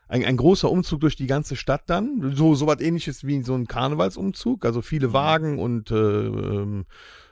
Ein, 0.07 0.23
ein 0.27 0.37
großer 0.37 0.71
Umzug 0.71 1.01
durch 1.01 1.17
die 1.17 1.27
ganze 1.27 1.57
Stadt 1.57 1.85
dann. 1.87 2.35
So, 2.37 2.55
so 2.55 2.67
was 2.67 2.81
ähnliches 2.81 3.25
wie 3.27 3.43
so 3.43 3.55
ein 3.55 3.67
Karnevalsumzug. 3.67 4.67
Also 4.67 4.83
viele 4.83 5.09
Mhm. 5.09 5.13
Wagen 5.15 5.59
und 5.59 5.91
äh, 5.91 5.95
ähm, 5.95 6.85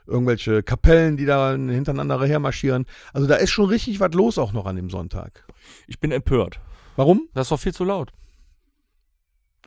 irgendwelche 0.05 0.63
Kapellen, 0.63 1.17
die 1.17 1.25
da 1.25 1.51
hintereinander 1.51 2.23
hermarschieren. 2.25 2.85
Also 3.13 3.27
da 3.27 3.35
ist 3.35 3.51
schon 3.51 3.65
richtig 3.69 3.99
was 3.99 4.13
los 4.13 4.37
auch 4.37 4.53
noch 4.53 4.65
an 4.65 4.75
dem 4.75 4.89
Sonntag. 4.89 5.45
Ich 5.87 5.99
bin 5.99 6.11
empört. 6.11 6.59
Warum? 6.95 7.27
Das 7.33 7.45
ist 7.45 7.51
doch 7.51 7.59
viel 7.59 7.73
zu 7.73 7.83
laut. 7.83 8.11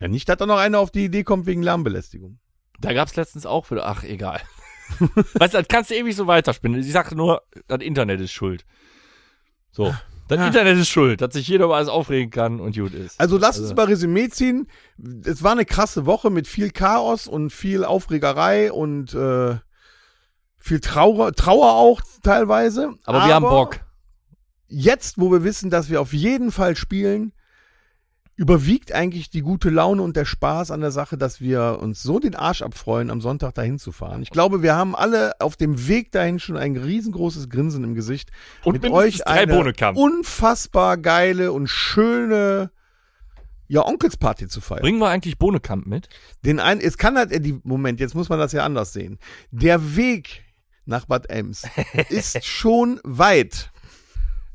Ja, 0.01 0.09
nicht, 0.09 0.29
dass 0.29 0.37
da 0.37 0.47
noch 0.47 0.59
einer 0.59 0.79
auf 0.79 0.91
die 0.91 1.05
Idee 1.07 1.25
kommt 1.25 1.47
wegen 1.47 1.63
Lärmbelästigung. 1.63 2.39
Da 2.81 2.93
gab's 2.93 3.17
letztens 3.17 3.47
auch 3.47 3.71
wieder, 3.71 3.87
ach, 3.87 4.05
egal. 4.05 4.41
weißt 4.99 5.55
du, 5.55 5.59
das 5.59 5.69
kannst 5.69 5.91
du 5.91 5.95
ewig 5.95 6.15
so 6.15 6.27
weiterspinnen. 6.27 6.81
Ich 6.81 6.93
sag 6.93 7.15
nur, 7.15 7.43
das 7.67 7.81
Internet 7.81 8.21
ist 8.21 8.33
schuld. 8.33 8.65
So. 9.71 9.95
Das 10.29 10.39
Ja. 10.39 10.49
Internet 10.49 10.77
ist 10.77 10.89
schuld, 10.89 11.21
dass 11.21 11.35
sich 11.35 11.47
jeder 11.47 11.67
über 11.67 11.77
alles 11.77 11.89
aufregen 11.89 12.31
kann 12.31 12.59
und 12.61 12.75
gut 12.77 12.93
ist. 12.95 13.19
Also 13.21 13.39
lasst 13.39 13.61
uns 13.61 13.75
mal 13.75 13.87
Resümee 13.87 14.29
ziehen. 14.29 14.67
Es 15.25 15.43
war 15.45 15.53
eine 15.53 15.65
krasse 15.65 16.05
Woche 16.05 16.31
mit 16.31 16.49
viel 16.49 16.71
Chaos 16.73 17.29
und 17.29 17.51
viel 17.51 17.85
Aufregerei 17.85 18.73
und 18.73 19.15
äh, 19.15 19.57
viel 20.67 20.81
Trauer, 20.81 21.33
Trauer 21.33 21.75
auch 21.75 22.01
teilweise. 22.23 22.95
aber, 23.05 23.27
wir 23.27 23.35
haben 23.35 23.45
Bock. 23.45 23.81
Jetzt, 24.69 25.19
wo 25.19 25.31
wir 25.31 25.45
wissen, 25.45 25.71
dass 25.71 25.91
wir 25.91 26.01
auf 26.01 26.13
jeden 26.13 26.51
Fall 26.51 26.77
spielen, 26.77 27.33
überwiegt 28.35 28.93
eigentlich 28.93 29.31
die 29.31 29.41
gute 29.41 29.71
Laune 29.71 30.03
und 30.03 30.17
der 30.17 30.27
Spaß 30.27 30.71
an 30.71 30.81
der 30.83 30.91
Sache, 30.91 31.17
dass 31.17 31.41
wir 31.41 31.79
uns 31.81 32.03
so 32.03 32.19
den 32.19 32.35
Arsch 32.35 32.63
abfreuen, 32.63 33.11
am 33.11 33.21
Sonntag 33.21 33.55
dahin 33.55 33.79
zu 33.79 33.93
fahren. 33.93 34.23
Ich 34.23 34.31
glaube, 34.31 34.63
wir 34.63 34.75
haben 34.75 34.95
alle 34.95 35.41
auf 35.41 35.57
dem 35.57 35.89
Weg 35.89 36.13
dahin 36.13 36.39
schon 36.39 36.57
ein 36.57 36.77
riesengroßes 36.77 37.49
Grinsen 37.49 37.83
im 37.83 37.95
Gesicht. 37.95 38.31
Und 38.65 38.83
mit 38.83 38.93
euch 38.93 39.27
eine 39.27 39.73
unfassbar 39.95 40.99
geile 40.99 41.53
und 41.53 41.69
schöne 41.69 42.71
ja, 43.69 43.85
Onkelsparty 43.85 44.49
zu 44.49 44.61
feiern. 44.61 44.83
Bringen 44.83 44.99
wir 44.99 45.09
eigentlich 45.09 45.39
Bohnekamp 45.39 45.87
mit? 45.87 46.09
Den 46.45 46.61
einen, 46.61 46.81
es 46.81 46.99
kann 46.99 47.17
halt, 47.17 47.33
äh, 47.33 47.41
die, 47.41 47.59
Moment, 47.65 48.01
jetzt 48.01 48.15
muss 48.15 48.29
man 48.29 48.39
das 48.39 48.53
ja 48.53 48.65
anders 48.65 48.93
sehen. 48.93 49.19
Der 49.51 49.97
Weg 49.97 50.45
nach 50.87 51.07
Bad 51.07 51.29
Ems 51.31 51.65
ist 52.09 52.45
schon 52.45 53.01
weit. 53.05 53.71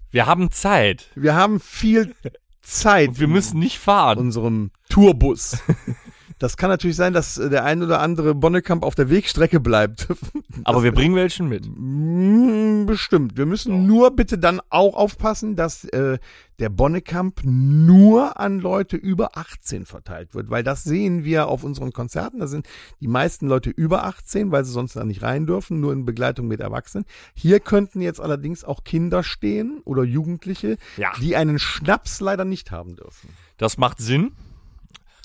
Wir 0.10 0.26
haben 0.26 0.52
Zeit. 0.52 1.10
Wir 1.16 1.36
haben 1.36 1.60
viel 1.60 2.16
Zeit. 2.62 3.10
Und 3.10 3.20
wir 3.20 3.28
müssen 3.28 3.60
nicht 3.60 3.80
fahren. 3.80 4.18
unserem 4.20 4.72
Tourbus. 4.90 5.58
Das 6.42 6.58
kann 6.58 6.72
natürlich 6.72 6.96
sein, 6.96 7.14
dass 7.14 7.38
äh, 7.38 7.52
der 7.52 7.66
ein 7.66 7.84
oder 7.84 8.00
andere 8.00 8.34
Bonnekamp 8.34 8.84
auf 8.84 8.96
der 8.96 9.12
Wegstrecke 9.12 9.60
bleibt. 9.60 10.08
Aber 10.64 10.84
wir 10.84 10.92
bringen 10.92 11.16
welchen 11.16 11.48
mit. 11.48 11.68
Mm, 11.68 12.88
Bestimmt. 12.88 13.38
Wir 13.38 13.46
müssen 13.46 13.86
nur 13.86 14.16
bitte 14.16 14.40
dann 14.40 14.60
auch 14.72 14.96
aufpassen, 14.96 15.56
dass 15.56 15.84
äh, 15.84 16.18
der 16.58 16.70
Bonnekamp 16.70 17.42
nur 17.44 18.40
an 18.40 18.58
Leute 18.58 18.98
über 18.98 19.38
18 19.38 19.86
verteilt 19.86 20.34
wird, 20.34 20.50
weil 20.50 20.64
das 20.64 20.84
sehen 20.84 21.24
wir 21.24 21.48
auf 21.48 21.64
unseren 21.64 21.92
Konzerten. 21.94 22.40
Da 22.40 22.48
sind 22.48 22.68
die 23.02 23.08
meisten 23.08 23.48
Leute 23.48 23.70
über 23.70 24.04
18, 24.06 24.52
weil 24.52 24.66
sie 24.66 24.72
sonst 24.72 24.96
da 24.96 25.04
nicht 25.04 25.22
rein 25.22 25.46
dürfen, 25.46 25.80
nur 25.80 25.94
in 25.94 26.06
Begleitung 26.06 26.48
mit 26.48 26.60
Erwachsenen. 26.60 27.06
Hier 27.36 27.60
könnten 27.60 28.02
jetzt 28.02 28.20
allerdings 28.20 28.64
auch 28.64 28.84
Kinder 28.84 29.22
stehen 29.22 29.80
oder 29.86 30.04
Jugendliche, 30.04 30.78
Ja. 30.98 31.12
die 31.22 31.36
einen 31.36 31.60
Schnaps 31.60 32.20
leider 32.20 32.46
nicht 32.46 32.72
haben 32.72 32.96
dürfen. 32.96 33.30
Das 33.58 33.78
macht 33.78 34.00
Sinn. 34.00 34.32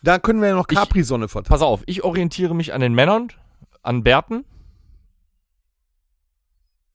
Da 0.06 0.20
können 0.20 0.40
wir 0.40 0.50
ja 0.50 0.54
noch 0.54 0.68
Capri-Sonne 0.68 1.26
verteilen. 1.26 1.50
Pass 1.50 1.62
auf, 1.62 1.82
ich 1.86 2.04
orientiere 2.04 2.54
mich 2.54 2.72
an 2.72 2.80
den 2.80 2.94
Männern, 2.94 3.32
an 3.82 4.04
Bärten. 4.04 4.44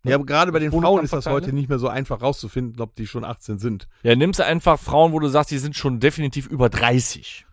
Ja, 0.05 0.15
aber 0.15 0.25
gerade 0.25 0.53
bei 0.53 0.59
den 0.59 0.71
Frauen 0.71 1.03
ist 1.03 1.11
das 1.11 1.25
heute 1.25 1.51
nicht 1.51 1.67
mehr 1.67 1.77
so 1.77 1.89
einfach 1.89 2.21
rauszufinden, 2.21 2.79
ob 2.79 2.95
die 2.95 3.05
schon 3.05 3.25
18 3.25 3.59
sind. 3.59 3.89
Ja, 4.03 4.15
nimmst 4.15 4.39
du 4.39 4.45
einfach 4.45 4.79
Frauen, 4.79 5.11
wo 5.11 5.19
du 5.19 5.27
sagst, 5.27 5.51
die 5.51 5.57
sind 5.57 5.75
schon 5.75 5.99
definitiv 5.99 6.47
über 6.47 6.69
30. 6.69 7.45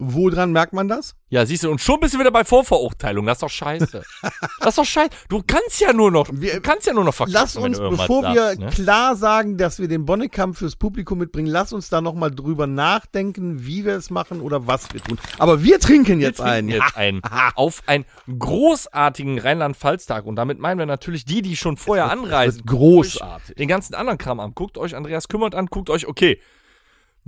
Woran 0.00 0.52
merkt 0.52 0.72
man 0.72 0.86
das? 0.86 1.16
Ja, 1.28 1.44
siehst 1.44 1.64
du, 1.64 1.70
und 1.72 1.80
schon 1.80 1.98
bist 1.98 2.14
du 2.14 2.20
wieder 2.20 2.30
bei 2.30 2.44
Vorverurteilung. 2.44 3.26
Das 3.26 3.38
ist 3.38 3.42
doch 3.42 3.50
scheiße. 3.50 4.02
das 4.60 4.68
ist 4.68 4.78
doch 4.78 4.84
scheiße. 4.84 5.10
Du 5.28 5.42
kannst 5.44 5.80
ja 5.80 5.92
nur 5.92 6.12
noch, 6.12 6.28
Wir- 6.32 6.60
kannst 6.60 6.86
ja 6.86 6.92
nur 6.92 7.02
noch 7.02 7.12
verkacken, 7.14 7.34
Lass 7.40 7.56
uns, 7.56 7.78
bevor 7.80 8.22
wir 8.22 8.44
sagst, 8.44 8.60
ne? 8.60 8.66
klar 8.70 9.16
sagen, 9.16 9.56
dass 9.56 9.80
wir 9.80 9.88
den 9.88 10.04
Bonnekamp 10.06 10.56
fürs 10.56 10.76
Publikum 10.76 11.18
mitbringen, 11.18 11.48
lass 11.48 11.72
uns 11.72 11.88
da 11.88 12.00
nochmal 12.00 12.30
drüber 12.30 12.68
nachdenken, 12.68 13.66
wie 13.66 13.84
wir 13.84 13.96
es 13.96 14.08
machen 14.10 14.40
oder 14.40 14.68
was 14.68 14.92
wir 14.92 15.02
tun. 15.02 15.18
Aber 15.38 15.64
wir 15.64 15.80
trinken 15.80 16.20
jetzt 16.20 16.38
Wir 16.38 16.44
trinken 16.44 16.58
ein. 16.58 16.68
Jetzt 16.68 16.96
ein. 16.96 17.20
Auf 17.56 17.82
einen 17.86 18.04
großartigen 18.38 19.38
Rheinland-Pfalz-Tag. 19.38 20.26
Und 20.26 20.36
damit 20.36 20.60
meinen 20.60 20.78
wir 20.78 20.86
natürlich 20.86 21.24
die, 21.24 21.42
die 21.42 21.56
schon 21.56 21.76
vorher 21.76 22.10
anreisen. 22.10 22.62
großartig. 22.64 23.56
Den 23.56 23.68
ganzen 23.68 23.94
anderen 23.94 24.18
Kram 24.18 24.38
an. 24.40 24.52
Guckt 24.54 24.78
euch 24.78 24.94
Andreas 24.94 25.28
Kümmert 25.28 25.54
an, 25.54 25.66
guckt 25.66 25.90
euch, 25.90 26.06
okay. 26.06 26.40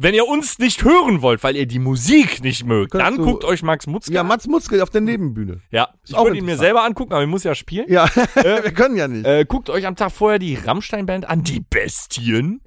Wenn 0.03 0.15
ihr 0.15 0.27
uns 0.27 0.59
nicht 0.59 0.83
hören 0.83 1.21
wollt, 1.21 1.45
weil 1.45 1.57
ihr 1.57 1.67
die 1.67 1.79
Musik 1.79 2.43
nicht 2.43 2.65
mögt, 2.65 2.93
Könntest 2.93 3.19
dann 3.19 3.23
guckt 3.23 3.45
euch 3.45 3.63
Max 3.63 3.87
Mutzke 3.87 4.15
Ja, 4.15 4.23
an. 4.23 4.29
Mats 4.29 4.47
Mutzke 4.47 4.83
auf 4.83 4.89
der 4.89 5.03
Nebenbühne. 5.03 5.61
Ja, 5.71 5.91
ich 6.07 6.15
auch 6.15 6.25
würde 6.25 6.39
ihn 6.39 6.47
mir 6.47 6.57
selber 6.57 6.85
angucken, 6.85 7.13
aber 7.13 7.23
ich 7.23 7.29
muss 7.29 7.45
ja 7.45 7.55
spielen. 7.55 7.85
Ja, 7.87 8.09
wir 8.35 8.73
können 8.73 8.97
ja 8.97 9.09
nicht. 9.09 9.27
Äh, 9.27 9.45
guckt 9.45 9.69
euch 9.69 9.87
am 9.87 9.97
Tag 9.97 10.13
vorher 10.13 10.39
die 10.39 10.55
Rammstein-Band 10.55 11.29
an, 11.29 11.45
die 11.45 11.61
Bestien. 11.61 12.63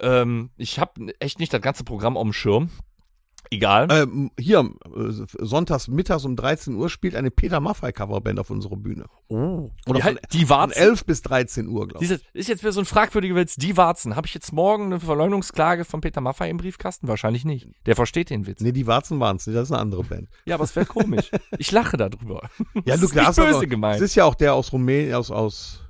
Ähm, 0.00 0.48
ich 0.56 0.78
habe 0.78 1.12
echt 1.18 1.38
nicht 1.38 1.52
das 1.52 1.60
ganze 1.60 1.84
Programm 1.84 2.16
auf 2.16 2.22
dem 2.22 2.32
Schirm. 2.32 2.70
Egal. 3.52 3.88
Ähm, 3.90 4.30
hier, 4.38 4.60
äh, 4.60 5.26
sonntags 5.44 5.88
mittags 5.88 6.24
um 6.24 6.36
13 6.36 6.76
Uhr 6.76 6.88
spielt 6.88 7.16
eine 7.16 7.32
Peter 7.32 7.58
Maffay 7.58 7.92
Coverband 7.92 8.38
auf 8.38 8.50
unserer 8.50 8.76
Bühne. 8.76 9.06
oh. 9.28 9.70
oder 9.86 9.98
die, 9.98 10.04
halt, 10.04 10.20
die 10.32 10.46
Von 10.46 10.56
Warzen. 10.56 10.82
11 10.82 11.04
bis 11.04 11.22
13 11.22 11.66
Uhr, 11.66 11.88
glaube 11.88 12.04
ich. 12.04 12.08
Dieses, 12.08 12.24
ist 12.32 12.48
jetzt 12.48 12.62
wieder 12.62 12.70
so 12.70 12.80
ein 12.80 12.86
fragwürdiger 12.86 13.34
Witz. 13.34 13.56
Die 13.56 13.76
Warzen. 13.76 14.14
Habe 14.14 14.28
ich 14.28 14.34
jetzt 14.34 14.52
morgen 14.52 14.84
eine 14.86 15.00
Verleumdungsklage 15.00 15.84
von 15.84 16.00
Peter 16.00 16.20
Maffay 16.20 16.48
im 16.48 16.58
Briefkasten? 16.58 17.08
Wahrscheinlich 17.08 17.44
nicht. 17.44 17.68
Der 17.86 17.96
versteht 17.96 18.30
den 18.30 18.46
Witz. 18.46 18.60
Nee, 18.60 18.70
die 18.70 18.86
Warzen 18.86 19.18
waren 19.18 19.36
es 19.36 19.46
nicht, 19.48 19.56
das 19.56 19.64
ist 19.64 19.72
eine 19.72 19.80
andere 19.80 20.04
Band. 20.04 20.28
Ja, 20.44 20.54
aber 20.54 20.64
es 20.64 20.76
wäre 20.76 20.86
komisch. 20.86 21.30
Ich 21.58 21.72
lache 21.72 21.96
darüber. 21.96 22.48
Ja, 22.74 22.82
Das 22.86 23.00
du 23.00 23.06
ist 23.06 23.16
darfst 23.16 23.40
böse 23.40 23.56
aber, 23.56 23.66
gemeint. 23.66 23.96
Es 23.96 24.02
ist 24.02 24.14
ja 24.14 24.24
auch 24.24 24.34
der 24.36 24.54
aus 24.54 24.72
Rumänien, 24.72 25.14
aus, 25.14 25.30
aus, 25.30 25.80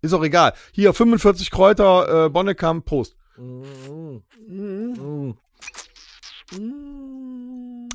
ist 0.00 0.12
auch 0.14 0.24
egal. 0.24 0.54
Hier, 0.72 0.94
45 0.94 1.50
Kräuter, 1.50 2.26
äh, 2.26 2.30
Bonnekamp, 2.30 2.84
Prost. 2.84 3.16
Ja, 3.36 3.44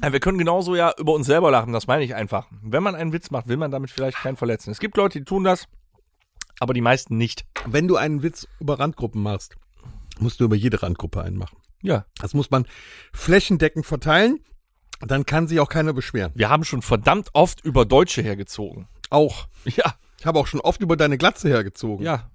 wir 0.01 0.19
können 0.19 0.37
genauso 0.37 0.75
ja 0.75 0.93
über 0.97 1.13
uns 1.13 1.25
selber 1.27 1.51
lachen, 1.51 1.73
das 1.73 1.87
meine 1.87 2.03
ich 2.03 2.15
einfach. 2.15 2.47
Wenn 2.61 2.83
man 2.83 2.95
einen 2.95 3.13
Witz 3.13 3.31
macht, 3.31 3.47
will 3.47 3.57
man 3.57 3.71
damit 3.71 3.89
vielleicht 3.89 4.17
keinen 4.17 4.37
verletzen. 4.37 4.71
Es 4.71 4.79
gibt 4.79 4.97
Leute, 4.97 5.19
die 5.19 5.25
tun 5.25 5.43
das, 5.43 5.67
aber 6.59 6.73
die 6.73 6.81
meisten 6.81 7.17
nicht. 7.17 7.45
Wenn 7.65 7.87
du 7.87 7.95
einen 7.95 8.23
Witz 8.23 8.47
über 8.59 8.79
Randgruppen 8.79 9.21
machst, 9.21 9.55
musst 10.19 10.39
du 10.39 10.45
über 10.45 10.55
jede 10.55 10.81
Randgruppe 10.81 11.21
einen 11.21 11.37
machen. 11.37 11.57
Ja. 11.81 12.05
Das 12.19 12.33
muss 12.33 12.49
man 12.49 12.65
flächendeckend 13.13 13.85
verteilen. 13.85 14.39
Dann 14.99 15.25
kann 15.25 15.47
sich 15.47 15.59
auch 15.59 15.69
keiner 15.69 15.93
beschweren. 15.93 16.31
Wir 16.35 16.49
haben 16.49 16.63
schon 16.63 16.81
verdammt 16.81 17.29
oft 17.33 17.63
über 17.63 17.85
Deutsche 17.85 18.21
hergezogen. 18.21 18.87
Auch. 19.09 19.47
Ja. 19.65 19.95
Ich 20.19 20.25
habe 20.25 20.39
auch 20.39 20.47
schon 20.47 20.59
oft 20.59 20.81
über 20.81 20.97
deine 20.97 21.17
Glatze 21.17 21.47
hergezogen. 21.47 22.03
Ja. 22.03 22.31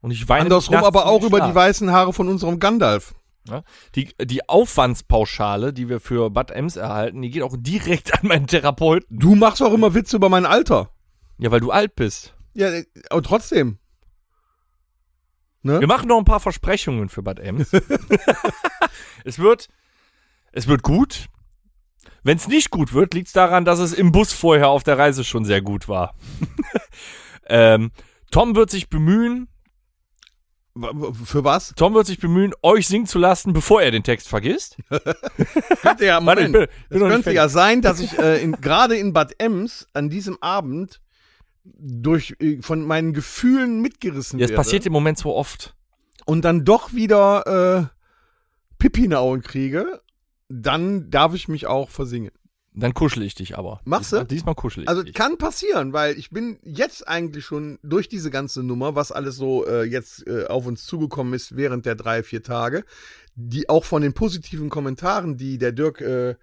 Und 0.00 0.10
ich 0.10 0.28
weine 0.28 0.42
Andersrum 0.42 0.76
aber 0.76 1.06
auch 1.06 1.22
über 1.22 1.40
die 1.40 1.54
weißen 1.54 1.90
Haare 1.92 2.12
von 2.12 2.28
unserem 2.28 2.58
Gandalf. 2.58 3.14
Ja? 3.48 3.62
Die, 3.94 4.14
die 4.22 4.48
Aufwandspauschale, 4.48 5.72
die 5.72 5.88
wir 5.88 6.00
für 6.00 6.30
Bad 6.30 6.50
Ems 6.50 6.76
erhalten, 6.76 7.22
die 7.22 7.30
geht 7.30 7.42
auch 7.42 7.56
direkt 7.58 8.12
an 8.20 8.28
meinen 8.28 8.46
Therapeuten. 8.46 9.18
Du 9.18 9.34
machst 9.34 9.62
auch 9.62 9.72
immer 9.72 9.94
Witze 9.94 10.16
über 10.16 10.28
mein 10.28 10.46
Alter. 10.46 10.90
Ja, 11.38 11.50
weil 11.50 11.60
du 11.60 11.70
alt 11.70 11.96
bist. 11.96 12.34
Ja, 12.54 12.70
aber 13.10 13.22
trotzdem. 13.22 13.78
Ne? 15.62 15.80
Wir 15.80 15.86
machen 15.86 16.08
noch 16.08 16.18
ein 16.18 16.24
paar 16.24 16.40
Versprechungen 16.40 17.08
für 17.08 17.22
Bad 17.22 17.40
Ems. 17.40 17.72
es 19.24 19.38
wird, 19.38 19.68
es 20.52 20.66
wird 20.66 20.82
gut. 20.82 21.26
Wenn 22.22 22.38
es 22.38 22.48
nicht 22.48 22.70
gut 22.70 22.92
wird, 22.92 23.14
liegt 23.14 23.28
es 23.28 23.32
daran, 23.32 23.64
dass 23.64 23.78
es 23.78 23.92
im 23.92 24.12
Bus 24.12 24.32
vorher 24.32 24.68
auf 24.68 24.82
der 24.82 24.98
Reise 24.98 25.22
schon 25.22 25.44
sehr 25.44 25.62
gut 25.62 25.88
war. 25.88 26.14
ähm, 27.46 27.92
Tom 28.30 28.56
wird 28.56 28.70
sich 28.70 28.88
bemühen, 28.88 29.48
Für 31.24 31.42
was? 31.44 31.72
Tom 31.76 31.94
wird 31.94 32.06
sich 32.06 32.18
bemühen, 32.18 32.52
euch 32.62 32.86
singen 32.86 33.06
zu 33.06 33.18
lassen, 33.18 33.52
bevor 33.52 33.80
er 33.82 33.90
den 33.90 34.02
Text 34.02 34.28
vergisst. 34.28 34.76
Könnte 35.82 36.04
ja, 36.06 36.20
Moment. 36.20 36.52
bin- 36.52 36.66
bin 36.90 36.98
nicht 37.02 37.10
könnte 37.10 37.32
ja 37.32 37.48
sein, 37.48 37.80
dass 37.82 38.00
ich 38.00 38.18
äh, 38.18 38.42
in, 38.42 38.52
gerade 38.52 38.96
in 38.96 39.12
Bad 39.12 39.34
Ems 39.38 39.86
an 39.94 40.10
diesem 40.10 40.36
Abend 40.42 41.00
durch 41.64 42.36
äh, 42.40 42.60
von 42.62 42.82
meinen 42.82 43.12
Gefühlen 43.14 43.80
mitgerissen 43.80 44.38
Ja, 44.38 44.44
werde 44.44 44.56
passiert 44.56 44.84
im 44.86 44.92
Moment 44.92 45.18
so 45.18 45.34
oft. 45.34 45.74
und 46.26 46.44
dann 46.44 46.64
doch 46.64 46.92
wieder 46.92 47.88
äh, 47.90 47.96
Pippinauen 48.78 49.42
kriege, 49.42 50.00
dann 50.48 51.10
darf 51.10 51.34
ich 51.34 51.48
mich 51.48 51.66
auch 51.66 51.88
versingen. 51.90 52.32
Dann 52.78 52.92
kuschel 52.92 53.22
ich 53.22 53.34
dich 53.34 53.56
aber. 53.56 53.80
Machst 53.86 54.12
du? 54.12 54.16
diesmal, 54.16 54.26
Diesmal 54.26 54.54
kuschel 54.54 54.82
ich 54.82 54.88
Also 54.88 55.02
dich. 55.02 55.14
kann 55.14 55.38
passieren, 55.38 55.94
weil 55.94 56.18
ich 56.18 56.30
bin 56.30 56.58
jetzt 56.62 57.08
eigentlich 57.08 57.44
schon 57.44 57.78
durch 57.82 58.08
diese 58.08 58.30
ganze 58.30 58.62
Nummer, 58.62 58.94
was 58.94 59.12
alles 59.12 59.36
so 59.36 59.66
äh, 59.66 59.84
jetzt 59.84 60.26
äh, 60.26 60.44
auf 60.46 60.66
uns 60.66 60.84
zugekommen 60.84 61.32
ist 61.32 61.56
während 61.56 61.86
der 61.86 61.94
drei, 61.94 62.22
vier 62.22 62.42
Tage, 62.42 62.84
die 63.34 63.70
auch 63.70 63.84
von 63.84 64.02
den 64.02 64.12
positiven 64.12 64.68
Kommentaren, 64.68 65.38
die 65.38 65.56
der 65.56 65.72
Dirk 65.72 66.02
äh, 66.02 66.36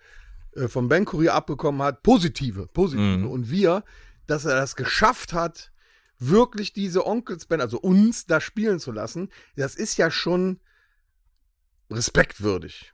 äh, 0.56 0.68
vom 0.68 0.90
Bankkurier 0.90 1.36
abbekommen 1.36 1.84
hat, 1.84 2.02
positive, 2.02 2.68
positive. 2.74 3.20
Mhm. 3.20 3.28
Und 3.30 3.52
wir, 3.52 3.84
dass 4.26 4.46
er 4.46 4.56
das 4.56 4.76
geschafft 4.76 5.34
hat, 5.34 5.72
wirklich 6.18 6.74
diese 6.74 7.06
Onkelsband, 7.06 7.62
also 7.62 7.80
uns 7.80 8.26
da 8.26 8.40
spielen 8.40 8.80
zu 8.80 8.92
lassen, 8.92 9.30
das 9.56 9.76
ist 9.76 9.98
ja 9.98 10.10
schon 10.10 10.60
respektwürdig. 11.92 12.93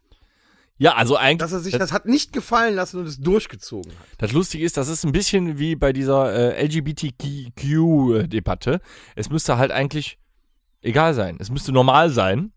Ja, 0.80 0.96
also 0.96 1.18
eigentlich. 1.18 1.39
Dass 1.39 1.52
er 1.52 1.60
sich 1.60 1.74
das, 1.74 1.80
das 1.80 1.92
hat 1.92 2.06
nicht 2.06 2.34
gefallen 2.34 2.74
lassen 2.74 3.00
und 3.00 3.06
es 3.06 3.20
durchgezogen 3.20 3.92
hat. 3.92 4.08
das 4.18 4.32
Lustige 4.32 4.63
ist, 4.63 4.78
das 4.78 4.88
ist 4.88 5.04
ein 5.04 5.12
bisschen 5.12 5.60
wie 5.60 5.76
bei 5.76 5.92
dieser 5.92 6.34
äh, 6.34 6.65
LGBTQ-Debatte. 6.65 8.80
Es 9.15 9.30
müsste 9.30 9.58
halt 9.58 9.72
eigentlich 9.72 10.18
egal 10.82 11.13
sein. 11.13 11.38
Es 11.39 11.52
müsste 11.52 11.74
normal 11.74 12.10
sein. 12.10 12.54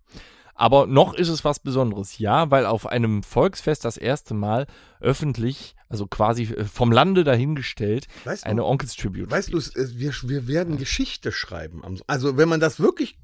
Aber 0.54 0.86
noch 0.86 1.14
ist 1.14 1.28
es 1.28 1.44
was 1.44 1.58
Besonderes. 1.58 2.18
Ja, 2.18 2.52
weil 2.52 2.66
auf 2.66 2.86
einem 2.86 3.24
Volksfest 3.24 3.84
das 3.84 3.96
erste 3.96 4.34
Mal 4.34 4.68
öffentlich, 5.00 5.74
also 5.88 6.06
quasi 6.06 6.44
äh, 6.44 6.64
vom 6.64 6.92
Lande 6.92 7.24
dahingestellt, 7.24 8.06
Weißt 8.24 8.44
du, 8.44 8.48
eine 8.48 8.64
Onkels 8.64 8.94
Tribute. 8.94 9.30
Weißt 9.30 9.52
du, 9.52 9.58
wir, 9.58 10.12
wir 10.22 10.46
werden 10.46 10.76
Geschichte 10.76 11.32
schreiben. 11.32 11.82
Also, 12.06 12.36
wenn 12.36 12.48
man 12.48 12.60
das 12.60 12.78
wirklich 12.78 13.18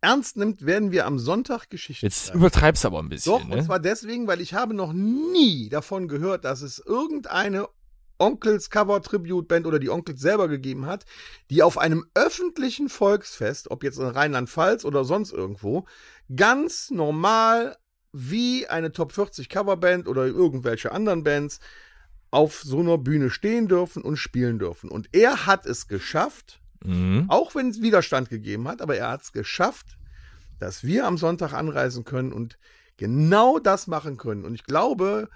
ernst 0.00 0.36
nimmt, 0.36 0.64
werden 0.64 0.92
wir 0.92 1.06
am 1.06 1.18
Sonntag 1.18 1.70
Geschichte 1.70 2.06
Jetzt 2.06 2.26
schreiben. 2.26 2.38
übertreibst 2.40 2.86
aber 2.86 3.00
ein 3.00 3.08
bisschen. 3.08 3.32
Doch, 3.32 3.44
und 3.44 3.50
ne? 3.50 3.64
zwar 3.64 3.80
deswegen, 3.80 4.26
weil 4.26 4.40
ich 4.40 4.54
habe 4.54 4.74
noch 4.74 4.92
nie 4.92 5.68
davon 5.68 6.08
gehört, 6.08 6.44
dass 6.44 6.62
es 6.62 6.78
irgendeine 6.78 7.68
Onkels 8.18 8.70
Cover 8.70 9.00
Tribute 9.00 9.46
Band 9.48 9.66
oder 9.66 9.78
die 9.78 9.90
Onkels 9.90 10.20
selber 10.20 10.48
gegeben 10.48 10.86
hat, 10.86 11.04
die 11.50 11.62
auf 11.62 11.78
einem 11.78 12.04
öffentlichen 12.14 12.88
Volksfest, 12.88 13.70
ob 13.70 13.84
jetzt 13.84 13.98
in 13.98 14.06
Rheinland-Pfalz 14.06 14.84
oder 14.84 15.04
sonst 15.04 15.32
irgendwo, 15.32 15.86
ganz 16.34 16.90
normal 16.90 17.76
wie 18.12 18.66
eine 18.66 18.92
Top 18.92 19.12
40 19.12 19.48
Coverband 19.48 20.08
oder 20.08 20.26
irgendwelche 20.26 20.92
anderen 20.92 21.22
Bands 21.22 21.60
auf 22.30 22.60
so 22.62 22.80
einer 22.80 22.98
Bühne 22.98 23.30
stehen 23.30 23.68
dürfen 23.68 24.02
und 24.02 24.16
spielen 24.16 24.58
dürfen. 24.58 24.90
Und 24.90 25.08
er 25.12 25.46
hat 25.46 25.66
es 25.66 25.88
geschafft, 25.88 26.60
Mhm. 26.84 27.24
auch 27.28 27.54
wenn 27.54 27.70
es 27.70 27.82
Widerstand 27.82 28.28
gegeben 28.30 28.68
hat, 28.68 28.80
aber 28.82 28.96
er 28.96 29.10
hat 29.10 29.22
es 29.22 29.32
geschafft, 29.32 29.98
dass 30.58 30.84
wir 30.84 31.06
am 31.06 31.18
Sonntag 31.18 31.52
anreisen 31.52 32.04
können 32.04 32.32
und 32.32 32.58
genau 32.96 33.58
das 33.58 33.86
machen 33.86 34.16
können. 34.16 34.44
Und 34.44 34.54
ich 34.54 34.64
glaube, 34.64 35.28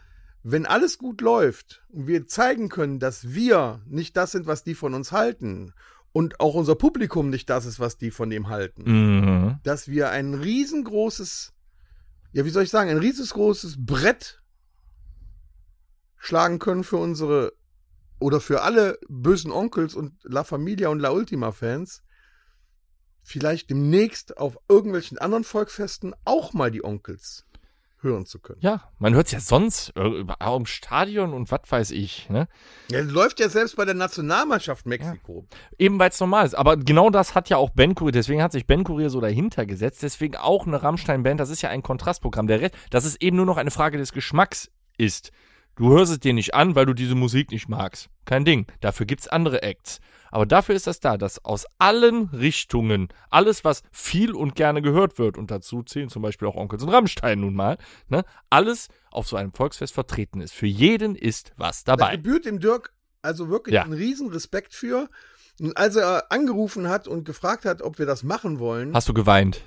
wenn 0.42 0.66
alles 0.66 0.98
gut 0.98 1.20
läuft 1.20 1.82
und 1.90 2.06
wir 2.06 2.26
zeigen 2.26 2.68
können, 2.68 2.98
dass 2.98 3.32
wir 3.32 3.80
nicht 3.86 4.16
das 4.16 4.32
sind, 4.32 4.46
was 4.46 4.64
die 4.64 4.74
von 4.74 4.94
uns 4.94 5.12
halten 5.12 5.72
und 6.12 6.40
auch 6.40 6.54
unser 6.54 6.74
Publikum 6.74 7.30
nicht 7.30 7.48
das 7.48 7.64
ist, 7.64 7.78
was 7.80 7.96
die 7.96 8.10
von 8.10 8.28
dem 8.30 8.48
halten, 8.48 8.82
Mhm. 8.84 9.58
dass 9.62 9.88
wir 9.88 10.10
ein 10.10 10.34
riesengroßes, 10.34 11.52
ja, 12.32 12.44
wie 12.44 12.50
soll 12.50 12.64
ich 12.64 12.70
sagen, 12.70 12.90
ein 12.90 12.98
riesengroßes 12.98 13.76
Brett 13.78 14.42
schlagen 16.18 16.58
können 16.58 16.84
für 16.84 16.96
unsere 16.98 17.52
oder 18.22 18.40
für 18.40 18.62
alle 18.62 18.98
bösen 19.08 19.50
Onkels 19.52 19.94
und 19.94 20.14
La 20.24 20.44
Familia 20.44 20.88
und 20.88 21.00
La 21.00 21.10
Ultima 21.10 21.52
Fans, 21.52 22.02
vielleicht 23.22 23.70
demnächst 23.70 24.38
auf 24.38 24.56
irgendwelchen 24.68 25.18
anderen 25.18 25.44
Volksfesten 25.44 26.14
auch 26.24 26.52
mal 26.52 26.70
die 26.70 26.84
Onkels 26.84 27.44
hören 28.00 28.26
zu 28.26 28.40
können. 28.40 28.58
Ja, 28.60 28.90
man 28.98 29.14
hört 29.14 29.26
es 29.26 29.32
ja 29.32 29.38
sonst 29.38 29.92
äh, 29.96 30.02
über- 30.04 30.34
auch 30.40 30.56
im 30.56 30.66
Stadion 30.66 31.32
und 31.32 31.52
was 31.52 31.60
weiß 31.68 31.92
ich. 31.92 32.28
Ne? 32.30 32.48
Ja, 32.90 33.00
läuft 33.00 33.38
ja 33.38 33.48
selbst 33.48 33.76
bei 33.76 33.84
der 33.84 33.94
Nationalmannschaft 33.94 34.86
Mexiko. 34.86 35.46
Eben 35.78 36.00
weil 36.00 36.10
es 36.10 36.18
normal 36.18 36.44
ist. 36.44 36.54
Aber 36.54 36.76
genau 36.76 37.10
das 37.10 37.36
hat 37.36 37.48
ja 37.48 37.58
auch 37.58 37.70
Ben 37.70 37.94
Kurier, 37.94 38.10
deswegen 38.10 38.42
hat 38.42 38.50
sich 38.50 38.66
Ben 38.66 38.82
Kurier 38.82 39.08
so 39.08 39.20
dahinter 39.20 39.66
gesetzt. 39.66 40.02
Deswegen 40.02 40.34
auch 40.34 40.66
eine 40.66 40.82
Rammstein-Band, 40.82 41.38
das 41.38 41.48
ist 41.50 41.62
ja 41.62 41.68
ein 41.70 41.84
Kontrastprogramm. 41.84 42.48
Der 42.48 42.60
Rest, 42.60 42.74
dass 42.90 43.04
es 43.04 43.20
eben 43.20 43.36
nur 43.36 43.46
noch 43.46 43.56
eine 43.56 43.70
Frage 43.70 43.98
des 43.98 44.12
Geschmacks 44.12 44.68
ist. 44.98 45.30
Du 45.76 45.90
hörst 45.90 46.12
es 46.12 46.20
dir 46.20 46.32
nicht 46.34 46.54
an, 46.54 46.74
weil 46.74 46.86
du 46.86 46.92
diese 46.94 47.14
Musik 47.14 47.50
nicht 47.50 47.68
magst. 47.68 48.08
Kein 48.26 48.44
Ding. 48.44 48.66
Dafür 48.80 49.06
gibt's 49.06 49.26
andere 49.28 49.62
Acts. 49.62 50.00
Aber 50.30 50.46
dafür 50.46 50.74
ist 50.74 50.86
das 50.86 51.00
da, 51.00 51.16
dass 51.18 51.44
aus 51.44 51.66
allen 51.78 52.28
Richtungen 52.28 53.08
alles, 53.30 53.64
was 53.64 53.82
viel 53.90 54.32
und 54.32 54.54
gerne 54.54 54.80
gehört 54.82 55.18
wird, 55.18 55.36
und 55.36 55.50
dazu 55.50 55.82
zählen 55.82 56.08
zum 56.08 56.22
Beispiel 56.22 56.48
auch 56.48 56.54
Onkels 56.56 56.82
und 56.82 56.88
Rammstein 56.90 57.40
nun 57.40 57.54
mal, 57.54 57.76
ne, 58.08 58.24
alles 58.48 58.88
auf 59.10 59.28
so 59.28 59.36
einem 59.36 59.52
Volksfest 59.52 59.92
vertreten 59.92 60.40
ist. 60.40 60.52
Für 60.54 60.66
jeden 60.66 61.14
ist 61.16 61.52
was 61.56 61.84
Da 61.84 61.96
dabei. 61.96 62.16
gebührt 62.16 62.44
dem 62.46 62.60
Dirk 62.60 62.92
also 63.20 63.48
wirklich 63.50 63.74
Ja. 63.74 63.82
einen 63.82 63.92
riesen 63.92 64.28
Respekt 64.30 64.74
für. 64.74 65.08
Und 65.60 65.76
als 65.76 65.96
er 65.96 66.32
angerufen 66.32 66.88
hat 66.88 67.06
und 67.08 67.24
gefragt 67.24 67.64
hat, 67.66 67.82
ob 67.82 67.98
wir 67.98 68.06
das 68.06 68.22
machen 68.22 68.58
wollen, 68.58 68.94
Hast 68.94 69.08
du 69.08 69.14
geweint? 69.14 69.62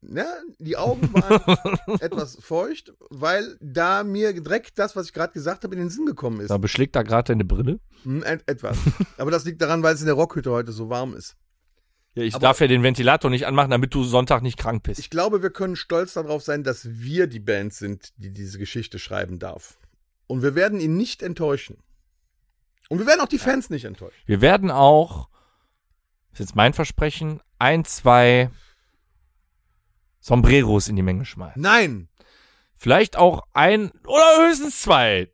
Ja, 0.00 0.26
die 0.58 0.76
Augen 0.76 1.12
waren 1.12 1.78
etwas 2.00 2.38
feucht, 2.40 2.92
weil 3.10 3.56
da 3.60 4.04
mir 4.04 4.32
direkt 4.32 4.78
das, 4.78 4.94
was 4.94 5.06
ich 5.06 5.12
gerade 5.12 5.32
gesagt 5.32 5.64
habe, 5.64 5.74
in 5.74 5.80
den 5.80 5.90
Sinn 5.90 6.06
gekommen 6.06 6.40
ist. 6.40 6.50
Da 6.50 6.58
beschlägt 6.58 6.94
da 6.94 7.02
gerade 7.02 7.32
deine 7.32 7.44
Brille. 7.44 7.80
Hm, 8.04 8.22
et 8.22 8.42
etwas. 8.48 8.78
Aber 9.16 9.30
das 9.32 9.44
liegt 9.44 9.60
daran, 9.60 9.82
weil 9.82 9.94
es 9.94 10.00
in 10.00 10.06
der 10.06 10.14
Rockhütte 10.14 10.50
heute 10.52 10.70
so 10.70 10.88
warm 10.88 11.14
ist. 11.14 11.36
Ja, 12.14 12.22
ich 12.22 12.34
Aber- 12.34 12.42
darf 12.42 12.60
ja 12.60 12.68
den 12.68 12.82
Ventilator 12.84 13.28
nicht 13.30 13.46
anmachen, 13.46 13.70
damit 13.70 13.92
du 13.92 14.04
Sonntag 14.04 14.42
nicht 14.42 14.56
krank 14.56 14.84
bist. 14.84 15.00
Ich 15.00 15.10
glaube, 15.10 15.42
wir 15.42 15.50
können 15.50 15.74
stolz 15.76 16.12
darauf 16.14 16.42
sein, 16.44 16.62
dass 16.62 16.88
wir 16.88 17.26
die 17.26 17.40
Band 17.40 17.74
sind, 17.74 18.12
die 18.18 18.30
diese 18.32 18.58
Geschichte 18.58 18.98
schreiben 19.00 19.38
darf. 19.40 19.78
Und 20.28 20.42
wir 20.42 20.54
werden 20.54 20.78
ihn 20.80 20.96
nicht 20.96 21.22
enttäuschen. 21.22 21.78
Und 22.88 23.00
wir 23.00 23.06
werden 23.06 23.20
auch 23.20 23.28
die 23.28 23.38
Fans 23.38 23.68
nicht 23.68 23.84
enttäuschen. 23.84 24.16
Wir 24.26 24.40
werden 24.40 24.70
auch, 24.70 25.28
ist 26.32 26.38
jetzt 26.38 26.56
mein 26.56 26.72
Versprechen, 26.72 27.40
ein, 27.58 27.84
zwei 27.84 28.50
Sombreros 30.20 30.88
in 30.88 30.96
die 30.96 31.02
Menge 31.02 31.24
schmeißen. 31.24 31.60
Nein! 31.60 32.08
Vielleicht 32.76 33.16
auch 33.16 33.42
ein 33.54 33.90
oder 34.06 34.46
höchstens 34.46 34.80
zwei 34.82 35.30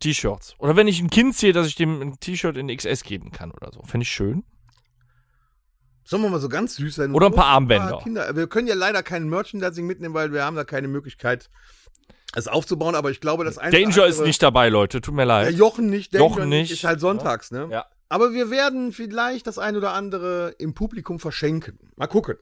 T-Shirts. 0.00 0.54
Oder 0.58 0.76
wenn 0.76 0.86
ich 0.88 1.00
ein 1.00 1.10
Kind 1.10 1.36
sehe, 1.36 1.52
dass 1.52 1.66
ich 1.66 1.74
dem 1.74 2.00
ein 2.00 2.20
T-Shirt 2.20 2.56
in 2.56 2.68
XS 2.74 3.02
geben 3.02 3.32
kann 3.32 3.50
oder 3.50 3.70
so. 3.72 3.82
Fände 3.82 4.02
ich 4.04 4.10
schön. 4.10 4.44
Sollen 6.04 6.22
wir 6.22 6.30
mal 6.30 6.40
so 6.40 6.48
ganz 6.48 6.76
süß 6.76 6.94
sein? 6.96 7.14
Oder 7.14 7.26
ein 7.26 7.34
paar 7.34 7.46
Armbänder. 7.46 7.98
Kinder. 8.02 8.34
Wir 8.34 8.48
können 8.48 8.66
ja 8.66 8.74
leider 8.74 9.02
kein 9.02 9.28
Merchandising 9.28 9.86
mitnehmen, 9.86 10.14
weil 10.14 10.32
wir 10.32 10.44
haben 10.44 10.56
da 10.56 10.64
keine 10.64 10.88
Möglichkeit, 10.88 11.50
es 12.34 12.48
aufzubauen. 12.48 12.94
Aber 12.94 13.10
ich 13.10 13.20
glaube, 13.20 13.44
das 13.44 13.58
eine 13.58 13.70
oder 13.76 13.80
Danger 13.84 14.06
ist 14.06 14.20
nicht 14.20 14.42
dabei, 14.42 14.68
Leute. 14.70 15.00
Tut 15.00 15.14
mir 15.14 15.22
Ja, 15.22 15.26
leid. 15.42 15.54
Jochen 15.54 15.86
nicht, 15.90 16.14
Danger 16.14 16.24
Jochen 16.24 16.48
nicht. 16.48 16.70
nicht. 16.70 16.72
Ist 16.72 16.84
halt 16.84 17.00
sonntags, 17.00 17.50
ne? 17.50 17.68
Ja. 17.70 17.86
Aber 18.08 18.32
wir 18.32 18.50
werden 18.50 18.92
vielleicht 18.92 19.46
das 19.46 19.58
ein 19.58 19.76
oder 19.76 19.92
andere 19.92 20.54
im 20.58 20.74
Publikum 20.74 21.20
verschenken. 21.20 21.78
Mal 21.96 22.08
gucken. 22.08 22.36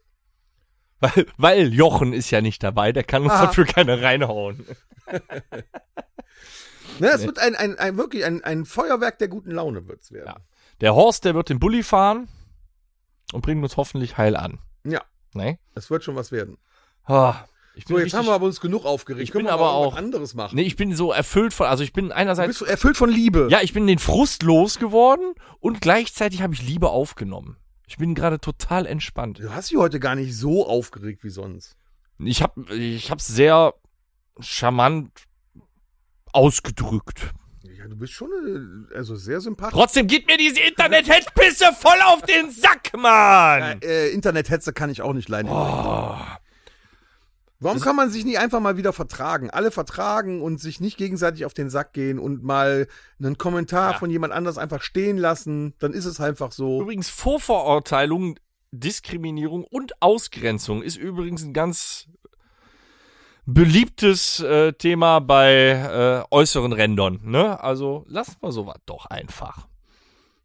Weil, 1.01 1.27
weil 1.37 1.73
Jochen 1.75 2.13
ist 2.13 2.31
ja 2.31 2.41
nicht 2.41 2.63
dabei, 2.63 2.93
der 2.93 3.05
kann 3.05 3.23
uns 3.23 3.33
Ah. 3.33 3.47
dafür 3.47 3.65
keine 3.67 4.03
reinhauen. 4.03 4.67
Ne, 7.01 7.09
es 7.11 7.25
wird 7.25 7.39
ein, 7.39 7.55
ein, 7.55 7.79
ein 7.79 7.97
wirklich 7.97 8.25
ein, 8.25 8.43
ein 8.43 8.65
Feuerwerk 8.65 9.19
der 9.19 9.29
guten 9.29 9.53
Laune 9.53 9.87
wird's 9.87 10.11
werden. 10.11 10.27
Ja. 10.29 10.37
Der 10.81 10.95
Horst, 10.97 11.25
der 11.25 11.35
wird 11.35 11.49
den 11.49 11.61
Bulli 11.61 11.83
fahren 11.85 12.29
und 13.33 13.43
bringt 13.43 13.63
uns 13.63 13.77
hoffentlich 13.77 14.17
heil 14.19 14.35
an. 14.37 14.59
Ja. 14.85 15.03
Nee? 15.33 15.59
Es 15.75 15.91
wird 15.91 16.03
schon 16.03 16.17
was 16.17 16.33
werden. 16.33 16.57
Ich 17.75 17.85
bin 17.85 17.95
So, 17.95 17.99
jetzt 17.99 18.07
richtig- 18.07 18.15
haben 18.19 18.27
wir 18.27 18.33
aber 18.35 18.47
uns 18.47 18.61
genug 18.61 18.85
aufgeregt. 18.85 19.23
Ich 19.23 19.31
Können 19.31 19.45
bin 19.45 19.53
aber 19.53 19.73
auch- 19.73 19.95
anderes 19.97 20.35
machen. 20.35 20.57
Nee, 20.57 20.63
ich 20.63 20.75
bin 20.77 20.97
so 20.97 21.13
erfüllt 21.13 21.53
von, 21.55 21.67
also 21.69 21.85
ich 21.85 21.93
bin 21.93 22.09
du 22.09 22.17
einerseits, 22.17 22.59
bist 22.59 22.71
erfüllt 22.71 22.97
von 22.97 23.11
Liebe. 23.11 23.47
ja, 23.51 23.61
ich 23.63 23.73
bin 23.73 23.87
den 23.87 23.99
Frust 24.01 24.43
losgeworden 24.43 25.35
und 25.61 25.81
gleichzeitig 25.81 26.43
habe 26.43 26.55
ich 26.55 26.63
Liebe 26.63 26.89
aufgenommen. 26.89 27.57
Ich 27.89 27.97
bin 27.97 28.15
gerade 28.15 28.39
total 28.39 28.85
entspannt. 28.85 29.39
Du 29.39 29.53
hast 29.53 29.71
dich 29.71 29.79
heute 29.79 29.99
gar 29.99 30.15
nicht 30.15 30.37
so 30.37 30.67
aufgeregt 30.67 31.25
wie 31.25 31.31
sonst. 31.31 31.75
Ich 32.19 32.43
habe 32.43 32.75
ich 32.75 33.11
hab's 33.11 33.27
sehr 33.27 33.73
charmant 34.41 35.11
ausgedrückt. 36.33 37.33
Ja, 37.63 37.89
du 37.89 37.97
bist 37.97 38.13
schon 38.13 38.89
äh, 38.93 38.95
also 38.95 39.17
sehr 39.17 39.41
sympathisch. 39.41 39.73
Trotzdem 39.73 40.07
geht 40.07 40.27
mir 40.27 40.37
diese 40.37 40.61
Internet-Hetzpisse 40.61 41.73
voll 41.73 41.99
auf 42.05 42.21
den 42.23 42.51
Sack, 42.51 42.93
Mann! 42.95 43.81
Äh, 43.81 44.09
Internethetze 44.09 44.73
kann 44.75 44.91
ich 44.91 45.01
auch 45.01 45.15
nicht 45.15 45.29
leiden. 45.31 45.51
Oh. 45.51 46.15
Warum 47.61 47.81
kann 47.81 47.97
man 47.97 48.11
sich 48.11 48.25
nicht 48.25 48.39
einfach 48.39 48.61
mal 48.61 48.77
wieder 48.77 48.93
vertragen? 48.93 49.51
Alle 49.51 49.73
vertragen 49.73 50.43
und 50.43 50.61
sich 50.61 50.81
nicht 50.81 50.97
gegenseitig 50.97 51.45
auf 51.45 51.55
den 51.55 51.71
Sack 51.71 51.93
gehen 51.93 52.21
und 52.21 52.43
mal 52.45 52.87
einen 53.19 53.37
Kommentar 53.37 53.93
Ja. 53.93 53.99
von 53.99 54.11
jemand 54.11 54.33
anders 54.33 54.59
einfach 54.59 54.81
stehen 54.81 55.19
lassen. 55.19 55.75
Dann 55.81 55.93
ist 55.93 56.05
es 56.05 56.21
einfach 56.21 56.53
so. 56.53 56.81
Übrigens, 56.83 57.09
Vorverurteilung, 57.09 58.39
Diskriminierung 58.71 59.65
und 59.65 60.01
Ausgrenzung 60.01 60.83
ist 60.83 60.97
übrigens 60.97 61.43
ein 61.43 61.53
ganz 61.53 62.07
beliebtes 63.47 64.41
äh, 64.41 64.73
Thema 64.75 65.21
bei 65.21 65.71
äh, 65.71 66.33
äußeren 66.35 66.73
Rändern. 66.73 67.21
Ne? 67.25 67.59
Also 67.61 68.05
lassen 68.09 68.37
wir 68.41 68.53
sowas 68.53 68.77
doch 68.87 69.07
einfach. 69.07 69.67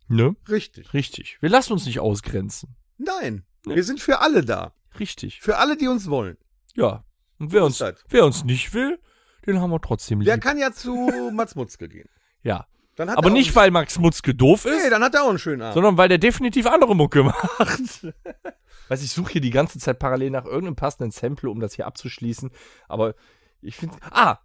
Ne? 0.08 0.36
Richtig. 0.49 0.93
Richtig. 0.93 1.38
Wir 1.41 1.49
lassen 1.49 1.73
uns 1.73 1.86
nicht 1.86 1.99
ausgrenzen. 1.99 2.76
Nein. 2.97 3.43
Nee. 3.65 3.76
Wir 3.76 3.84
sind 3.84 3.99
für 3.99 4.19
alle 4.19 4.43
da. 4.43 4.73
Richtig. 4.99 5.41
Für 5.41 5.58
alle, 5.58 5.76
die 5.76 5.88
uns 5.88 6.10
wollen. 6.10 6.38
Ja. 6.76 7.04
Und 7.40 7.52
wer 7.52 7.64
uns, 7.66 7.84
wer 8.10 8.26
uns 8.26 8.44
nicht 8.44 8.74
will, 8.74 9.00
den 9.46 9.60
haben 9.60 9.72
wir 9.72 9.82
trotzdem 9.82 10.20
lieb. 10.20 10.28
Der 10.28 10.40
kann 10.40 10.58
ja 10.58 10.72
zu 10.72 10.94
Mats 11.34 11.56
Mutzke 11.56 11.88
gehen. 11.90 12.10
ja. 12.42 12.68
Dann 12.96 13.10
hat 13.10 13.18
Aber 13.18 13.30
er 13.30 13.34
nicht, 13.34 13.56
weil 13.56 13.72
Max 13.72 13.98
Mutzke 13.98 14.36
doof 14.36 14.66
ist, 14.66 14.84
Nee, 14.84 14.90
dann 14.92 15.04
hat 15.04 15.16
er 15.16 15.24
auch 15.24 15.30
einen 15.30 15.40
schönen 15.40 15.64
Abend. 15.64 15.74
sondern 15.74 15.98
weil 15.98 16.10
der 16.10 16.20
definitiv 16.20 16.68
andere 16.68 16.96
Mucke 16.96 17.24
macht. 17.24 18.06
Weiß 18.88 19.02
ich 19.02 19.10
suche 19.10 19.32
hier 19.32 19.42
die 19.42 19.50
ganze 19.50 19.80
Zeit 19.80 19.98
parallel 19.98 20.30
nach 20.30 20.46
irgendeinem 20.46 20.76
passenden 20.76 21.10
Sample, 21.10 21.50
um 21.50 21.60
das 21.60 21.74
hier 21.74 21.88
abzuschließen. 21.88 22.52
Aber 22.88 23.16
ich 23.64 23.78
finde. 23.78 23.98
Ah! 24.12 24.38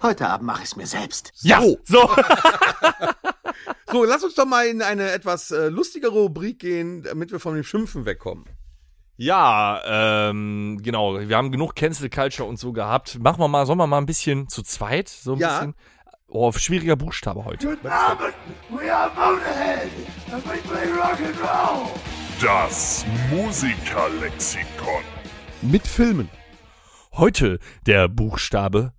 Heute 0.00 0.28
Abend 0.28 0.46
mache 0.46 0.60
ich 0.62 0.68
es 0.68 0.76
mir 0.76 0.86
selbst. 0.86 1.32
Ja! 1.40 1.60
So. 1.60 1.78
So! 1.84 2.10
So, 3.90 4.04
lass 4.04 4.24
uns 4.24 4.34
doch 4.34 4.46
mal 4.46 4.66
in 4.66 4.82
eine 4.82 5.10
etwas 5.12 5.50
äh, 5.52 5.68
lustigere 5.68 6.12
Rubrik 6.12 6.58
gehen, 6.58 7.02
damit 7.02 7.30
wir 7.30 7.38
von 7.38 7.54
dem 7.54 7.62
Schimpfen 7.64 8.04
wegkommen. 8.06 8.44
Ja, 9.16 9.80
ähm, 10.30 10.78
genau. 10.82 11.18
Wir 11.20 11.36
haben 11.36 11.52
genug 11.52 11.74
Cancel 11.76 12.10
Culture 12.10 12.48
und 12.48 12.58
so 12.58 12.72
gehabt. 12.72 13.18
Machen 13.20 13.38
wir 13.40 13.48
mal, 13.48 13.66
sollen 13.66 13.78
wir 13.78 13.86
mal 13.86 13.98
ein 13.98 14.06
bisschen 14.06 14.48
zu 14.48 14.62
zweit? 14.62 15.08
So 15.08 15.34
ein 15.34 15.38
Ja. 15.38 15.58
bisschen. 15.58 15.74
Oh, 16.28 16.50
schwieriger 16.52 16.96
Buchstabe 16.96 17.44
heute. 17.44 17.68
Guten 17.68 17.86
Abend, 17.86 18.34
we 18.70 18.92
are 18.92 19.08
Motorhead 19.10 19.88
and 20.32 20.44
we 20.46 20.56
play 20.68 20.90
rock 20.92 21.18
and 21.20 21.38
roll. 21.40 21.86
Das 22.42 23.06
Musikerlexikon. 23.30 25.04
Mit 25.62 25.86
Filmen. 25.86 26.28
Heute 27.12 27.60
der 27.86 28.08
Buchstabe. 28.08 28.92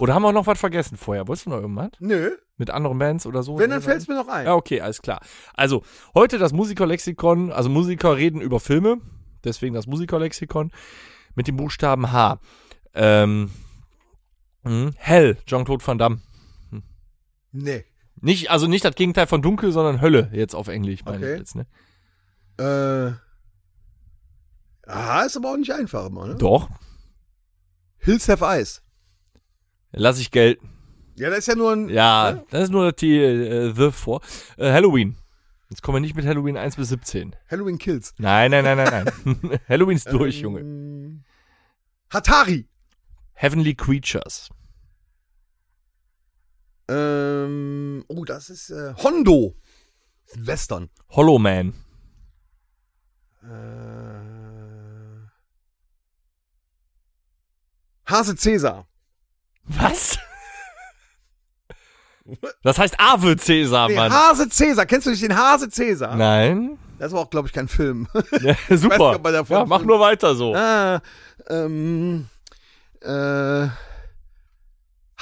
Oder 0.00 0.14
haben 0.14 0.22
wir 0.22 0.32
noch 0.32 0.46
was 0.46 0.58
vergessen 0.58 0.96
vorher? 0.96 1.28
Wolltest 1.28 1.46
du 1.46 1.50
noch 1.50 1.60
irgendwas? 1.60 1.90
Nö. 2.00 2.30
Mit 2.56 2.70
anderen 2.70 2.98
Bands 2.98 3.26
oder 3.26 3.42
so? 3.42 3.58
Wenn, 3.58 3.70
dann 3.70 3.82
fällt's 3.82 4.06
mir 4.06 4.14
noch 4.14 4.28
ein. 4.28 4.46
Ja, 4.46 4.54
okay, 4.54 4.80
alles 4.80 5.02
klar. 5.02 5.20
Also, 5.54 5.82
heute 6.14 6.38
das 6.38 6.52
Musikerlexikon. 6.52 7.50
Also, 7.50 7.68
Musiker 7.68 8.16
reden 8.16 8.40
über 8.40 8.60
Filme. 8.60 8.98
Deswegen 9.42 9.74
das 9.74 9.86
Musikerlexikon. 9.86 10.70
Mit 11.34 11.48
dem 11.48 11.56
Buchstaben 11.56 12.12
H. 12.12 12.38
Ähm, 12.94 13.50
mh, 14.62 14.92
Hell, 14.96 15.36
Jean-Claude 15.46 15.84
Van 15.84 15.98
Damme. 15.98 16.20
Nee. 17.50 17.84
Nicht, 18.20 18.50
also 18.50 18.66
nicht 18.68 18.84
das 18.84 18.94
Gegenteil 18.94 19.26
von 19.26 19.42
Dunkel, 19.42 19.72
sondern 19.72 20.00
Hölle 20.00 20.30
jetzt 20.32 20.54
auf 20.54 20.68
Englisch, 20.68 21.04
meine 21.04 21.18
Okay. 21.18 21.32
ich 21.34 21.38
jetzt, 21.40 21.56
ne? 21.56 21.66
Äh. 22.56 23.12
Ah, 24.88 25.22
ist 25.22 25.36
aber 25.36 25.52
auch 25.52 25.56
nicht 25.56 25.72
einfach 25.72 26.06
immer, 26.06 26.26
ne? 26.28 26.34
Doch. 26.36 26.68
Hills 27.98 28.28
Have 28.28 28.44
Eyes. 28.44 28.82
Lass 29.92 30.18
ich 30.18 30.30
gelten. 30.30 30.70
Ja, 31.16 31.30
das 31.30 31.38
ist 31.40 31.46
ja 31.48 31.54
nur 31.54 31.72
ein. 31.72 31.88
Ja, 31.88 32.32
Ne? 32.32 32.44
das 32.50 32.62
ist 32.64 32.70
nur 32.70 32.92
die, 32.92 33.18
äh, 33.18 33.72
The 33.74 33.90
vor. 33.92 34.20
Äh, 34.56 34.72
Halloween. 34.72 35.16
Jetzt 35.70 35.82
kommen 35.82 35.96
wir 35.96 36.00
nicht 36.00 36.14
mit 36.14 36.26
Halloween 36.26 36.56
1 36.56 36.76
bis 36.76 36.88
17. 36.88 37.34
Halloween 37.50 37.78
Kills. 37.78 38.14
Nein, 38.18 38.50
nein, 38.50 38.64
nein, 38.64 38.76
nein, 38.76 39.04
nein. 39.24 39.60
Halloween 39.68 39.96
ist 39.96 40.12
durch, 40.12 40.40
Junge. 40.40 40.60
Ähm, 40.60 41.24
Hatari. 42.10 42.68
Heavenly 43.32 43.74
Creatures. 43.74 44.50
Ähm, 46.88 48.04
oh, 48.08 48.24
das 48.24 48.50
ist 48.50 48.70
äh, 48.70 48.94
Hondo. 49.02 49.56
Das 50.26 50.32
ist 50.34 50.38
ein 50.40 50.46
Western. 50.46 50.90
Hollow 51.10 51.38
Man. 51.38 51.72
Äh, 53.42 53.48
Hase 58.06 58.36
Cäsar. 58.36 58.86
Was? 59.64 60.18
Das 62.62 62.78
heißt 62.78 62.94
Ave 62.98 63.36
Cäsar, 63.36 63.88
Nee, 63.88 63.96
Mann. 63.96 64.12
Hase 64.12 64.48
Cäsar. 64.48 64.86
Kennst 64.86 65.06
du 65.06 65.10
nicht 65.10 65.22
den 65.22 65.36
Hase 65.36 65.68
Cäsar? 65.68 66.16
Nein. 66.16 66.78
Das 66.98 67.12
war 67.12 67.20
auch, 67.20 67.30
glaube 67.30 67.48
ich, 67.48 67.52
kein 67.52 67.68
Film. 67.68 68.08
Ja, 68.40 68.54
nicht, 68.68 68.80
super. 68.80 69.18
davon- 69.18 69.56
Ja, 69.58 69.64
mach 69.66 69.82
nur 69.82 70.00
weiter 70.00 70.34
so. 70.34 70.54
ah, 70.54 71.00
ähm, 71.50 72.26
äh, 73.02 73.66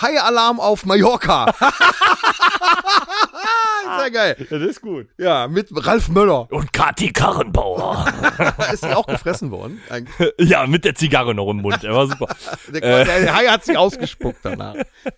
High-Alarm 0.01 0.61
auf 0.61 0.85
Mallorca. 0.87 1.47
ist 3.83 4.03
ja 4.03 4.09
geil. 4.09 4.47
Das 4.51 4.63
ist 4.63 4.81
gut. 4.81 5.09
Ja, 5.19 5.49
mit 5.49 5.69
Ralf 5.73 6.09
Möller. 6.09 6.51
Und 6.51 6.73
Kati 6.73 7.13
Karrenbauer. 7.13 8.07
Ist 8.73 8.85
die 8.85 8.93
auch 8.95 9.07
gefressen 9.07 9.51
worden? 9.51 9.81
Eigentlich. 9.91 10.33
ja, 10.39 10.67
mit 10.67 10.85
der 10.85 10.95
Zigarre 10.95 11.35
noch 11.35 11.51
im 11.51 11.59
Mund. 11.59 11.85
Er 11.85 11.95
war 11.95 12.07
super. 12.07 12.27
Der, 12.69 12.83
Äh. 12.83 13.05
der 13.05 13.35
Hai 13.35 13.47
hat 13.47 13.65
sie 13.65 13.77
ausgespuckt 13.77 14.41
danach. 14.43 14.75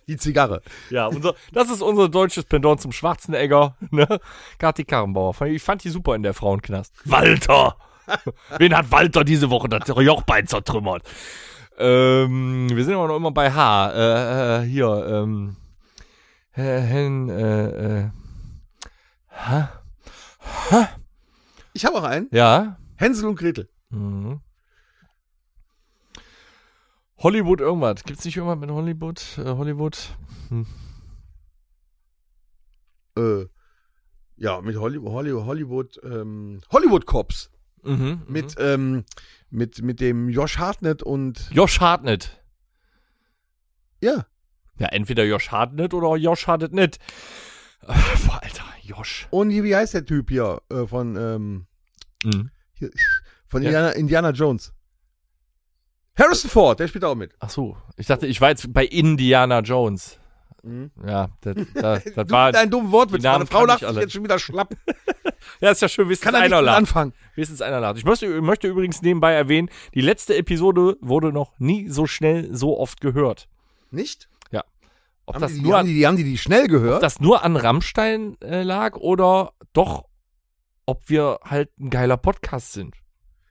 Die 0.08 0.16
Zigarre. 0.16 0.62
Ja, 0.90 1.06
unser, 1.06 1.34
das 1.52 1.70
ist 1.70 1.82
unser 1.82 2.08
deutsches 2.08 2.44
Pendant 2.44 2.80
zum 2.80 2.92
Schwarzenegger. 2.92 3.76
Ne? 3.90 4.06
Kati 4.58 4.84
Karrenbauer. 4.84 5.40
Ich 5.42 5.62
fand 5.62 5.84
die 5.84 5.90
super 5.90 6.14
in 6.14 6.22
der 6.22 6.34
Frauenknast. 6.34 6.92
Walter! 7.04 7.76
Wen 8.58 8.76
hat 8.76 8.90
Walter 8.90 9.24
diese 9.24 9.48
Woche 9.50 9.68
das 9.68 9.88
Jochbein 9.88 10.46
zertrümmert? 10.46 11.02
Ähm, 11.78 12.68
wir 12.70 12.84
sind 12.84 12.94
aber 12.94 13.08
noch 13.08 13.16
immer 13.16 13.32
bei 13.32 13.50
H. 13.50 13.90
Äh, 13.92 14.62
äh, 14.62 14.66
hier, 14.66 15.06
ähm. 15.08 15.56
Äh, 16.52 16.80
Hen, 16.80 17.28
äh, 17.28 18.04
äh. 18.04 18.10
Ha? 19.30 19.82
Ich 21.72 21.84
habe 21.84 21.96
auch 21.98 22.04
einen. 22.04 22.28
Ja. 22.30 22.78
Hänsel 22.96 23.28
und 23.28 23.36
Gretel. 23.36 23.68
Mhm. 23.90 24.40
Hollywood 27.18 27.60
irgendwas. 27.60 28.04
Gibt's 28.04 28.24
nicht 28.24 28.36
irgendwas 28.36 28.58
mit 28.58 28.70
Hollywood? 28.70 29.38
Äh, 29.38 29.56
Hollywood? 29.56 30.16
Äh, 33.16 33.46
ja, 34.36 34.60
mit 34.60 34.76
Hollywood, 34.76 35.12
Hollywood, 35.12 35.44
Hollywood, 35.44 36.00
ähm, 36.04 36.60
Hollywood 36.70 37.06
Cops. 37.06 37.50
Mhm. 37.82 38.22
Mit, 38.28 38.54
ähm, 38.58 39.04
mit, 39.54 39.82
mit 39.82 40.00
dem 40.00 40.28
Josh 40.28 40.58
Hartnett 40.58 41.02
und, 41.02 41.48
Josh 41.52 41.80
Hartnett. 41.80 42.42
ja, 44.02 44.26
Ja, 44.78 44.88
entweder 44.88 45.24
Josh 45.24 45.50
Hartnett 45.52 45.94
oder 45.94 46.16
Josh 46.16 46.46
Hartnett 46.46 46.72
nicht. 46.72 46.98
Äh, 47.82 47.94
Boah, 48.26 48.42
Alter, 48.42 48.64
Josh. 48.82 49.28
und 49.30 49.50
wie 49.50 49.74
heißt 49.76 49.94
der 49.94 50.04
Typ 50.04 50.30
hier, 50.30 50.60
äh, 50.70 50.86
von, 50.86 51.16
ähm, 51.16 51.66
Mhm. 52.24 52.50
hier, 52.74 52.90
von 53.46 53.62
Ja. 53.62 53.68
Indiana, 53.68 53.90
Indiana 53.90 54.30
Jones. 54.30 54.72
Harrison 56.18 56.50
Ford, 56.50 56.78
der 56.80 56.88
spielt 56.88 57.04
auch 57.04 57.14
mit. 57.14 57.34
Ach 57.40 57.50
so, 57.50 57.76
ich 57.96 58.06
dachte, 58.06 58.26
ich 58.26 58.40
war 58.40 58.50
jetzt 58.50 58.72
bei 58.72 58.84
Indiana 58.84 59.60
Jones. 59.60 60.18
Mhm. 60.64 60.90
Ja, 61.06 61.28
das, 61.42 61.54
das, 61.74 62.04
das 62.04 62.26
du 62.26 62.30
war. 62.30 62.52
deinem 62.52 62.70
dummen 62.70 62.90
Wortwitz. 62.92 63.22
Meine 63.22 63.46
Frau 63.46 63.64
lacht 63.66 63.82
ich 63.82 63.88
sich 63.88 63.96
jetzt 63.98 64.12
schon 64.12 64.24
wieder 64.24 64.38
schlapp. 64.38 64.74
Ja, 65.60 65.70
ist 65.70 65.82
ja 65.82 65.88
schön, 65.90 66.08
wie 66.08 66.14
es 66.14 66.22
Kann 66.22 66.34
er 66.34 66.40
einer 66.40 66.62
lacht. 66.62 66.78
anfangen. 66.78 67.12
Wenigstens 67.34 67.60
einer 67.60 67.78
lacht. 67.78 67.98
Ich 67.98 68.04
möchte, 68.06 68.40
möchte 68.40 68.66
übrigens 68.66 69.02
nebenbei 69.02 69.34
erwähnen, 69.34 69.68
die 69.92 70.00
letzte 70.00 70.34
Episode 70.36 70.96
wurde 71.02 71.32
noch 71.32 71.52
nie 71.58 71.88
so 71.90 72.06
schnell 72.06 72.54
so 72.54 72.78
oft 72.78 73.00
gehört. 73.02 73.46
Nicht? 73.90 74.28
Ob 75.26 75.36
Haben 75.36 75.42
das, 75.42 75.54
die, 75.54 75.60
nur 75.62 75.72
haben, 75.74 75.80
an, 75.80 75.86
die, 75.86 75.94
die, 75.94 76.06
haben 76.06 76.16
die 76.16 76.24
die 76.24 76.36
schnell 76.38 76.64
ob 76.64 76.68
gehört? 76.70 77.02
das 77.02 77.18
nur 77.20 77.44
an 77.44 77.56
Rammstein 77.56 78.36
äh, 78.42 78.62
lag 78.62 78.96
oder 78.96 79.52
doch, 79.72 80.04
ob 80.86 81.08
wir 81.08 81.40
halt 81.44 81.70
ein 81.78 81.88
geiler 81.88 82.16
Podcast 82.18 82.72
sind. 82.74 82.94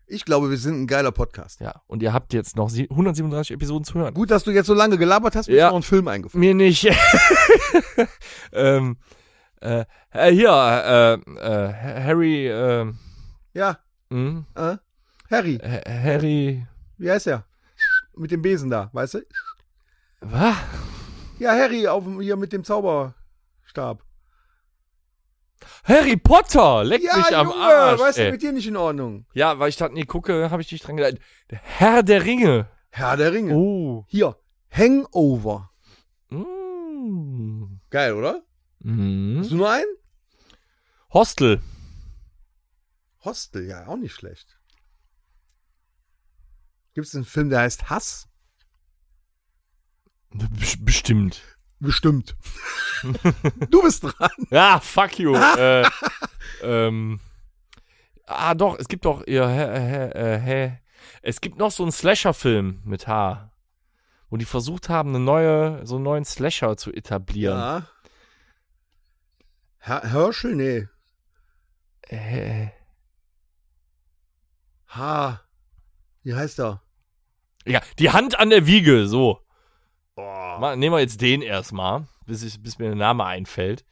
Ich 0.06 0.26
glaube, 0.26 0.50
wir 0.50 0.58
sind 0.58 0.82
ein 0.82 0.88
geiler 0.88 1.12
Podcast. 1.12 1.60
Ja, 1.62 1.82
und 1.88 2.04
ihr 2.04 2.14
habt 2.14 2.34
jetzt 2.34 2.56
noch 2.56 2.70
sie- 2.70 2.90
137 2.90 3.54
Episoden 3.56 3.84
zu 3.86 3.96
hören. 3.96 4.14
Gut, 4.14 4.32
dass 4.32 4.44
du 4.44 4.52
jetzt 4.52 4.68
so 4.68 4.74
lange 4.74 4.98
gelabert 4.98 5.36
hast, 5.36 5.48
mir 5.48 5.56
Ja. 5.56 5.68
ist 5.68 5.72
noch 5.72 5.80
ein 5.80 5.84
Film 5.84 6.08
eingefallen. 6.08 6.40
Mir 6.42 6.54
nicht. 6.54 6.86
ähm, 8.52 8.98
äh, 9.62 9.86
äh, 10.12 10.32
hier, 10.32 10.50
äh, 10.50 11.14
äh, 11.40 12.04
Harry, 12.04 12.48
äh, 12.48 12.92
Ja, 13.54 13.78
Hm? 14.10 14.46
Äh? 14.56 14.78
Harry, 15.32 15.58
H- 15.64 15.90
Harry. 15.90 16.68
wie 16.98 17.10
heißt 17.12 17.28
er? 17.28 17.46
Mit 18.16 18.30
dem 18.32 18.42
Besen 18.42 18.70
da, 18.70 18.90
weißt 18.94 19.16
du? 19.16 19.20
Was? 20.22 20.56
Ja, 21.40 21.52
Harry 21.52 21.88
auf, 21.88 22.04
hier 22.20 22.36
mit 22.36 22.54
dem 22.54 22.64
Zauberstab. 22.64 24.04
Harry 25.84 26.18
Potter! 26.18 26.84
Leck 26.84 27.02
Ja, 27.04 27.18
mich 27.18 27.36
am 27.36 27.48
Junge, 27.48 27.60
Arsch. 27.60 28.16
du, 28.16 28.22
ey. 28.22 28.32
mit 28.32 28.42
dir 28.42 28.52
nicht 28.52 28.68
in 28.68 28.78
Ordnung. 28.78 29.26
Ja, 29.34 29.60
weil 29.60 29.70
ich 29.70 29.78
dachte, 29.78 29.94
nee, 29.94 30.06
gucke, 30.06 30.50
habe 30.52 30.62
ich 30.62 30.68
dich 30.70 30.82
dran 30.82 30.98
gedacht. 30.98 31.22
Herr 31.50 32.04
der 32.04 32.24
Ringe. 32.26 32.70
Herr 32.90 33.18
der 33.18 33.32
Ringe. 33.34 33.56
Oh. 33.56 34.06
Hier, 34.08 34.38
Hangover. 34.72 35.72
Mm. 36.30 37.80
Geil, 37.90 38.14
oder? 38.14 38.44
Mhm. 38.80 39.38
Hast 39.40 39.52
du 39.52 39.56
nur 39.56 39.70
einen? 39.72 39.96
Hostel. 41.14 41.62
Hostel, 43.24 43.68
ja, 43.68 43.88
auch 43.88 43.98
nicht 43.98 44.14
schlecht. 44.14 44.60
Gibt 46.94 47.08
es 47.08 47.16
einen 47.16 47.26
Film, 47.26 47.50
der 47.50 47.60
heißt 47.62 47.90
Hass? 47.90 48.28
Bes- 50.34 50.84
Bestimmt. 50.84 51.53
Bestimmt. 51.84 52.36
du 53.70 53.84
bist 53.84 54.04
dran. 54.04 54.32
Ja, 54.50 54.80
fuck 54.80 55.20
you. 55.20 55.36
äh, 55.58 55.84
ähm, 56.62 57.20
ah, 58.26 58.56
doch, 58.56 58.80
es 58.80 58.88
gibt 58.88 59.06
doch, 59.06 59.28
ja, 59.28 59.48
hä, 59.48 59.80
hä, 59.80 60.06
äh, 60.12 60.40
hä. 60.40 60.80
Es 61.22 61.42
gibt 61.42 61.58
noch 61.58 61.72
so 61.72 61.84
einen 61.84 61.92
Slasher-Film 61.92 62.82
mit 62.86 63.08
H, 63.08 63.52
wo 64.30 64.38
die 64.38 64.46
versucht 64.46 64.88
haben, 64.88 65.10
eine 65.10 65.20
neue, 65.20 65.86
so 65.86 65.96
einen 65.96 66.06
neuen 66.06 66.26
Slasher 66.26 66.78
zu 66.78 66.92
etablieren. 66.92 67.58
Ja. 67.58 67.88
Herr 69.80 70.02
Herschel? 70.10 70.56
Nee. 70.56 70.88
Äh, 72.04 72.70
Ha. 74.88 75.42
Wie 76.24 76.34
heißt 76.34 76.60
er? 76.60 76.82
ja, 77.66 77.82
die 78.00 78.12
Hand 78.12 78.40
an 78.40 78.50
der 78.50 78.66
Wiege, 78.68 79.08
so. 79.08 79.40
Oh. 80.16 80.22
Mal, 80.22 80.78
nehmen 80.78 80.96
wir 80.96 81.00
jetzt 81.00 81.22
den 81.22 81.42
erstmal, 81.42 82.08
bis, 82.26 82.44
ich, 82.44 82.62
bis 82.62 82.78
mir 82.78 82.86
der 82.86 82.96
Name 82.96 83.26
einfällt. 83.26 83.84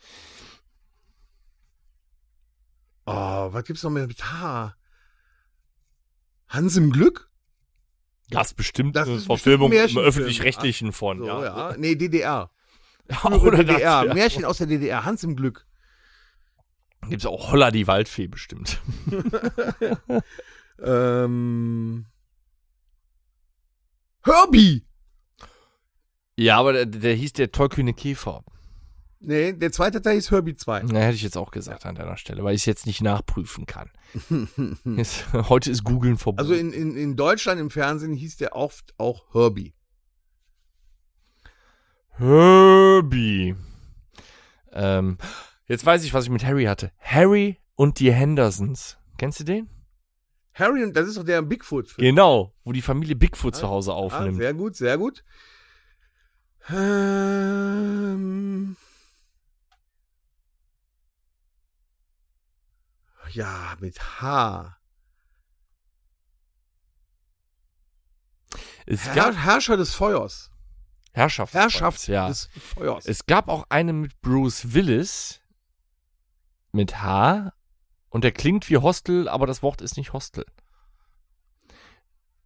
oh, 3.05 3.49
was 3.51 3.63
gibt's 3.63 3.83
noch 3.83 3.89
mit 3.89 4.23
H? 4.23 4.75
Hans 6.47 6.75
im 6.77 6.91
Glück? 6.91 7.29
Das 8.29 8.47
ist 8.47 8.53
bestimmt 8.53 8.95
Das 8.95 9.07
eine 9.07 9.19
Verfilmung 9.19 9.71
im. 9.71 9.97
Öffentlich-Rechtlichen 9.97 10.93
von. 10.93 11.19
So, 11.19 11.25
ja. 11.25 11.43
ja. 11.71 11.77
Nee, 11.77 11.95
DDR. 11.95 12.51
Oder 13.23 13.63
das, 13.63 13.75
DDR. 13.75 14.05
ja. 14.05 14.13
Märchen 14.13 14.45
aus 14.45 14.59
der 14.59 14.67
DDR. 14.67 15.03
Hans 15.03 15.23
im 15.23 15.35
Glück. 15.35 15.65
Gibt's 17.09 17.25
auch 17.25 17.51
Holla 17.51 17.71
die 17.71 17.87
Waldfee 17.87 18.27
bestimmt. 18.27 18.79
Ähm. 20.83 22.05
Herbie! 24.23 24.85
Ja, 26.37 26.57
aber 26.57 26.73
der, 26.73 26.85
der 26.85 27.13
hieß 27.15 27.33
der 27.33 27.51
tollkühne 27.51 27.93
Käfer. 27.93 28.43
Nee, 29.23 29.53
der 29.53 29.71
zweite 29.71 30.01
Teil 30.01 30.17
ist 30.17 30.31
Herbie 30.31 30.55
2. 30.55 30.83
Na, 30.87 30.99
hätte 30.99 31.15
ich 31.15 31.21
jetzt 31.21 31.37
auch 31.37 31.51
gesagt 31.51 31.85
an 31.85 31.93
deiner 31.93 32.17
Stelle, 32.17 32.43
weil 32.43 32.55
ich 32.55 32.61
es 32.61 32.65
jetzt 32.65 32.87
nicht 32.87 33.01
nachprüfen 33.01 33.67
kann. 33.67 33.91
Ist, 34.97 35.31
heute 35.33 35.69
ist 35.71 35.83
Googeln 35.83 36.17
verboten. 36.17 36.39
Also 36.39 36.53
in, 36.55 36.73
in, 36.73 36.97
in 36.97 37.15
Deutschland 37.15 37.61
im 37.61 37.69
Fernsehen 37.69 38.13
hieß 38.13 38.37
der 38.37 38.55
oft 38.55 38.93
auch 38.97 39.33
Herbie. 39.33 39.73
Herbie. 42.17 43.55
Ähm, 44.71 45.17
jetzt 45.67 45.85
weiß 45.85 46.03
ich, 46.03 46.13
was 46.13 46.25
ich 46.25 46.29
mit 46.31 46.43
Harry 46.45 46.65
hatte. 46.65 46.91
Harry 46.99 47.57
und 47.75 47.99
die 47.99 48.11
Hendersons. 48.11 48.97
Kennst 49.17 49.39
du 49.39 49.43
den? 49.43 49.69
Harry, 50.53 50.83
und 50.83 50.95
das 50.95 51.07
ist 51.07 51.17
doch 51.17 51.23
der 51.23 51.41
Bigfoot. 51.41 51.95
Genau, 51.97 52.53
wo 52.63 52.71
die 52.73 52.81
Familie 52.81 53.15
Bigfoot 53.15 53.55
zu 53.55 53.67
Hause 53.69 53.91
Ah, 53.91 53.95
aufnimmt. 53.95 54.37
sehr 54.37 54.53
gut, 54.53 54.75
sehr 54.75 54.97
gut. 54.97 55.23
Ähm, 56.69 58.21
ja, 63.31 63.75
mit 63.79 63.99
H. 64.21 64.77
es 68.85 69.07
Herr, 69.07 69.35
Herrscher 69.35 69.77
des 69.77 69.93
Feuers. 69.93 70.51
Herrschaft. 71.13 71.53
Herrschaft 71.53 72.07
ja. 72.07 72.27
des 72.27 72.49
Feuers. 72.75 73.05
Es 73.05 73.25
gab 73.25 73.47
auch 73.47 73.65
einen 73.69 74.01
mit 74.01 74.19
Bruce 74.21 74.73
Willis 74.73 75.41
mit 76.71 77.01
H 77.01 77.53
und 78.09 78.23
der 78.23 78.31
klingt 78.31 78.69
wie 78.69 78.77
Hostel, 78.77 79.27
aber 79.27 79.45
das 79.45 79.61
Wort 79.63 79.81
ist 79.81 79.97
nicht 79.97 80.13
Hostel. 80.13 80.45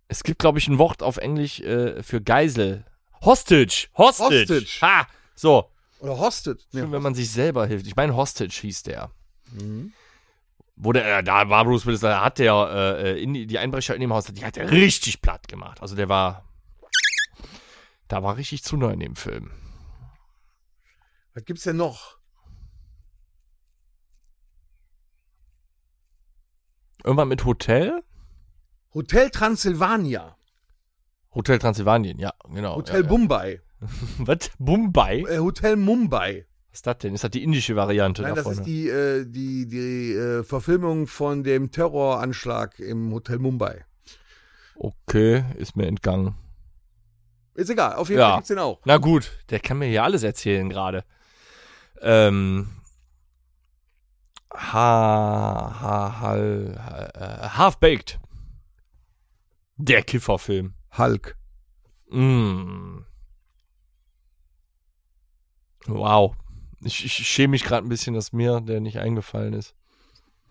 Es 0.08 0.24
gibt, 0.24 0.40
glaube 0.40 0.60
ich, 0.60 0.68
ein 0.68 0.78
Wort 0.78 1.02
auf 1.02 1.18
Englisch 1.18 1.60
äh, 1.62 2.02
für 2.04 2.22
Geisel. 2.22 2.86
Hostage. 3.22 3.88
Hostage. 3.98 4.42
Hostage. 4.42 4.82
Ha. 4.82 5.08
So. 5.36 5.70
Oder. 6.00 6.32
Schön, 6.32 6.58
Nee, 6.72 6.92
wenn 6.92 7.02
man 7.02 7.16
sich 7.16 7.32
selber 7.32 7.66
hilft. 7.66 7.88
Ich 7.88 7.96
meine, 7.96 8.16
Hostage 8.16 8.54
hieß 8.62 8.84
der. 8.84 9.12
Mhm. 9.52 9.94
Wo 10.76 10.92
der, 10.92 11.20
äh, 11.20 11.24
da 11.24 11.50
war 11.50 11.64
Bruce 11.64 11.86
Willis, 11.86 12.02
da 12.02 12.24
hat 12.24 12.38
der 12.38 12.98
äh, 13.00 13.22
in 13.24 13.34
die, 13.34 13.48
die 13.48 13.58
Einbrecher 13.60 13.96
in 13.96 14.02
dem 14.02 14.12
Haus, 14.14 14.26
die 14.26 14.44
hat 14.44 14.58
er 14.58 14.70
richtig 14.72 15.22
platt 15.22 15.48
gemacht. 15.48 15.82
Also 15.82 15.96
der 15.96 16.10
war, 16.10 16.44
da 18.10 18.22
war 18.24 18.36
richtig 18.36 18.64
zu 18.64 18.76
neu 18.76 18.92
in 18.92 19.00
dem 19.00 19.16
Film. 19.16 19.52
Was 21.34 21.46
gibt's 21.46 21.64
denn 21.64 21.78
noch? 21.78 22.18
Irgendwann 27.04 27.28
mit 27.30 27.46
Hotel? 27.46 28.04
Hotel 28.94 29.30
Transylvania. 29.30 30.38
Hotel 31.36 31.60
Transsilvanien, 31.60 32.18
ja, 32.18 32.34
genau. 32.54 32.78
Hotel 32.78 33.04
ja, 33.04 33.10
Mumbai. 33.10 33.62
ja. 33.82 33.88
Was? 34.20 34.52
Mumbai? 34.58 35.20
Äh, 35.28 35.40
Hotel 35.40 35.76
Mumbai. 35.76 36.46
Was 36.72 36.80
ist 36.80 36.88
das 36.88 36.98
denn? 37.00 37.14
Ist 37.14 37.24
das 37.24 37.32
die 37.32 37.44
indische 37.44 37.76
Variante 37.76 38.22
Nein, 38.22 38.36
das 38.36 38.44
davon? 38.46 38.60
ist 38.60 38.66
die, 38.66 38.90
äh, 38.90 39.26
die, 39.26 39.68
die 39.68 40.14
äh, 40.14 40.44
Verfilmung 40.44 41.08
von 41.08 41.44
dem 41.44 41.72
Terroranschlag 41.72 42.80
im 42.80 43.12
Hotel 43.14 43.40
Mumbai. 43.40 43.86
Okay, 44.76 45.44
ist 45.58 45.76
mir 45.78 45.88
entgangen. 45.88 46.36
Ist 47.54 47.70
egal, 47.70 47.94
auf 47.96 48.10
jeden 48.10 48.20
Ja. 48.20 48.28
Fall 48.30 48.38
gibt's 48.40 48.48
den 48.50 48.60
auch. 48.60 48.82
Na 48.86 48.98
gut, 48.98 49.32
der 49.50 49.60
kann 49.62 49.78
mir 49.78 49.86
hier 49.88 50.04
alles 50.04 50.24
erzählen 50.24 50.70
gerade. 50.70 51.06
Ähm. 52.02 52.70
Ha, 54.54 55.76
ha, 55.82 56.20
hal, 56.22 56.76
ha, 56.78 57.46
äh, 57.46 57.50
Half-Baked. 57.58 58.20
Der 59.78 60.02
Kifferfilm. 60.04 60.74
Hulk. 60.98 61.38
Mm. 62.10 63.00
Wow. 65.88 66.36
Ich, 66.82 67.06
ich 67.06 67.14
schäme 67.14 67.52
mich 67.52 67.64
gerade 67.64 67.86
ein 67.86 67.90
bisschen, 67.90 68.14
dass 68.14 68.34
mir 68.34 68.62
der 68.62 68.80
nicht 68.80 69.00
eingefallen 69.00 69.54
ist. 69.54 69.76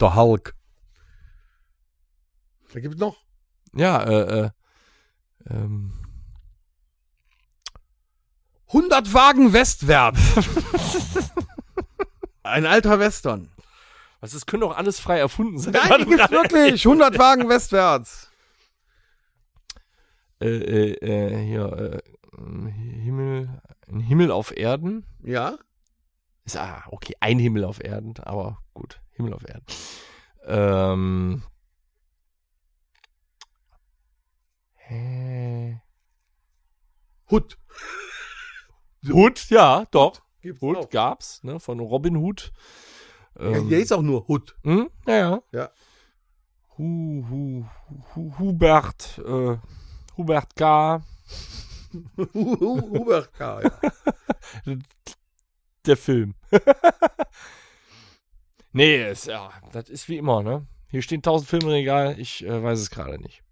Der 0.01 0.15
Hulk. 0.15 0.55
Da 2.73 2.81
gibt's 2.81 2.99
noch. 2.99 3.17
Ja, 3.73 4.03
äh, 4.03 4.41
äh, 4.41 4.51
ähm, 5.51 5.93
100 8.69 9.13
Wagen 9.15 9.53
westwärts. 9.53 10.21
Ein 12.43 12.67
alter 12.67 12.99
Western. 12.99 13.51
was, 14.21 14.33
das 14.33 14.47
können 14.47 14.63
doch 14.63 14.77
alles 14.77 14.99
frei 14.99 15.19
erfunden 15.19 15.59
sein. 15.59 15.73
Nein, 15.73 16.09
gibt's 16.09 16.31
wirklich. 16.31 16.85
100 16.85 17.19
Wagen 17.19 17.49
westwärts. 17.49 18.31
Äh, 20.45 20.93
äh, 20.93 21.37
äh, 21.37 21.45
hier, 21.47 21.73
äh, 21.73 22.71
Himmel, 23.03 23.61
ein 23.89 24.01
Himmel 24.01 24.31
auf 24.31 24.57
Erden. 24.57 25.07
Ja? 25.23 25.57
Ist, 26.45 26.57
ah, 26.57 26.85
okay, 26.91 27.15
ein 27.21 27.39
Himmel 27.39 27.65
auf 27.65 27.83
Erden, 27.83 28.15
aber 28.23 28.59
gut, 28.75 29.01
Himmel 29.13 29.33
auf 29.35 29.49
Erden. 29.49 29.65
Ähm. 30.47 31.43
Hä? 34.75 35.81
Hood. 37.31 37.57
Hood, 39.09 39.49
ja, 39.51 39.87
doch. 39.91 40.21
Gibt's 40.43 40.63
auch. 40.63 40.91
gab's, 40.91 41.43
ne, 41.43 41.59
von 41.59 41.81
Robin 41.81 42.17
Hood. 42.17 42.53
Ja, 43.39 43.47
Ähm, 43.47 43.71
der 43.71 43.81
ist 43.81 43.93
auch 43.93 44.03
nur 44.03 44.29
Hood. 44.29 44.55
hm? 44.63 44.91
Ja, 45.07 45.15
ja. 45.17 45.43
Ja. 45.53 45.71
Hu, 46.77 47.25
hu, 47.31 47.67
hu, 48.15 48.39
Hubert, 48.39 49.19
äh, 49.25 49.57
Hubert 50.17 50.57
K., 50.57 51.03
Hubert 52.35 53.33
K. 53.33 53.63
Ja. 53.63 53.71
der 55.87 55.97
Film. 55.97 56.35
nee, 58.73 59.11
ist, 59.11 59.27
ja, 59.27 59.51
das 59.73 59.89
ist 59.89 60.09
wie 60.09 60.17
immer, 60.17 60.43
ne? 60.43 60.67
Hier 60.91 61.03
stehen 61.03 61.23
tausend 61.23 61.49
Filme 61.49 61.67
im 61.67 61.71
Regal, 61.71 62.19
ich 62.19 62.45
äh, 62.45 62.63
weiß 62.63 62.79
es 62.79 62.91
gerade 62.91 63.21
nicht. 63.21 63.43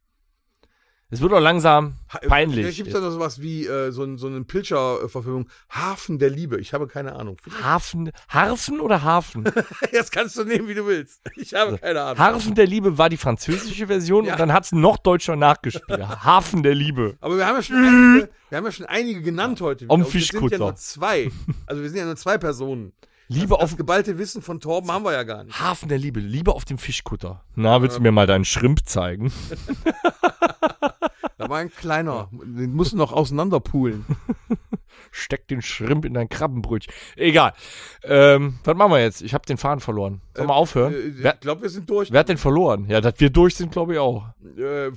Es 1.12 1.20
wird 1.20 1.30
auch 1.34 1.40
langsam 1.40 1.92
peinlich. 2.26 2.60
Vielleicht 2.60 2.76
gibt 2.78 2.88
es 2.88 2.94
da 2.94 3.00
noch 3.00 3.10
sowas 3.10 3.42
wie 3.42 3.66
äh, 3.66 3.90
so, 3.92 4.02
ein- 4.02 4.16
so 4.16 4.28
eine 4.28 4.44
Pilcher-Verfilmung. 4.44 5.46
Hafen 5.68 6.18
der 6.18 6.30
Liebe. 6.30 6.58
Ich 6.58 6.72
habe 6.72 6.86
keine 6.86 7.14
Ahnung. 7.14 7.36
Hafen, 7.62 8.10
Harfen 8.30 8.80
oder 8.80 9.02
Hafen? 9.02 9.44
Das 9.92 10.10
kannst 10.10 10.38
du 10.38 10.44
nehmen, 10.44 10.68
wie 10.68 10.74
du 10.74 10.86
willst. 10.86 11.20
Ich 11.36 11.52
habe 11.52 11.76
keine 11.76 12.00
Ahnung. 12.00 12.18
Harfen 12.18 12.54
der 12.54 12.66
Liebe 12.66 12.96
war 12.96 13.10
die 13.10 13.18
französische 13.18 13.86
Version 13.88 14.24
Ja. 14.24 14.32
und 14.32 14.40
dann 14.40 14.54
hat's 14.54 14.72
noch 14.72 14.96
deutscher 14.96 15.36
nachgespielt. 15.36 16.00
Hafen 16.24 16.62
der 16.62 16.74
Liebe. 16.74 17.14
Aber 17.20 17.36
wir 17.36 17.46
haben 17.46 17.56
ja 17.56 17.62
schon 17.62 17.76
einige, 17.76 18.30
wir 18.48 18.56
haben 18.58 18.64
ja 18.64 18.72
schon 18.72 18.86
einige 18.86 19.20
genannt 19.20 19.60
heute. 19.60 19.84
Am 19.90 20.00
wieder. 20.00 20.06
Und 20.06 20.14
Wir 20.14 20.20
sind 20.22 20.50
ja 20.52 20.58
nur 20.58 20.74
zwei. 20.76 21.30
Also 21.66 21.82
wir 21.82 21.88
sind 21.90 21.98
ja 21.98 22.04
nur 22.06 22.16
zwei 22.16 22.38
Personen. 22.38 22.92
Liebe 23.28 23.48
Das 23.54 23.60
auf 23.60 23.76
geballte 23.76 24.16
Wissen 24.18 24.40
von 24.42 24.60
Torben 24.60 24.90
haben 24.90 25.04
wir 25.04 25.12
ja 25.12 25.22
gar 25.22 25.44
nicht. 25.44 25.58
Hafen 25.60 25.88
der 25.90 25.98
Liebe, 25.98 26.20
Liebe 26.20 26.52
auf 26.52 26.64
dem 26.64 26.76
Fischkutter. 26.78 27.42
Na, 27.54 27.80
willst 27.82 27.98
du 27.98 28.02
mir 28.02 28.12
mal 28.12 28.26
deinen 28.26 28.44
Schrimp 28.46 28.86
zeigen? 28.86 29.30
War 31.52 31.58
ein 31.58 31.70
kleiner. 31.70 32.30
Den 32.32 32.72
musst 32.72 32.94
du 32.94 32.96
noch 32.96 33.12
auseinanderpulen. 33.12 34.06
Steck 35.10 35.48
den 35.48 35.60
Schrimp 35.60 36.06
in 36.06 36.14
dein 36.14 36.30
Krabbenbrötchen. 36.30 36.90
Egal. 37.14 37.52
Ähm, 38.04 38.58
was 38.64 38.74
machen 38.74 38.92
wir 38.92 39.02
jetzt? 39.02 39.20
Ich 39.20 39.34
habe 39.34 39.44
den 39.44 39.58
Faden 39.58 39.80
verloren. 39.80 40.22
Sollen 40.34 40.48
wir 40.48 40.54
aufhören? 40.54 40.94
Äh, 40.94 41.12
wer, 41.16 41.34
ich 41.34 41.40
glaube, 41.40 41.60
wir 41.60 41.68
sind 41.68 41.90
durch. 41.90 42.10
wer 42.10 42.20
hat 42.20 42.30
den 42.30 42.38
verloren? 42.38 42.86
Ja, 42.88 43.02
dass 43.02 43.20
wir 43.20 43.28
durch 43.28 43.54
sind, 43.54 43.70
glaube 43.70 43.92
ich 43.92 43.98
auch. 43.98 44.28
Äh, 44.56 44.92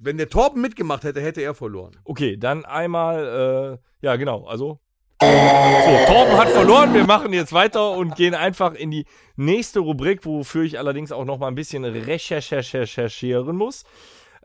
wenn 0.00 0.18
der 0.18 0.28
Torben 0.28 0.60
mitgemacht 0.60 1.04
hätte, 1.04 1.20
hätte 1.20 1.40
er 1.40 1.54
verloren. 1.54 1.92
Okay, 2.02 2.36
dann 2.36 2.64
einmal, 2.64 3.78
äh, 4.02 4.04
ja 4.04 4.16
genau, 4.16 4.44
also. 4.44 4.80
So, 5.20 5.26
Torben 5.26 6.36
hat 6.36 6.48
verloren, 6.48 6.94
wir 6.94 7.06
machen 7.06 7.32
jetzt 7.32 7.52
weiter 7.52 7.92
und 7.92 8.16
gehen 8.16 8.34
einfach 8.34 8.74
in 8.74 8.90
die 8.90 9.04
nächste 9.36 9.78
Rubrik, 9.78 10.26
wofür 10.26 10.64
ich 10.64 10.80
allerdings 10.80 11.12
auch 11.12 11.24
noch 11.24 11.38
mal 11.38 11.46
ein 11.46 11.54
bisschen 11.54 11.84
recherchieren 11.84 13.56
muss. 13.56 13.84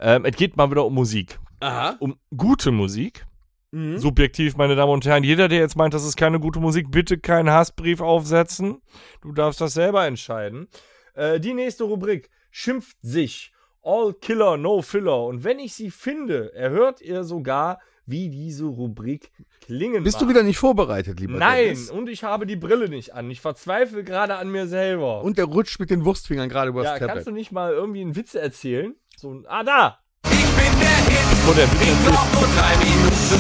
Ähm, 0.04 0.26
es 0.26 0.36
geht 0.36 0.58
mal 0.58 0.70
wieder 0.70 0.86
um 0.86 0.94
Musik. 0.94 1.40
Aha. 1.62 1.96
Um 2.00 2.18
gute 2.36 2.72
Musik. 2.72 3.26
Mhm. 3.72 3.98
Subjektiv, 3.98 4.58
meine 4.58 4.76
Damen 4.76 4.92
und 4.92 5.06
Herren. 5.06 5.24
Jeder, 5.24 5.48
der 5.48 5.60
jetzt 5.60 5.78
meint, 5.78 5.94
das 5.94 6.04
ist 6.04 6.18
keine 6.18 6.42
gute 6.42 6.60
Musik, 6.60 6.92
bitte 6.92 7.18
keinen 7.18 7.50
Hassbrief 7.50 8.02
aufsetzen. 8.02 8.82
Du 9.22 9.32
darfst 9.32 9.62
das 9.62 9.74
selber 9.74 10.06
entscheiden. 10.06 10.68
Äh, 11.16 11.40
die 11.40 11.54
nächste 11.54 11.86
Rubrik 11.86 12.30
schimpft 12.52 12.98
sich 13.02 13.54
All 13.82 14.14
Killer, 14.14 14.58
No 14.58 14.82
Filler. 14.82 15.24
Und 15.24 15.46
wenn 15.46 15.58
ich 15.58 15.74
sie 15.74 15.90
finde, 15.90 16.54
erhört 16.54 17.00
ihr 17.00 17.24
sogar, 17.24 17.80
wie 18.06 18.30
diese 18.30 18.66
Rubrik 18.66 19.32
klingen 19.62 20.04
Bist 20.04 20.18
mag. 20.18 20.24
du 20.24 20.30
wieder 20.30 20.44
nicht 20.44 20.58
vorbereitet, 20.58 21.22
lieber 21.22 21.38
Nein, 21.38 21.64
Dennis? 21.64 21.90
und 21.90 22.10
ich 22.10 22.24
habe 22.26 22.46
die 22.46 22.58
Brille 22.58 22.90
nicht 22.90 23.14
an. 23.14 23.32
Ich 23.32 23.40
verzweifle 23.40 24.04
gerade 24.04 24.36
an 24.36 24.52
mir 24.52 24.68
selber. 24.68 25.24
Und 25.24 25.38
der 25.38 25.46
rutscht 25.46 25.80
mit 25.80 25.90
den 25.90 26.04
Wurstfingern 26.04 26.50
gerade 26.50 26.70
übers 26.70 26.86
ja, 26.86 26.92
Tablet. 26.94 27.10
kannst 27.10 27.28
du 27.28 27.32
nicht 27.32 27.52
mal 27.54 27.72
irgendwie 27.72 28.02
einen 28.02 28.16
Witz 28.18 28.36
erzählen? 28.36 28.96
So 29.24 29.32
ein, 29.32 29.46
ah, 29.48 29.64
da! 29.64 30.00
Ich 30.26 30.32
bin 30.32 30.80
der 30.82 30.98
Hit. 30.98 31.18
Oh, 31.48 31.54
der 31.54 31.72
Witz 31.72 33.32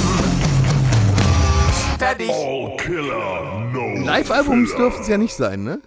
erzählt. 2.00 2.30
All 2.30 2.78
Killer, 2.78 3.70
no. 3.74 4.06
Live-Albums 4.06 4.74
dürfen 4.78 5.02
es 5.02 5.10
ja 5.10 5.18
nicht 5.18 5.34
sein, 5.34 5.66
ne? 5.66 5.82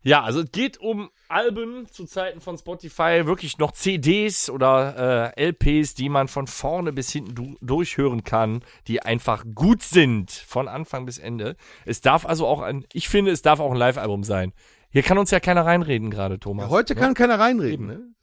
Ja, 0.00 0.22
also 0.22 0.40
es 0.40 0.50
geht 0.50 0.78
um 0.78 1.10
Alben 1.28 1.86
zu 1.90 2.06
Zeiten 2.06 2.40
von 2.40 2.56
Spotify, 2.56 3.26
wirklich 3.26 3.58
noch 3.58 3.72
CDs 3.72 4.48
oder 4.48 5.34
äh, 5.36 5.50
LPs, 5.50 5.92
die 5.92 6.08
man 6.08 6.28
von 6.28 6.46
vorne 6.46 6.94
bis 6.94 7.12
hinten 7.12 7.34
du 7.34 7.54
durchhören 7.60 8.24
kann, 8.24 8.64
die 8.86 9.02
einfach 9.02 9.44
gut 9.54 9.82
sind, 9.82 10.30
von 10.30 10.68
Anfang 10.68 11.04
bis 11.04 11.18
Ende. 11.18 11.56
Es 11.84 12.00
darf 12.00 12.24
also 12.24 12.46
auch 12.46 12.62
ein, 12.62 12.86
ich 12.94 13.10
finde, 13.10 13.30
es 13.30 13.42
darf 13.42 13.60
auch 13.60 13.72
ein 13.72 13.76
Live-Album 13.76 14.24
sein. 14.24 14.54
Hier 14.88 15.02
kann 15.02 15.18
uns 15.18 15.30
ja 15.30 15.38
keiner 15.38 15.66
reinreden 15.66 16.08
gerade, 16.08 16.40
Thomas. 16.40 16.70
Heute 16.70 16.94
kann 16.94 17.12
keiner 17.12 17.38
reinreden, 17.38 17.86
ne? 17.86 18.14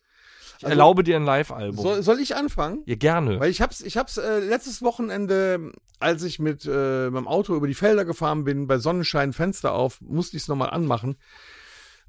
Ich 0.61 0.69
erlaube 0.69 1.03
dir 1.03 1.15
ein 1.15 1.25
Live-Album. 1.25 1.81
Soll, 1.81 2.03
soll 2.03 2.19
ich 2.19 2.35
anfangen? 2.35 2.83
Ihr 2.85 2.97
gerne. 2.97 3.39
Weil 3.39 3.49
ich 3.49 3.61
hab's, 3.61 3.81
ich 3.81 3.97
hab's 3.97 4.17
äh, 4.17 4.39
letztes 4.39 4.81
Wochenende, 4.83 5.71
als 5.99 6.23
ich 6.23 6.37
mit 6.37 6.65
äh, 6.65 7.09
meinem 7.09 7.27
Auto 7.27 7.55
über 7.55 7.67
die 7.67 7.73
Felder 7.73 8.05
gefahren 8.05 8.43
bin, 8.43 8.67
bei 8.67 8.77
Sonnenschein 8.77 9.33
Fenster 9.33 9.73
auf, 9.73 9.99
musste 10.01 10.37
ich 10.37 10.43
es 10.43 10.47
nochmal 10.47 10.69
anmachen. 10.69 11.17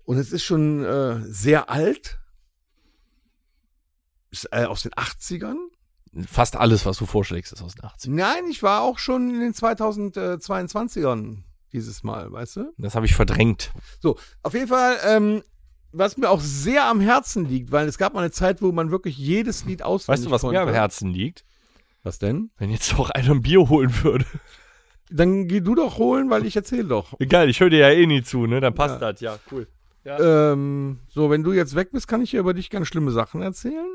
Und 0.04 0.18
es 0.18 0.32
ist 0.32 0.44
schon 0.44 0.84
äh, 0.84 1.20
sehr 1.24 1.70
alt. 1.70 2.18
Ist 4.30 4.48
äh, 4.52 4.64
aus 4.64 4.82
den 4.82 4.92
80ern. 4.92 5.56
Fast 6.26 6.56
alles, 6.56 6.84
was 6.84 6.98
du 6.98 7.06
vorschlägst, 7.06 7.52
ist 7.52 7.62
aus 7.62 7.74
den 7.74 7.84
80ern. 7.84 8.10
Nein, 8.10 8.46
ich 8.50 8.62
war 8.62 8.82
auch 8.82 8.98
schon 8.98 9.30
in 9.30 9.40
den 9.40 9.54
2022ern 9.54 11.38
dieses 11.72 12.02
Mal, 12.02 12.30
weißt 12.30 12.56
du? 12.56 12.72
Das 12.76 12.94
habe 12.94 13.06
ich 13.06 13.14
verdrängt. 13.14 13.72
So, 14.00 14.18
auf 14.42 14.52
jeden 14.52 14.68
Fall, 14.68 14.98
ähm, 15.06 15.42
was 15.92 16.16
mir 16.16 16.30
auch 16.30 16.40
sehr 16.40 16.84
am 16.86 17.00
Herzen 17.00 17.44
liegt, 17.48 17.70
weil 17.72 17.86
es 17.88 17.98
gab 17.98 18.14
mal 18.14 18.20
eine 18.20 18.30
Zeit, 18.30 18.62
wo 18.62 18.72
man 18.72 18.90
wirklich 18.90 19.16
jedes 19.16 19.64
Lied 19.64 19.82
auswendig 19.82 20.20
Weißt 20.20 20.26
du, 20.26 20.30
was 20.30 20.40
konnte. 20.42 20.58
mir 20.60 20.62
am 20.66 20.72
Herzen 20.74 21.10
liegt? 21.10 21.44
Was 22.02 22.18
denn? 22.18 22.50
Wenn 22.58 22.70
jetzt 22.70 22.94
auch 22.98 23.10
einer 23.10 23.30
ein 23.32 23.42
Bier 23.42 23.68
holen 23.68 23.92
würde. 24.02 24.24
Dann 25.10 25.46
geh 25.46 25.60
du 25.60 25.74
doch 25.74 25.98
holen, 25.98 26.30
weil 26.30 26.46
ich 26.46 26.56
erzähle 26.56 26.84
doch. 26.84 27.12
Geil, 27.28 27.48
ich 27.48 27.60
höre 27.60 27.70
dir 27.70 27.78
ja 27.80 27.90
eh 27.90 28.06
nie 28.06 28.22
zu, 28.22 28.46
ne? 28.46 28.60
Dann 28.60 28.74
passt 28.74 29.00
Ja. 29.00 29.12
das, 29.12 29.20
ja, 29.20 29.38
cool. 29.50 29.68
Ähm, 30.04 30.98
so, 31.08 31.30
wenn 31.30 31.44
du 31.44 31.52
jetzt 31.52 31.76
weg 31.76 31.90
bist, 31.92 32.08
kann 32.08 32.22
ich 32.22 32.30
dir 32.32 32.40
über 32.40 32.54
dich 32.54 32.70
ganz 32.70 32.88
schlimme 32.88 33.12
Sachen 33.12 33.40
erzählen. 33.42 33.86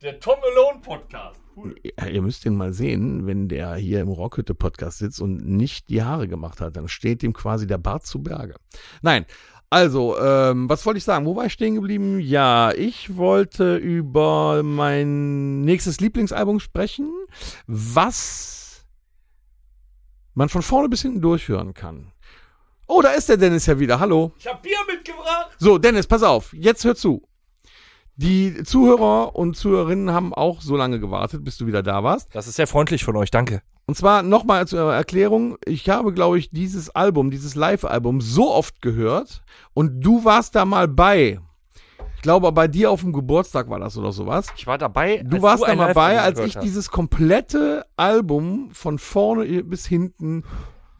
Der 0.00 0.20
Tom 0.20 0.34
Malone 0.40 0.80
Podcast. 0.80 1.40
Cool. 1.56 1.74
Ja, 1.82 2.06
ihr 2.06 2.22
müsst 2.22 2.44
den 2.44 2.56
mal 2.56 2.72
sehen, 2.72 3.26
wenn 3.26 3.48
der 3.48 3.74
hier 3.74 4.00
im 4.00 4.08
Rockhütte-Podcast 4.08 4.98
sitzt 4.98 5.20
und 5.20 5.46
nicht 5.46 5.88
die 5.88 6.02
Haare 6.02 6.26
gemacht 6.28 6.60
hat, 6.60 6.76
dann 6.76 6.88
steht 6.88 7.22
ihm 7.22 7.32
quasi 7.32 7.66
der 7.66 7.78
Bart 7.78 8.06
zu 8.06 8.22
Berge. 8.22 8.54
Nein, 9.02 9.26
also, 9.72 10.18
ähm, 10.18 10.68
was 10.68 10.84
wollte 10.84 10.98
ich 10.98 11.04
sagen? 11.04 11.24
Wo 11.24 11.34
war 11.34 11.46
ich 11.46 11.54
stehen 11.54 11.74
geblieben? 11.74 12.20
Ja, 12.20 12.72
ich 12.72 13.16
wollte 13.16 13.76
über 13.76 14.62
mein 14.62 15.62
nächstes 15.62 15.98
Lieblingsalbum 15.98 16.60
sprechen, 16.60 17.10
was 17.66 18.84
man 20.34 20.50
von 20.50 20.60
vorne 20.60 20.90
bis 20.90 21.00
hinten 21.00 21.22
durchhören 21.22 21.72
kann. 21.72 22.12
Oh, 22.86 23.00
da 23.00 23.12
ist 23.12 23.30
der 23.30 23.38
Dennis 23.38 23.64
ja 23.64 23.78
wieder. 23.78 23.98
Hallo. 23.98 24.32
Ich 24.38 24.46
hab 24.46 24.62
Bier 24.62 24.76
mitgebracht. 24.86 25.56
So, 25.58 25.78
Dennis, 25.78 26.06
pass 26.06 26.22
auf, 26.22 26.52
jetzt 26.52 26.84
hör 26.84 26.94
zu. 26.94 27.26
Die 28.16 28.62
Zuhörer 28.64 29.34
und 29.34 29.56
Zuhörerinnen 29.56 30.12
haben 30.12 30.34
auch 30.34 30.60
so 30.60 30.76
lange 30.76 31.00
gewartet, 31.00 31.44
bis 31.44 31.56
du 31.56 31.66
wieder 31.66 31.82
da 31.82 32.04
warst. 32.04 32.28
Das 32.34 32.46
ist 32.46 32.56
sehr 32.56 32.66
freundlich 32.66 33.04
von 33.04 33.16
euch, 33.16 33.30
danke. 33.30 33.62
Und 33.86 33.96
zwar 33.96 34.22
nochmal 34.22 34.66
zur 34.66 34.92
Erklärung, 34.92 35.56
ich 35.64 35.88
habe, 35.88 36.12
glaube 36.12 36.38
ich, 36.38 36.50
dieses 36.50 36.90
Album, 36.90 37.30
dieses 37.30 37.54
Live-Album 37.54 38.20
so 38.20 38.52
oft 38.52 38.80
gehört 38.80 39.42
und 39.74 40.00
du 40.00 40.24
warst 40.24 40.54
da 40.54 40.64
mal 40.64 40.88
bei. 40.88 41.40
Ich 42.16 42.22
glaube, 42.22 42.52
bei 42.52 42.68
dir 42.68 42.90
auf 42.92 43.00
dem 43.00 43.12
Geburtstag 43.12 43.68
war 43.68 43.80
das 43.80 43.96
oder 43.96 44.12
sowas. 44.12 44.46
Ich 44.56 44.68
war 44.68 44.78
dabei. 44.78 45.24
Du 45.26 45.42
warst 45.42 45.64
da 45.64 45.68
ein 45.68 45.78
mal 45.78 45.92
bei, 45.92 46.20
als 46.20 46.38
ich 46.38 46.56
dieses 46.56 46.90
komplette 46.90 47.84
Album 47.96 48.70
von 48.72 49.00
vorne 49.00 49.64
bis 49.64 49.86
hinten 49.86 50.44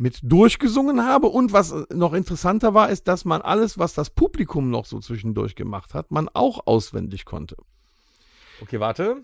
mit 0.02 0.18
durchgesungen 0.24 1.06
habe. 1.06 1.28
Und 1.28 1.52
was 1.52 1.72
noch 1.90 2.12
interessanter 2.12 2.74
war, 2.74 2.90
ist, 2.90 3.06
dass 3.06 3.24
man 3.24 3.40
alles, 3.40 3.78
was 3.78 3.94
das 3.94 4.10
Publikum 4.10 4.68
noch 4.68 4.84
so 4.84 4.98
zwischendurch 4.98 5.54
gemacht 5.54 5.94
hat, 5.94 6.10
man 6.10 6.28
auch 6.28 6.66
auswendig 6.66 7.24
konnte. 7.24 7.56
Okay, 8.60 8.80
warte. 8.80 9.22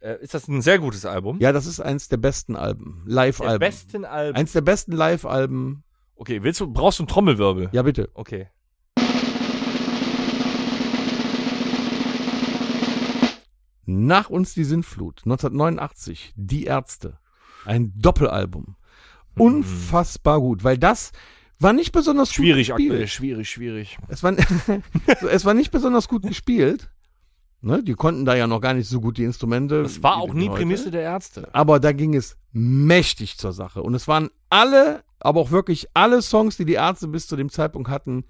Äh, 0.00 0.22
ist 0.22 0.32
das 0.32 0.48
ein 0.48 0.62
sehr 0.62 0.78
gutes 0.78 1.04
Album? 1.04 1.38
Ja, 1.40 1.52
das 1.52 1.66
ist 1.66 1.78
eins 1.78 2.08
der 2.08 2.16
besten 2.16 2.56
Alben, 2.56 3.02
Der 3.06 3.14
Live-Alben. 3.14 3.58
besten 3.60 4.04
Album. 4.06 4.36
Eins 4.40 4.52
der 4.52 4.62
besten 4.62 4.92
Live-Alben. 4.92 5.84
Okay, 6.16 6.42
willst 6.42 6.60
du, 6.60 6.72
brauchst 6.72 6.98
du 6.98 7.02
einen 7.02 7.08
Trommelwirbel? 7.08 7.68
Ja, 7.72 7.82
bitte. 7.82 8.08
Okay. 8.14 8.48
Nach 13.86 14.30
uns 14.30 14.54
die 14.54 14.64
Sintflut, 14.64 15.20
1989, 15.26 16.32
Die 16.34 16.64
Ärzte. 16.64 17.18
Ein 17.66 17.92
Doppelalbum. 17.96 18.76
Unfassbar 19.36 20.40
gut, 20.40 20.64
weil 20.64 20.78
das 20.78 21.12
war 21.58 21.72
nicht 21.72 21.92
besonders 21.92 22.32
Schwierig 22.32 22.68
gut 22.68 22.76
gespielt. 22.76 22.92
aktuell, 22.92 23.08
schwierig, 23.08 23.50
schwierig. 23.50 23.98
Es 24.08 24.22
war, 24.22 24.34
es 25.30 25.44
war 25.44 25.54
nicht 25.54 25.70
besonders 25.70 26.08
gut 26.08 26.22
gespielt. 26.22 26.90
Ne, 27.60 27.82
die 27.82 27.94
konnten 27.94 28.26
da 28.26 28.34
ja 28.34 28.46
noch 28.46 28.60
gar 28.60 28.74
nicht 28.74 28.88
so 28.88 29.00
gut 29.00 29.16
die 29.16 29.24
Instrumente. 29.24 29.82
Das 29.82 30.02
war 30.02 30.18
auch 30.18 30.34
nie 30.34 30.50
heute. 30.50 30.58
Prämisse 30.58 30.90
der 30.90 31.00
Ärzte. 31.00 31.48
Aber 31.54 31.80
da 31.80 31.92
ging 31.92 32.14
es 32.14 32.36
mächtig 32.52 33.38
zur 33.38 33.54
Sache. 33.54 33.82
Und 33.82 33.94
es 33.94 34.06
waren 34.06 34.28
alle, 34.50 35.02
aber 35.18 35.40
auch 35.40 35.50
wirklich 35.50 35.88
alle 35.94 36.20
Songs, 36.20 36.58
die 36.58 36.66
die 36.66 36.74
Ärzte 36.74 37.08
bis 37.08 37.26
zu 37.26 37.36
dem 37.36 37.48
Zeitpunkt 37.48 37.88
hatten, 37.88 38.24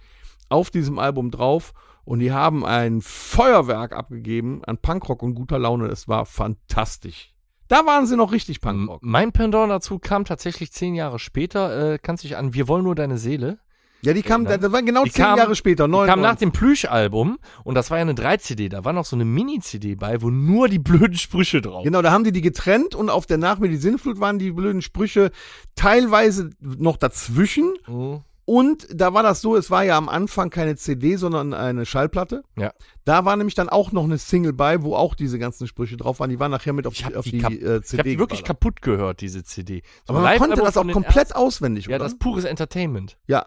auf 0.48 0.70
diesem 0.70 1.00
Album 1.00 1.32
drauf. 1.32 1.72
Und 2.04 2.20
die 2.20 2.30
haben 2.30 2.64
ein 2.64 3.00
Feuerwerk 3.00 3.92
abgegeben 3.96 4.62
an 4.66 4.78
Punkrock 4.78 5.24
und 5.24 5.34
guter 5.34 5.58
Laune. 5.58 5.88
Es 5.88 6.06
war 6.06 6.26
fantastisch. 6.26 7.33
Da 7.68 7.86
waren 7.86 8.06
sie 8.06 8.16
noch 8.16 8.32
richtig 8.32 8.60
Punkrock. 8.60 9.00
Mein 9.02 9.32
Pendant 9.32 9.70
dazu 9.70 9.98
kam 9.98 10.24
tatsächlich 10.24 10.72
zehn 10.72 10.94
Jahre 10.94 11.18
später. 11.18 11.94
Äh, 11.94 11.98
kannst 11.98 12.24
dich 12.24 12.36
an 12.36 12.54
Wir 12.54 12.68
wollen 12.68 12.84
nur 12.84 12.94
deine 12.94 13.18
Seele. 13.18 13.58
Ja, 14.02 14.12
die 14.12 14.20
kam, 14.20 14.44
das 14.44 14.60
war 14.70 14.82
genau 14.82 15.04
Die 15.04 15.10
zehn 15.12 15.24
kam- 15.24 15.38
Jahre 15.38 15.54
später. 15.56 15.86
Die 15.86 15.90
neun, 15.92 16.06
kam 16.06 16.20
nach 16.20 16.36
dem 16.36 16.52
Plüsch-Album 16.52 17.38
und 17.64 17.74
das 17.74 17.90
war 17.90 17.96
ja 17.96 18.02
eine 18.02 18.12
3-CD. 18.12 18.68
Da 18.68 18.84
war 18.84 18.92
noch 18.92 19.06
so 19.06 19.16
eine 19.16 19.24
Mini-CD 19.24 19.94
bei, 19.94 20.20
wo 20.20 20.28
nur 20.28 20.68
die 20.68 20.78
blöden 20.78 21.16
Sprüche 21.16 21.62
drauf 21.62 21.84
Genau, 21.84 22.02
da 22.02 22.10
haben 22.12 22.22
die 22.22 22.32
die 22.32 22.42
getrennt 22.42 22.94
und 22.94 23.08
auf 23.08 23.24
der 23.24 23.38
Nach 23.38 23.58
mir 23.58 23.70
die 23.70 23.78
Sinnflut 23.78 24.20
waren 24.20 24.38
die 24.38 24.50
blöden 24.52 24.82
Sprüche 24.82 25.30
teilweise 25.74 26.50
noch 26.60 26.98
dazwischen. 26.98 27.72
Mhm. 27.88 28.20
Und 28.46 28.86
da 28.92 29.14
war 29.14 29.22
das 29.22 29.40
so, 29.40 29.56
es 29.56 29.70
war 29.70 29.84
ja 29.84 29.96
am 29.96 30.08
Anfang 30.10 30.50
keine 30.50 30.76
CD, 30.76 31.16
sondern 31.16 31.54
eine 31.54 31.86
Schallplatte. 31.86 32.42
Ja. 32.58 32.72
Da 33.06 33.24
war 33.24 33.36
nämlich 33.36 33.54
dann 33.54 33.70
auch 33.70 33.90
noch 33.92 34.04
eine 34.04 34.18
Single 34.18 34.52
bei, 34.52 34.82
wo 34.82 34.94
auch 34.96 35.14
diese 35.14 35.38
ganzen 35.38 35.66
Sprüche 35.66 35.96
drauf 35.96 36.20
waren. 36.20 36.28
Die 36.28 36.38
waren 36.38 36.50
nachher 36.50 36.74
mit 36.74 36.86
auf, 36.86 36.92
Ich 36.92 37.04
habe 37.06 37.18
auf 37.18 37.24
die, 37.24 37.38
die, 37.38 37.60
äh, 37.62 37.78
ich 37.78 37.84
CD. 37.86 38.02
die 38.02 38.18
wirklich 38.18 38.40
geballert. 38.40 38.60
kaputt 38.60 38.82
gehört, 38.82 39.20
diese 39.22 39.44
CD. 39.44 39.82
So 40.06 40.12
Aber 40.12 40.20
man 40.22 40.36
konnte 40.38 40.56
das 40.60 40.76
auch 40.76 40.86
komplett 40.86 41.16
Ärzten. 41.16 41.36
auswendig, 41.36 41.86
Ja, 41.86 41.96
oder? 41.96 42.04
das 42.04 42.12
ist 42.12 42.18
pures 42.18 42.44
Entertainment. 42.44 43.16
ja. 43.26 43.46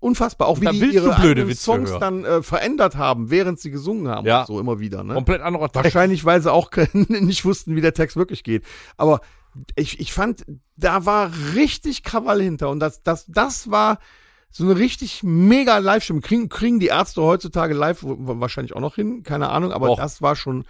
Unfassbar. 0.00 0.48
Auch 0.48 0.56
Und 0.58 0.62
wie 0.62 0.80
die 0.80 0.94
ihre 0.96 1.16
Witze 1.46 1.62
Songs 1.62 1.90
hören. 1.90 2.00
dann 2.00 2.24
äh, 2.24 2.42
verändert 2.42 2.96
haben, 2.96 3.30
während 3.30 3.60
sie 3.60 3.70
gesungen 3.70 4.08
haben. 4.08 4.26
Ja. 4.26 4.44
So 4.46 4.58
immer 4.58 4.80
wieder, 4.80 5.04
ne? 5.04 5.14
Komplett 5.14 5.42
anderer 5.42 5.70
Text. 5.70 5.84
Wahrscheinlich, 5.84 6.24
weil 6.24 6.42
sie 6.42 6.50
auch 6.50 6.72
nicht 6.92 7.44
wussten, 7.44 7.76
wie 7.76 7.80
der 7.82 7.94
Text 7.94 8.16
wirklich 8.16 8.42
geht. 8.42 8.64
Aber 8.96 9.20
ich, 9.76 10.00
ich 10.00 10.12
fand, 10.12 10.44
da 10.76 11.06
war 11.06 11.30
richtig 11.54 12.02
Krawall 12.02 12.42
hinter. 12.42 12.70
Und 12.70 12.80
das, 12.80 13.04
das, 13.04 13.26
das 13.28 13.70
war 13.70 14.00
so 14.52 14.64
eine 14.64 14.76
richtig 14.76 15.22
mega 15.22 15.78
Live-Stimme. 15.78 16.20
Kriegen, 16.20 16.48
kriegen 16.48 16.78
die 16.78 16.86
Ärzte 16.88 17.22
heutzutage 17.22 17.74
live 17.74 18.00
wahrscheinlich 18.02 18.74
auch 18.76 18.80
noch 18.80 18.94
hin? 18.94 19.22
Keine 19.22 19.48
Ahnung. 19.48 19.72
Aber 19.72 19.88
Doch. 19.88 19.96
das 19.96 20.20
war 20.22 20.36
schon 20.36 20.64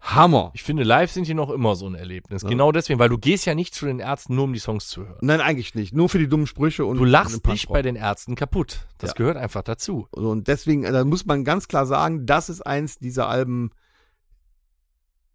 Hammer. 0.00 0.50
Ich 0.54 0.62
finde, 0.62 0.84
live 0.84 1.10
sind 1.10 1.26
die 1.26 1.34
noch 1.34 1.50
immer 1.50 1.74
so 1.74 1.86
ein 1.88 1.94
Erlebnis. 1.96 2.44
Genau 2.44 2.70
deswegen, 2.70 2.98
weil 3.00 3.08
du 3.08 3.18
gehst 3.18 3.46
ja 3.46 3.54
nicht 3.56 3.74
zu 3.74 3.84
den 3.86 3.98
Ärzten, 3.98 4.34
nur 4.36 4.44
um 4.44 4.52
die 4.52 4.58
Songs 4.60 4.88
zu 4.88 5.04
hören. 5.06 5.18
Nein, 5.22 5.40
eigentlich 5.40 5.74
nicht. 5.74 5.92
Nur 5.94 6.08
für 6.08 6.18
die 6.20 6.28
dummen 6.28 6.46
Sprüche 6.46 6.84
und 6.84 6.98
Du 6.98 7.02
und 7.02 7.08
lachst 7.08 7.34
dich 7.34 7.42
Punkrock. 7.42 7.72
bei 7.72 7.82
den 7.82 7.96
Ärzten 7.96 8.34
kaputt. 8.36 8.86
Das 8.98 9.10
Ja. 9.10 9.14
gehört 9.14 9.36
einfach 9.36 9.62
dazu. 9.62 10.06
Und 10.12 10.46
deswegen, 10.46 10.84
äh, 10.84 10.92
da 10.92 11.04
muss 11.04 11.26
man 11.26 11.44
ganz 11.44 11.66
klar 11.68 11.84
sagen, 11.86 12.26
das 12.26 12.48
ist 12.48 12.62
eins 12.62 12.98
dieser 12.98 13.28
Alben, 13.28 13.70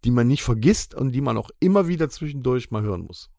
die 0.04 0.10
man 0.10 0.26
nicht 0.28 0.42
vergisst 0.42 0.94
und 0.94 1.12
die 1.12 1.20
man 1.20 1.36
auch 1.36 1.50
immer 1.60 1.88
wieder 1.88 2.08
zwischendurch 2.08 2.70
mal 2.70 2.82
hören 2.82 3.02
muss. 3.02 3.30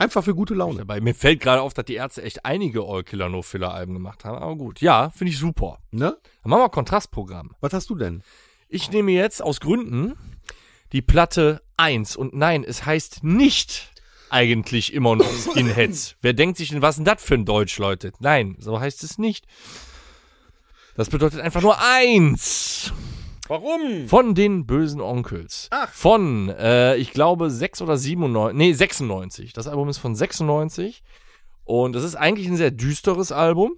Einfach 0.00 0.24
für 0.24 0.34
gute 0.34 0.54
Laune. 0.54 0.78
Dabei, 0.78 1.02
mir 1.02 1.14
fällt 1.14 1.40
gerade 1.40 1.60
auf, 1.60 1.74
dass 1.74 1.84
die 1.84 1.96
Ärzte 1.96 2.22
echt 2.22 2.46
einige 2.46 2.84
All 2.84 3.04
Killer 3.04 3.28
No 3.28 3.42
Filler 3.42 3.74
Alben 3.74 3.92
gemacht 3.92 4.24
haben. 4.24 4.38
Aber 4.38 4.56
gut, 4.56 4.80
ja, 4.80 5.10
finde 5.10 5.30
ich 5.32 5.38
super. 5.38 5.78
Ne? 5.90 6.16
Dann 6.42 6.50
machen 6.50 6.62
wir 6.62 6.70
Kontrastprogramm. 6.70 7.54
Was 7.60 7.74
hast 7.74 7.90
du 7.90 7.96
denn? 7.96 8.22
Ich 8.70 8.90
nehme 8.90 9.12
jetzt 9.12 9.42
aus 9.42 9.60
Gründen 9.60 10.14
die 10.92 11.02
Platte 11.02 11.60
1. 11.76 12.16
Und 12.16 12.32
nein, 12.32 12.64
es 12.64 12.86
heißt 12.86 13.22
nicht 13.24 13.92
eigentlich 14.30 14.94
immer 14.94 15.16
noch 15.16 15.30
Skinheads. 15.50 16.16
Wer 16.22 16.32
denkt 16.32 16.56
sich 16.56 16.70
denn, 16.70 16.80
was 16.80 16.96
denn 16.96 17.04
das 17.04 17.22
für 17.22 17.34
ein 17.34 17.44
Deutsch, 17.44 17.76
Leute? 17.76 18.12
Nein, 18.20 18.56
so 18.58 18.80
heißt 18.80 19.04
es 19.04 19.18
nicht. 19.18 19.44
Das 20.96 21.10
bedeutet 21.10 21.40
einfach 21.40 21.60
nur 21.60 21.76
eins. 21.78 22.90
Warum? 23.50 24.06
Von 24.06 24.36
den 24.36 24.64
bösen 24.64 25.00
Onkels. 25.00 25.66
Ach. 25.72 25.88
Von, 25.88 26.50
äh, 26.50 26.94
ich 26.98 27.10
glaube, 27.10 27.50
6 27.50 27.82
oder 27.82 27.96
97, 27.96 28.56
nee, 28.56 28.72
96. 28.72 29.52
Das 29.52 29.66
Album 29.66 29.88
ist 29.88 29.98
von 29.98 30.14
96. 30.14 31.02
Und 31.64 31.96
es 31.96 32.04
ist 32.04 32.14
eigentlich 32.14 32.46
ein 32.46 32.56
sehr 32.56 32.70
düsteres 32.70 33.32
Album. 33.32 33.72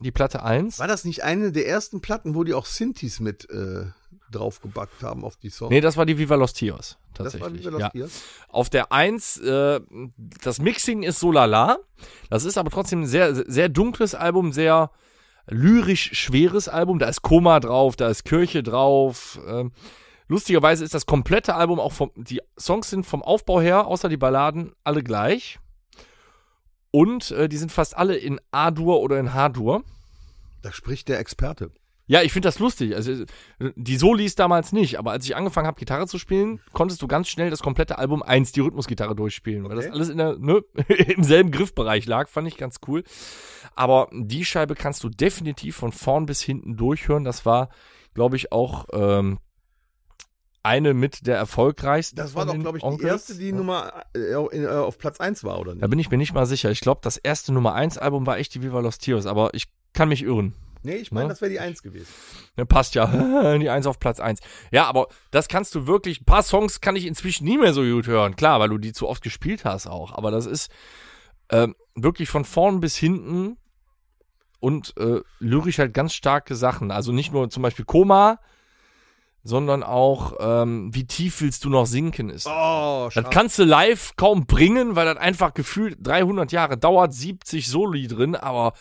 Die 0.00 0.10
Platte 0.10 0.42
1. 0.42 0.80
War 0.80 0.88
das 0.88 1.04
nicht 1.04 1.22
eine 1.22 1.52
der 1.52 1.68
ersten 1.68 2.00
Platten, 2.00 2.34
wo 2.34 2.42
die 2.42 2.52
auch 2.52 2.66
Synthes 2.66 3.20
mit 3.20 3.48
äh, 3.48 3.84
draufgebackt 4.32 5.04
haben 5.04 5.24
auf 5.24 5.36
die 5.36 5.50
Songs? 5.50 5.70
Nee, 5.70 5.80
das 5.80 5.96
war 5.96 6.04
die 6.04 6.18
Viva 6.18 6.34
Los 6.34 6.52
Tios. 6.52 6.98
das 7.14 7.38
war 7.38 7.48
Tatsächlich. 7.50 7.70
die 7.70 7.78
ja. 7.78 7.90
ja. 7.94 8.06
Auf 8.48 8.70
der 8.70 8.90
1, 8.90 9.36
äh, 9.36 9.80
das 10.42 10.58
Mixing 10.58 11.04
ist 11.04 11.20
so 11.20 11.30
lala. 11.30 11.78
Das 12.28 12.44
ist 12.44 12.58
aber 12.58 12.72
trotzdem 12.72 13.02
ein 13.02 13.06
sehr, 13.06 13.36
sehr 13.36 13.68
dunkles 13.68 14.16
Album, 14.16 14.50
sehr 14.50 14.90
lyrisch 15.48 16.10
schweres 16.14 16.68
Album. 16.68 16.98
Da 16.98 17.06
ist 17.06 17.22
Koma 17.22 17.60
drauf, 17.60 17.96
da 17.96 18.08
ist 18.08 18.24
Kirche 18.24 18.62
drauf. 18.62 19.38
Ähm, 19.46 19.72
lustigerweise 20.28 20.84
ist 20.84 20.94
das 20.94 21.06
komplette 21.06 21.54
Album 21.54 21.80
auch 21.80 21.92
vom, 21.92 22.10
die 22.16 22.40
Songs 22.58 22.90
sind 22.90 23.04
vom 23.04 23.22
Aufbau 23.22 23.60
her, 23.60 23.86
außer 23.86 24.08
die 24.08 24.16
Balladen, 24.16 24.72
alle 24.84 25.02
gleich. 25.02 25.58
Und 26.90 27.32
äh, 27.32 27.48
die 27.48 27.56
sind 27.56 27.72
fast 27.72 27.96
alle 27.96 28.16
in 28.16 28.40
A-Dur 28.52 29.00
oder 29.00 29.18
in 29.18 29.34
H-Dur. 29.34 29.82
Da 30.62 30.72
spricht 30.72 31.08
der 31.08 31.18
Experte. 31.18 31.70
Ja, 32.06 32.20
ich 32.22 32.32
finde 32.32 32.48
das 32.48 32.58
lustig. 32.58 32.94
Also 32.94 33.24
die 33.76 33.96
Solis 33.96 34.34
damals 34.34 34.72
nicht, 34.72 34.98
aber 34.98 35.12
als 35.12 35.24
ich 35.24 35.36
angefangen 35.36 35.66
habe, 35.66 35.78
Gitarre 35.78 36.06
zu 36.06 36.18
spielen, 36.18 36.60
konntest 36.74 37.00
du 37.00 37.06
ganz 37.08 37.28
schnell 37.28 37.48
das 37.48 37.62
komplette 37.62 37.96
Album 37.98 38.22
1 38.22 38.52
die 38.52 38.60
Rhythmusgitarre 38.60 39.16
durchspielen, 39.16 39.64
weil 39.68 39.76
das 39.76 39.86
Okay. 39.86 39.94
alles 39.94 40.08
in 40.10 40.18
der, 40.18 40.36
ne, 40.38 40.62
im 41.16 41.24
selben 41.24 41.50
Griffbereich 41.50 42.04
lag, 42.04 42.28
fand 42.28 42.46
ich 42.48 42.58
ganz 42.58 42.76
cool. 42.88 43.04
Aber 43.74 44.08
die 44.12 44.44
Scheibe 44.44 44.74
kannst 44.74 45.02
du 45.02 45.08
definitiv 45.08 45.76
von 45.76 45.92
vorn 45.92 46.26
bis 46.26 46.42
hinten 46.42 46.76
durchhören. 46.76 47.24
Das 47.24 47.46
war, 47.46 47.70
glaube 48.12 48.36
ich, 48.36 48.52
auch 48.52 48.84
ähm, 48.92 49.38
eine 50.62 50.94
mit 50.94 51.26
der 51.26 51.36
erfolgreichsten. 51.36 52.16
Das 52.16 52.34
war 52.34 52.46
doch, 52.46 52.58
glaube 52.58 52.78
ich, 52.78 52.82
die 52.84 52.88
Onkels. 52.88 53.08
erste, 53.10 53.34
die 53.36 53.52
Nummer 53.52 54.04
äh, 54.14 54.20
äh, 54.32 54.66
auf 54.68 54.98
Platz 54.98 55.20
1 55.20 55.42
war, 55.44 55.58
oder 55.58 55.72
Da 55.74 55.80
nicht? 55.80 55.90
bin 55.90 55.98
ich 55.98 56.10
mir 56.10 56.18
nicht 56.18 56.34
mal 56.34 56.46
sicher. 56.46 56.70
Ich 56.70 56.80
glaube, 56.80 57.00
das 57.02 57.16
erste 57.16 57.52
Nummer 57.52 57.74
1 57.74 57.98
Album 57.98 58.26
war 58.26 58.38
echt 58.38 58.54
die 58.54 58.62
Viva 58.62 58.80
Los 58.80 58.98
Tios, 58.98 59.26
aber 59.26 59.52
ich 59.54 59.64
kann 59.94 60.08
mich 60.10 60.22
irren. 60.22 60.54
Nee, 60.84 60.96
ich 60.96 61.10
meine, 61.12 61.26
Ne? 61.26 61.28
das 61.30 61.40
wäre 61.40 61.50
die 61.50 61.60
1 61.60 61.82
gewesen. 61.82 62.08
Ja, 62.56 62.64
passt 62.64 62.94
ja. 62.94 63.06
Die 63.58 63.70
Eins 63.70 63.86
auf 63.86 63.98
Platz 63.98 64.20
eins. 64.20 64.40
Ja, 64.70 64.84
aber 64.86 65.08
das 65.30 65.48
kannst 65.48 65.74
du 65.74 65.86
wirklich, 65.86 66.20
ein 66.20 66.24
paar 66.24 66.42
Songs 66.42 66.80
kann 66.80 66.94
ich 66.96 67.06
inzwischen 67.06 67.44
nie 67.44 67.58
mehr 67.58 67.72
so 67.72 67.82
gut 67.82 68.06
hören. 68.06 68.36
Klar, 68.36 68.60
weil 68.60 68.68
du 68.68 68.78
die 68.78 68.92
zu 68.92 69.08
oft 69.08 69.22
gespielt 69.22 69.64
hast 69.64 69.86
auch. 69.86 70.12
Aber 70.12 70.30
das 70.30 70.46
ist 70.46 70.70
ähm, 71.50 71.74
wirklich 71.94 72.28
von 72.28 72.44
vorn 72.44 72.80
bis 72.80 72.96
hinten 72.96 73.56
und 74.60 74.94
äh, 74.98 75.20
lyrisch 75.40 75.78
halt 75.78 75.94
ganz 75.94 76.14
starke 76.14 76.54
Sachen. 76.54 76.90
Also 76.90 77.12
nicht 77.12 77.32
nur 77.32 77.50
zum 77.50 77.62
Beispiel 77.62 77.84
Koma, 77.84 78.38
sondern 79.42 79.82
auch, 79.82 80.34
ähm, 80.40 80.94
wie 80.94 81.06
tief 81.06 81.40
willst 81.42 81.64
du 81.64 81.70
noch 81.70 81.84
sinken 81.86 82.30
ist. 82.30 82.46
Oh, 82.46 83.10
Das 83.14 83.28
kannst 83.30 83.58
du 83.58 83.64
live 83.64 84.16
kaum 84.16 84.46
bringen, 84.46 84.96
weil 84.96 85.04
das 85.06 85.18
einfach 85.18 85.52
gefühlt 85.52 85.98
300 86.00 86.50
Jahre 86.50 86.78
dauert, 86.78 87.12
70 87.12 87.68
Soli 87.68 88.06
drin, 88.06 88.36
aber 88.36 88.72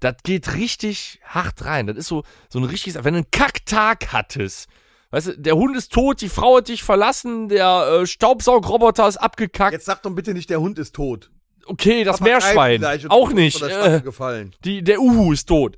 das 0.00 0.16
geht 0.22 0.54
richtig 0.54 1.20
hart 1.24 1.64
rein. 1.64 1.86
Das 1.86 1.96
ist 1.96 2.06
so, 2.08 2.22
so 2.48 2.58
ein 2.58 2.64
richtiges, 2.64 3.02
wenn 3.04 3.14
du 3.14 3.18
einen 3.20 3.30
Kacktag 3.30 4.12
hattest. 4.12 4.68
Weißt 5.10 5.28
du, 5.28 5.38
der 5.38 5.56
Hund 5.56 5.76
ist 5.76 5.92
tot, 5.92 6.20
die 6.20 6.28
Frau 6.28 6.56
hat 6.58 6.68
dich 6.68 6.82
verlassen, 6.82 7.48
der 7.48 8.00
äh, 8.02 8.06
Staubsaugroboter 8.06 9.06
ist 9.08 9.16
abgekackt. 9.16 9.72
Jetzt 9.72 9.86
sag 9.86 10.02
doch 10.02 10.10
bitte 10.10 10.34
nicht, 10.34 10.50
der 10.50 10.60
Hund 10.60 10.78
ist 10.78 10.94
tot. 10.94 11.30
okay, 11.66 12.04
das 12.04 12.18
Papagei 12.18 12.54
Meerschwein. 12.78 13.10
Auch 13.10 13.32
nicht. 13.32 13.62
Äh, 13.62 14.00
gefallen. 14.02 14.54
die, 14.64 14.82
der 14.82 15.00
Uhu 15.00 15.32
ist 15.32 15.46
tot. 15.46 15.76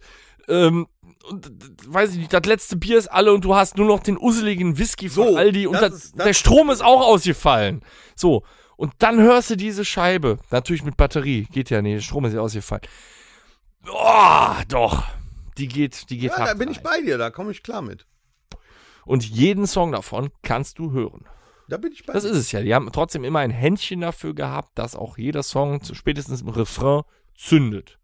Ähm, 0.48 0.86
und, 1.28 1.46
weiß 1.86 2.12
ich 2.12 2.16
nicht, 2.18 2.32
das 2.32 2.44
letzte 2.46 2.76
Bier 2.76 2.96
ist 2.98 3.08
alle 3.08 3.32
und 3.34 3.44
du 3.44 3.54
hast 3.54 3.76
nur 3.76 3.86
noch 3.86 4.00
den 4.02 4.16
usseligen 4.16 4.78
Whisky 4.78 5.10
von 5.10 5.28
So, 5.28 5.36
Aldi 5.36 5.66
und 5.66 5.74
das 5.74 5.82
das, 5.92 6.04
ist- 6.04 6.18
das 6.18 6.24
der 6.24 6.32
Strom 6.34 6.70
ist 6.70 6.82
auch 6.82 7.02
ausgefallen. 7.06 7.82
So. 8.16 8.42
Und 8.76 8.94
dann 8.98 9.20
hörst 9.20 9.50
du 9.50 9.56
diese 9.56 9.84
Scheibe. 9.84 10.38
Natürlich 10.50 10.84
mit 10.84 10.96
Batterie. 10.96 11.46
Geht 11.52 11.68
ja 11.68 11.82
nicht. 11.82 11.96
Der 11.96 12.00
Strom 12.02 12.24
ist 12.24 12.32
ja 12.32 12.40
ausgefallen. 12.40 12.82
Oh, 13.86 14.52
doch. 14.68 15.04
Die 15.56 15.68
geht, 15.68 16.08
die 16.10 16.18
geht 16.18 16.30
Ja, 16.36 16.46
da 16.46 16.54
bin 16.54 16.70
ich 16.70 16.78
rein. 16.78 16.84
bei 16.84 17.00
dir, 17.02 17.18
da 17.18 17.30
komme 17.30 17.50
ich 17.50 17.62
klar 17.62 17.82
mit. 17.82 18.06
Und 19.04 19.24
jeden 19.28 19.66
Song 19.66 19.92
davon 19.92 20.30
kannst 20.42 20.78
du 20.78 20.92
hören. 20.92 21.26
Da 21.68 21.76
bin 21.78 21.92
ich 21.92 22.04
bei 22.06 22.12
Das 22.12 22.22
dir. 22.24 22.30
ist 22.30 22.36
es 22.36 22.52
ja. 22.52 22.60
Die 22.62 22.74
haben 22.74 22.90
trotzdem 22.92 23.24
immer 23.24 23.40
ein 23.40 23.50
Händchen 23.50 24.00
dafür 24.00 24.34
gehabt, 24.34 24.78
dass 24.78 24.94
auch 24.96 25.18
jeder 25.18 25.42
Song 25.42 25.82
zu- 25.82 25.94
spätestens 25.94 26.42
im 26.42 26.48
Refrain 26.48 27.02
zündet. 27.34 27.98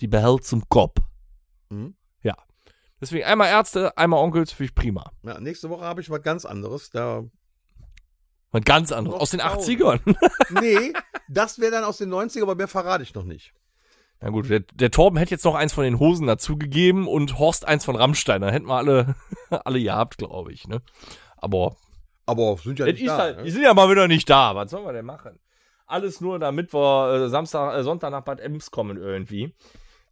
Die 0.00 0.08
behält 0.08 0.44
zum 0.44 0.68
Kopf. 0.68 0.98
Mhm. 1.70 1.96
Ja. 2.22 2.36
Deswegen 3.00 3.24
einmal 3.24 3.48
Ärzte, 3.48 3.96
einmal 3.96 4.20
Onkels, 4.22 4.52
finde 4.52 4.70
ich 4.70 4.74
prima. 4.74 5.10
Ja, 5.22 5.40
nächste 5.40 5.70
Woche 5.70 5.84
habe 5.84 6.00
ich 6.00 6.10
was 6.10 6.22
ganz 6.22 6.44
anderes. 6.44 6.90
Da, 6.90 7.24
Was 8.50 8.62
ganz 8.64 8.92
anderes. 8.92 9.20
Aus 9.20 9.30
den 9.30 9.40
Frauen. 9.40 9.58
80ern. 9.58 10.16
nee, 10.60 10.92
das 11.28 11.58
wäre 11.58 11.72
dann 11.72 11.84
aus 11.84 11.98
den 11.98 12.10
90ern, 12.12 12.42
aber 12.42 12.54
mehr 12.54 12.68
verrate 12.68 13.02
ich 13.02 13.14
noch 13.14 13.24
nicht. 13.24 13.52
Na 14.20 14.30
gut, 14.30 14.48
der, 14.48 14.60
der 14.60 14.90
Torben 14.90 15.18
hätte 15.18 15.32
jetzt 15.32 15.44
noch 15.44 15.54
eins 15.54 15.72
von 15.72 15.84
den 15.84 15.98
Hosen 15.98 16.26
dazugegeben 16.26 17.06
und 17.06 17.38
Horst 17.38 17.68
eins 17.68 17.84
von 17.84 17.96
Rammstein. 17.96 18.40
Dann 18.40 18.52
hätten 18.52 18.66
wir 18.66 18.76
alle, 18.76 19.14
alle 19.50 19.82
gehabt, 19.82 20.18
glaube 20.18 20.52
ich, 20.52 20.66
ne? 20.66 20.80
Aber 21.36 21.76
Aber 22.24 22.56
sind 22.56 22.78
ja 22.78 22.86
nicht 22.86 23.00
ist 23.00 23.08
da. 23.08 23.18
halt, 23.18 23.38
die 23.40 23.44
ne? 23.44 23.50
sind 23.50 23.62
ja 23.62 23.74
mal 23.74 23.90
wieder 23.90 24.08
nicht 24.08 24.28
da. 24.30 24.54
Was 24.54 24.70
sollen 24.70 24.84
wir 24.84 24.92
denn 24.92 25.04
machen? 25.06 25.38
Alles 25.86 26.20
nur, 26.20 26.38
damit 26.38 26.72
wir 26.74 27.24
äh, 27.26 27.28
Samstag, 27.28 27.78
äh, 27.78 27.82
Sonntag 27.84 28.10
nach 28.10 28.22
Bad 28.24 28.40
Ems 28.40 28.70
kommen 28.70 28.96
irgendwie. 28.96 29.54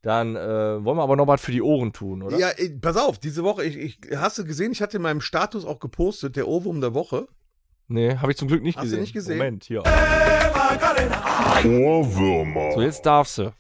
Dann 0.03 0.37
äh, 0.37 0.85
wollen 0.85 0.99
wir 0.99 1.03
aber 1.03 1.17
noch 1.17 1.27
was 1.27 1.41
für 1.41 1.51
die 1.51 1.63
Ohren 1.63 1.95
tun, 1.95 2.23
oder? 2.23 2.37
Ja, 2.39 2.51
ey, 2.51 2.79
pass 2.79 2.97
auf, 2.99 3.19
diese 3.19 3.43
Woche, 3.43 3.65
ich, 3.65 3.77
ich, 3.79 3.99
hast 4.17 4.39
du 4.39 4.45
gesehen, 4.45 4.71
ich 4.71 4.83
hatte 4.83 4.99
in 4.99 5.03
meinem 5.03 5.23
Status 5.23 5.65
auch 5.65 5.79
gepostet, 5.81 6.37
der 6.37 6.47
Ohrwurm 6.47 6.83
der 6.83 6.93
Woche. 6.93 7.27
Nee, 7.89 8.17
habe 8.19 8.31
ich 8.31 8.37
zum 8.39 8.49
Glück 8.49 8.63
nicht 8.63 8.77
Hast 8.77 8.85
du 8.85 8.89
gesehen. 8.91 9.01
nicht 9.01 9.13
gesehen? 9.15 9.39
Moment, 9.39 9.65
hier. 9.65 9.83
Ohrwürmer. 11.65 12.73
So, 12.73 12.83
jetzt 12.83 13.05
darfst 13.07 13.39
du. 13.39 13.53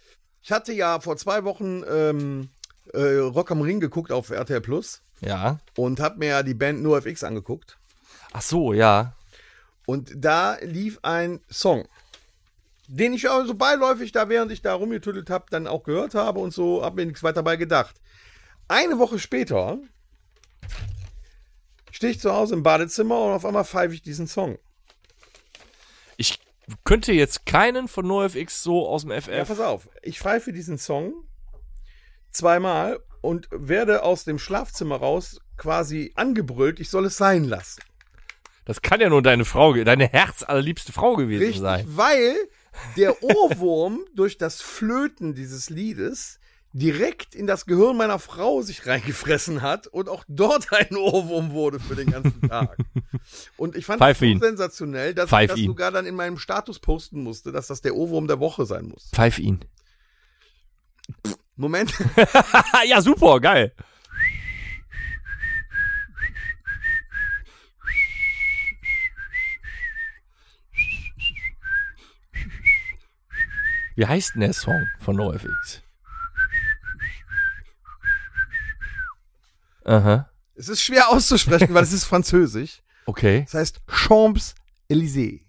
Ich 0.44 0.52
hatte 0.52 0.74
ja 0.74 1.00
vor 1.00 1.16
zwei 1.16 1.42
Wochen 1.44 1.82
ähm, 1.88 2.50
äh, 2.92 3.00
Rock 3.16 3.50
am 3.50 3.62
Ring 3.62 3.80
geguckt 3.80 4.12
auf 4.12 4.28
RTL 4.28 4.60
Plus 4.60 5.00
Ja. 5.22 5.58
und 5.74 6.00
hab 6.00 6.18
mir 6.18 6.28
ja 6.28 6.42
die 6.42 6.52
Band 6.52 6.82
NoFX 6.82 7.24
angeguckt. 7.24 7.78
Ach 8.34 8.42
so, 8.42 8.74
ja. 8.74 9.14
Und 9.86 10.12
da 10.14 10.58
lief 10.60 10.98
ein 11.02 11.40
Song, 11.50 11.88
den 12.88 13.14
ich 13.14 13.26
auch 13.30 13.46
so 13.46 13.54
beiläufig 13.54 14.12
da, 14.12 14.28
während 14.28 14.52
ich 14.52 14.60
da 14.60 14.74
rumgetüttelt 14.74 15.30
habe, 15.30 15.46
dann 15.48 15.66
auch 15.66 15.82
gehört 15.82 16.14
habe 16.14 16.40
und 16.40 16.52
so, 16.52 16.84
hab 16.84 16.94
mir 16.94 17.06
nichts 17.06 17.22
weiter 17.22 17.36
dabei 17.36 17.56
gedacht. 17.56 17.94
Eine 18.68 18.98
Woche 18.98 19.18
später 19.18 19.78
stehe 21.90 22.12
ich 22.12 22.20
zu 22.20 22.34
Hause 22.34 22.52
im 22.54 22.62
Badezimmer 22.62 23.18
und 23.18 23.32
auf 23.32 23.46
einmal 23.46 23.64
pfeife 23.64 23.94
ich 23.94 24.02
diesen 24.02 24.26
Song. 24.26 24.58
Könnte 26.84 27.12
jetzt 27.12 27.46
keinen 27.46 27.88
von 27.88 28.06
NoFX 28.06 28.62
so 28.62 28.86
aus 28.88 29.02
dem 29.02 29.10
FF. 29.10 29.28
Ja, 29.28 29.44
pass 29.44 29.60
auf. 29.60 29.88
Ich 30.02 30.18
pfeife 30.18 30.52
diesen 30.52 30.78
Song 30.78 31.12
zweimal 32.30 33.00
und 33.20 33.48
werde 33.50 34.02
aus 34.02 34.24
dem 34.24 34.38
Schlafzimmer 34.38 34.96
raus 34.96 35.40
quasi 35.56 36.12
angebrüllt, 36.16 36.80
ich 36.80 36.90
soll 36.90 37.06
es 37.06 37.16
sein 37.16 37.44
lassen. 37.44 37.80
das 38.64 38.82
kann 38.82 39.00
ja 39.00 39.08
nur 39.08 39.22
deine 39.22 39.44
Frau, 39.44 39.72
deine 39.72 40.08
herzallerliebste 40.08 40.92
Frau 40.92 41.16
gewesen 41.16 41.42
Richtig, 41.44 41.60
sein. 41.60 41.84
weil 41.86 42.34
der 42.96 43.22
Ohrwurm 43.22 44.04
durch 44.16 44.36
das 44.36 44.60
Flöten 44.60 45.34
dieses 45.34 45.70
Liedes 45.70 46.40
direkt 46.74 47.36
in 47.36 47.46
das 47.46 47.66
Gehirn 47.66 47.96
meiner 47.96 48.18
Frau 48.18 48.60
sich 48.60 48.84
reingefressen 48.84 49.62
hat 49.62 49.86
und 49.86 50.08
auch 50.08 50.24
dort 50.26 50.72
ein 50.72 50.96
Ohrwurm 50.96 51.52
wurde 51.52 51.78
für 51.78 51.94
den 51.94 52.10
ganzen 52.10 52.48
Tag. 52.48 52.76
Und 53.56 53.76
ich 53.76 53.86
fand 53.86 54.00
Pfeif 54.00 54.18
das 54.18 54.18
so 54.18 54.24
ihn. 54.26 54.40
sensationell, 54.40 55.14
dass 55.14 55.30
Pfeif 55.30 55.44
ich 55.44 55.50
das 55.50 55.58
ihn. 55.60 55.66
sogar 55.68 55.92
dann 55.92 56.04
in 56.04 56.16
meinem 56.16 56.36
Status 56.36 56.80
posten 56.80 57.22
musste, 57.22 57.52
dass 57.52 57.68
das 57.68 57.80
der 57.80 57.94
Ohrwurm 57.94 58.26
der 58.26 58.40
Woche 58.40 58.66
sein 58.66 58.88
muss. 58.88 59.08
Pfeif 59.14 59.38
ihn. 59.38 59.64
Moment. 61.54 61.94
ja, 62.86 63.00
super, 63.00 63.38
geil. 63.40 63.72
Wie 73.94 74.06
heißt 74.06 74.34
denn 74.34 74.40
der 74.40 74.52
Song 74.52 74.88
von 74.98 75.14
NoFX? 75.14 75.83
Aha, 79.84 80.28
Es 80.54 80.68
ist 80.68 80.82
schwer 80.82 81.08
auszusprechen, 81.10 81.74
weil 81.74 81.82
es 81.84 81.92
ist 81.92 82.04
französisch. 82.04 82.82
okay. 83.06 83.42
Das 83.44 83.54
heißt 83.54 83.80
Champs-Élysées. 83.88 85.40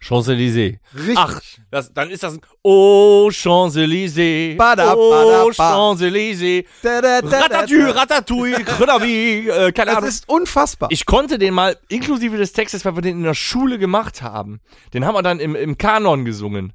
Champs-Élysées. 0.00 0.78
Richtig. 0.94 1.16
Ach, 1.18 1.40
das, 1.70 1.92
dann 1.92 2.10
ist 2.10 2.22
das 2.22 2.34
ein 2.34 2.40
Oh, 2.62 3.28
Champs-Élysées. 3.30 4.56
Bada, 4.56 4.94
oh. 4.94 5.50
Champs-Élysées. 5.52 6.64
Ratatouille. 6.84 7.94
Ratatouille, 7.94 8.64
Grünerwie, 8.64 9.48
äh, 9.48 9.72
keine 9.72 9.90
Das 9.90 9.96
Ahnung. 9.98 10.08
ist 10.08 10.28
unfassbar. 10.28 10.90
Ich 10.92 11.06
konnte 11.06 11.38
den 11.38 11.54
mal, 11.54 11.76
inklusive 11.88 12.36
des 12.36 12.52
Textes, 12.52 12.84
weil 12.84 12.94
wir 12.94 13.02
den 13.02 13.18
in 13.18 13.24
der 13.24 13.34
Schule 13.34 13.78
gemacht 13.78 14.22
haben. 14.22 14.60
Den 14.94 15.04
haben 15.04 15.14
wir 15.14 15.22
dann 15.22 15.40
im, 15.40 15.56
im 15.56 15.76
Kanon 15.78 16.24
gesungen. 16.24 16.72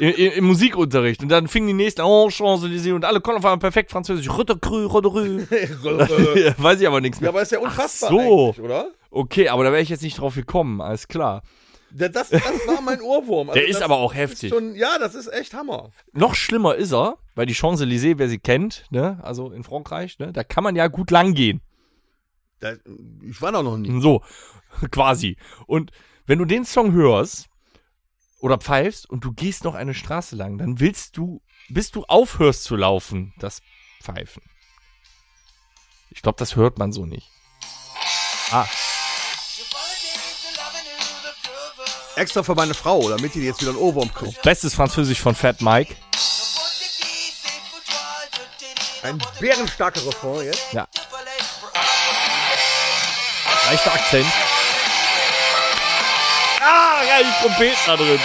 I, 0.00 0.04
i, 0.06 0.26
Im 0.28 0.44
Musikunterricht. 0.44 1.22
Und 1.22 1.28
dann 1.30 1.48
fingen 1.48 1.66
die 1.68 1.72
nächsten, 1.72 2.02
oh, 2.02 2.28
Champs-Élysées, 2.28 2.92
und 2.94 3.04
alle 3.04 3.20
konnten 3.20 3.38
auf 3.38 3.44
einmal 3.44 3.58
perfekt 3.58 3.90
Französisch. 3.90 4.28
Rütterkrü, 4.30 4.84
Rütterkrü. 4.86 5.46
Weiß 6.58 6.80
ich 6.80 6.86
aber 6.86 7.00
nichts 7.00 7.18
ja, 7.18 7.22
mehr. 7.22 7.28
aber 7.30 7.42
ist 7.42 7.52
ja 7.52 7.58
unfassbar 7.58 8.10
so. 8.10 8.18
eigentlich, 8.48 8.60
oder? 8.60 8.90
Okay, 9.10 9.48
aber 9.48 9.64
da 9.64 9.72
wäre 9.72 9.82
ich 9.82 9.88
jetzt 9.88 10.02
nicht 10.02 10.18
drauf 10.20 10.34
gekommen, 10.34 10.80
alles 10.80 11.08
klar. 11.08 11.42
Da- 11.90 12.08
Das, 12.08 12.30
das 12.30 12.42
war 12.66 12.80
mein 12.82 13.00
Ohrwurm. 13.00 13.50
Also 13.50 13.60
Der 13.60 13.68
ist 13.68 13.82
aber 13.82 13.96
auch 13.96 14.14
heftig. 14.14 14.50
Schon, 14.50 14.74
ja, 14.74 14.98
das 14.98 15.14
ist 15.14 15.28
echt 15.32 15.52
Hammer. 15.54 15.90
Noch 16.12 16.34
schlimmer 16.34 16.74
ist 16.74 16.92
er, 16.92 17.16
weil 17.34 17.46
die 17.46 17.54
Champs-Élysées, 17.54 18.14
wer 18.18 18.28
sie 18.28 18.38
kennt, 18.38 18.84
ne, 18.90 19.18
also 19.22 19.50
in 19.52 19.62
Frankreich, 19.64 20.18
ne, 20.18 20.32
da 20.32 20.44
kann 20.44 20.64
man 20.64 20.76
ja 20.76 20.88
gut 20.88 21.10
lang 21.10 21.34
gehen. 21.34 21.60
Da, 22.60 22.74
ich 23.28 23.40
war 23.42 23.52
da 23.52 23.62
noch 23.62 23.76
nie. 23.76 24.00
So, 24.00 24.22
quasi. 24.90 25.36
Und 25.66 25.90
wenn 26.26 26.38
du 26.38 26.44
den 26.44 26.64
Song 26.64 26.92
hörst 26.92 27.48
oder 28.42 28.58
pfeifst 28.58 29.08
und 29.08 29.24
du 29.24 29.32
gehst 29.32 29.64
noch 29.64 29.74
eine 29.74 29.94
Straße 29.94 30.36
lang, 30.36 30.58
dann 30.58 30.80
willst 30.80 31.16
du, 31.16 31.40
bis 31.68 31.90
du 31.90 32.04
aufhörst 32.04 32.64
zu 32.64 32.76
laufen, 32.76 33.32
das 33.38 33.62
Pfeifen. 34.02 34.42
Ich 36.10 36.22
glaube, 36.22 36.38
das 36.38 36.56
hört 36.56 36.76
man 36.78 36.92
so 36.92 37.06
nicht. 37.06 37.30
Ah, 38.50 38.66
Extra 42.16 42.42
für 42.42 42.54
meine 42.54 42.74
Frau, 42.74 43.08
damit 43.08 43.34
die 43.34 43.40
jetzt 43.40 43.62
wieder 43.62 43.70
einen 43.70 43.80
Ohrwurm 43.80 44.12
kriegt. 44.12 44.42
bestes 44.42 44.74
Französisch 44.74 45.20
von 45.20 45.34
Fat 45.34 45.62
Mike. 45.62 45.96
Ein 49.02 49.18
bärenstarker 49.40 50.04
Refrain 50.06 50.44
jetzt. 50.44 50.72
Ja. 50.72 50.86
Leichter 53.70 53.94
Akzent. 53.94 54.26
Ah, 56.62 57.02
geil, 57.04 57.24
die 57.24 57.46
Trompeten 57.46 57.76
da 57.86 57.96
drin. 57.96 58.18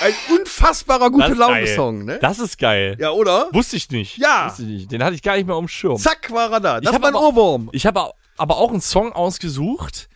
Ein 0.00 0.14
unfassbarer 0.30 1.10
gute. 1.10 1.32
Laune-Song, 1.32 2.04
ne? 2.04 2.18
Das 2.20 2.38
ist 2.38 2.58
geil. 2.58 2.96
Ja, 3.00 3.10
oder? 3.10 3.48
Wusste 3.52 3.76
ich 3.76 3.90
nicht. 3.90 4.18
Ja. 4.18 4.48
Wusste 4.48 4.62
ich 4.62 4.68
nicht. 4.68 4.92
Den 4.92 5.02
hatte 5.02 5.14
ich 5.14 5.22
gar 5.22 5.36
nicht 5.36 5.46
mehr 5.46 5.56
auf 5.56 5.64
dem 5.64 5.68
Schirm. 5.68 5.96
Zack, 5.96 6.30
war 6.30 6.52
er 6.52 6.60
da. 6.60 6.80
Das 6.80 6.92
hab 6.92 7.00
war 7.02 7.08
ein 7.08 7.16
aber- 7.16 7.28
Ohrwurm. 7.28 7.70
Ich 7.72 7.86
habe 7.86 8.10
aber 8.36 8.56
auch 8.58 8.70
einen 8.70 8.82
Song 8.82 9.12
ausgesucht, 9.12 10.08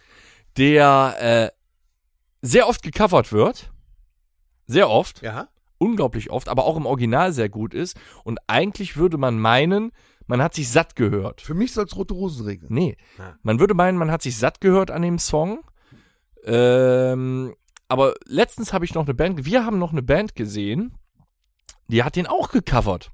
der 0.58 1.50
äh, 1.52 1.56
sehr 2.42 2.68
oft 2.68 2.82
gecovert 2.82 3.32
wird. 3.32 3.70
Sehr 4.66 4.90
oft. 4.90 5.22
Ja. 5.22 5.48
Unglaublich 5.78 6.30
oft, 6.30 6.50
aber 6.50 6.66
auch 6.66 6.76
im 6.76 6.84
Original 6.84 7.32
sehr 7.32 7.48
gut 7.48 7.72
ist. 7.72 7.96
Und 8.22 8.38
eigentlich 8.46 8.98
würde 8.98 9.16
man 9.16 9.38
meinen, 9.38 9.92
man 10.30 10.40
hat 10.40 10.54
sich 10.54 10.68
satt 10.68 10.94
gehört. 10.94 11.40
Für 11.40 11.54
mich 11.54 11.72
soll 11.72 11.86
es 11.86 11.96
rote 11.96 12.14
Rosen 12.14 12.46
regnen. 12.46 12.72
Nee. 12.72 12.96
Ja. 13.18 13.36
Man 13.42 13.58
würde 13.58 13.74
meinen, 13.74 13.98
man 13.98 14.12
hat 14.12 14.22
sich 14.22 14.36
satt 14.38 14.60
gehört 14.60 14.92
an 14.92 15.02
dem 15.02 15.18
Song. 15.18 15.64
Ähm, 16.44 17.54
aber 17.88 18.14
letztens 18.26 18.72
habe 18.72 18.84
ich 18.84 18.94
noch 18.94 19.04
eine 19.06 19.14
Band, 19.14 19.44
wir 19.44 19.66
haben 19.66 19.80
noch 19.80 19.90
eine 19.90 20.02
Band 20.02 20.36
gesehen, 20.36 20.94
die 21.88 22.04
hat 22.04 22.14
den 22.14 22.28
auch 22.28 22.50
gecovert. 22.50 23.10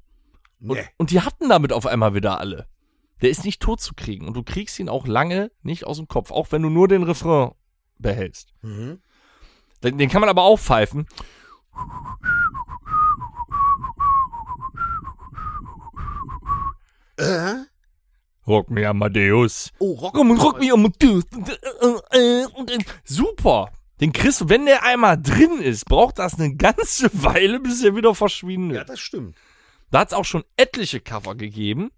Und, 0.60 0.76
Nee. 0.76 0.84
und 0.98 1.10
die 1.10 1.22
hatten 1.22 1.48
damit 1.48 1.72
auf 1.72 1.86
einmal 1.86 2.12
wieder 2.12 2.38
alle. 2.38 2.66
Der 3.22 3.30
ist 3.30 3.46
nicht 3.46 3.62
tot 3.62 3.80
zu 3.80 3.94
kriegen 3.94 4.28
und 4.28 4.34
du 4.34 4.42
kriegst 4.42 4.78
ihn 4.78 4.90
auch 4.90 5.06
lange 5.06 5.50
nicht 5.62 5.86
aus 5.86 5.96
dem 5.96 6.08
Kopf, 6.08 6.30
auch 6.30 6.52
wenn 6.52 6.60
du 6.60 6.68
nur 6.68 6.86
den 6.86 7.02
Refrain 7.02 7.52
behältst. 7.98 8.52
Mhm. 8.60 9.00
Den, 9.82 9.96
den 9.96 10.10
kann 10.10 10.20
man 10.20 10.28
aber 10.28 10.42
auch 10.42 10.60
pfeifen. 10.60 11.06
Äh? 17.16 17.54
Rock 18.46 18.70
me 18.70 18.86
Amadeus. 18.86 19.72
Oh, 19.78 19.92
Rock. 19.94 20.16
Und 20.18 20.38
rock 20.38 20.60
me 20.60 20.72
Amadeus. 20.72 21.24
Super. 23.04 23.70
Den 24.00 24.12
du, 24.12 24.48
wenn 24.48 24.66
der 24.66 24.84
einmal 24.84 25.20
drin 25.20 25.60
ist, 25.60 25.86
braucht 25.86 26.18
das 26.18 26.38
eine 26.38 26.54
ganze 26.54 27.10
Weile, 27.12 27.60
bis 27.60 27.82
er 27.82 27.96
wieder 27.96 28.14
verschwindet. 28.14 28.76
Ja, 28.76 28.84
das 28.84 29.00
stimmt. 29.00 29.36
Da 29.90 30.00
hat 30.00 30.08
es 30.08 30.14
auch 30.14 30.24
schon 30.24 30.44
etliche 30.56 31.00
Cover 31.00 31.34
gegeben. 31.34 31.90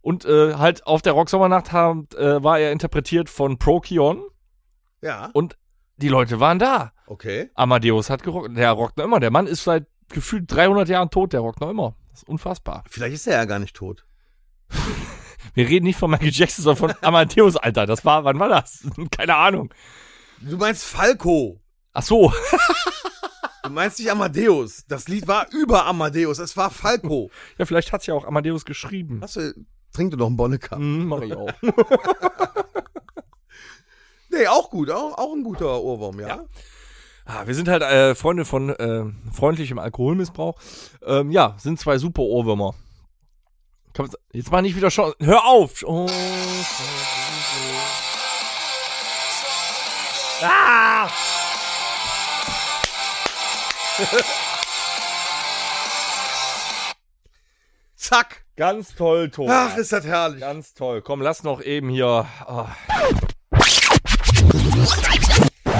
Und 0.00 0.24
äh, 0.24 0.54
halt 0.54 0.86
auf 0.86 1.00
der 1.00 1.12
Rocksommernacht 1.12 1.72
haben, 1.72 2.08
äh, 2.16 2.42
war 2.42 2.58
er 2.58 2.72
interpretiert 2.72 3.30
von 3.30 3.58
Procyon. 3.58 4.24
Ja. 5.00 5.30
Und 5.32 5.56
die 5.96 6.08
Leute 6.08 6.40
waren 6.40 6.58
da. 6.58 6.92
Okay. 7.06 7.50
Amadeus 7.54 8.10
hat 8.10 8.22
gerockt. 8.22 8.56
Der 8.56 8.72
rockt 8.72 8.96
noch 8.96 9.04
immer. 9.04 9.20
Der 9.20 9.30
Mann 9.30 9.46
ist 9.46 9.64
seit 9.64 9.86
gefühlt 10.08 10.50
300 10.52 10.88
Jahren 10.88 11.10
tot. 11.10 11.32
Der 11.32 11.40
rockt 11.40 11.60
noch 11.60 11.70
immer. 11.70 11.94
Das 12.10 12.22
ist 12.22 12.28
unfassbar. 12.28 12.82
Vielleicht 12.88 13.14
ist 13.14 13.26
er 13.26 13.38
ja 13.38 13.44
gar 13.44 13.60
nicht 13.60 13.76
tot. 13.76 14.04
Wir 15.54 15.68
reden 15.68 15.84
nicht 15.84 15.98
von 15.98 16.10
Michael 16.10 16.30
Jackson, 16.32 16.62
sondern 16.62 16.90
von 16.90 17.02
Amadeus, 17.02 17.56
Alter. 17.56 17.86
Das 17.86 18.04
war, 18.04 18.24
wann 18.24 18.38
war 18.38 18.48
das? 18.48 18.84
Keine 19.10 19.36
Ahnung. 19.36 19.72
Du 20.40 20.56
meinst 20.56 20.84
Falco. 20.84 21.60
Ach 21.92 22.02
so. 22.02 22.32
Du 23.62 23.70
meinst 23.70 23.98
nicht 23.98 24.10
Amadeus. 24.10 24.84
Das 24.88 25.08
Lied 25.08 25.28
war 25.28 25.46
über 25.52 25.84
Amadeus. 25.86 26.38
Es 26.38 26.56
war 26.56 26.70
Falco. 26.70 27.30
Ja, 27.58 27.66
vielleicht 27.66 27.92
hat's 27.92 28.06
ja 28.06 28.14
auch 28.14 28.24
Amadeus 28.24 28.64
geschrieben. 28.64 29.20
Hast 29.22 29.36
du, 29.36 29.54
trink 29.92 30.10
du 30.10 30.16
doch 30.16 30.26
einen 30.26 30.36
Bonnecker. 30.36 30.76
Hm, 30.76 31.06
mach 31.06 31.20
ich 31.20 31.34
auch. 31.34 31.50
Nee, 34.30 34.46
auch 34.46 34.70
gut. 34.70 34.90
Auch, 34.90 35.18
auch 35.18 35.34
ein 35.34 35.44
guter 35.44 35.80
Ohrwurm, 35.80 36.18
ja. 36.20 36.28
Ja. 36.28 36.44
Ah, 37.24 37.46
wir 37.46 37.54
sind 37.54 37.68
halt 37.68 37.82
äh, 37.82 38.14
Freunde 38.14 38.44
von 38.44 38.70
äh, 38.70 39.04
freundlichem 39.32 39.78
Alkoholmissbrauch. 39.78 40.58
Ähm, 41.04 41.30
ja, 41.30 41.54
sind 41.58 41.78
zwei 41.78 41.98
super 41.98 42.22
Ohrwürmer. 42.22 42.74
Jetzt 44.32 44.50
mal 44.50 44.62
nicht 44.62 44.76
wieder 44.76 44.90
schon. 44.90 45.12
Hör 45.20 45.44
auf! 45.44 45.82
Oh, 45.86 46.06
ah! 50.42 51.08
Zack. 57.96 58.42
Ganz 58.56 58.94
toll, 58.94 59.30
Thomas. 59.30 59.70
Ach, 59.72 59.76
ist 59.78 59.92
das 59.92 60.04
herrlich. 60.04 60.40
Ganz 60.40 60.74
toll. 60.74 61.00
Komm, 61.02 61.22
lass 61.22 61.42
noch 61.42 61.62
eben 61.62 61.88
hier. 61.88 62.26
ah. 62.46 62.68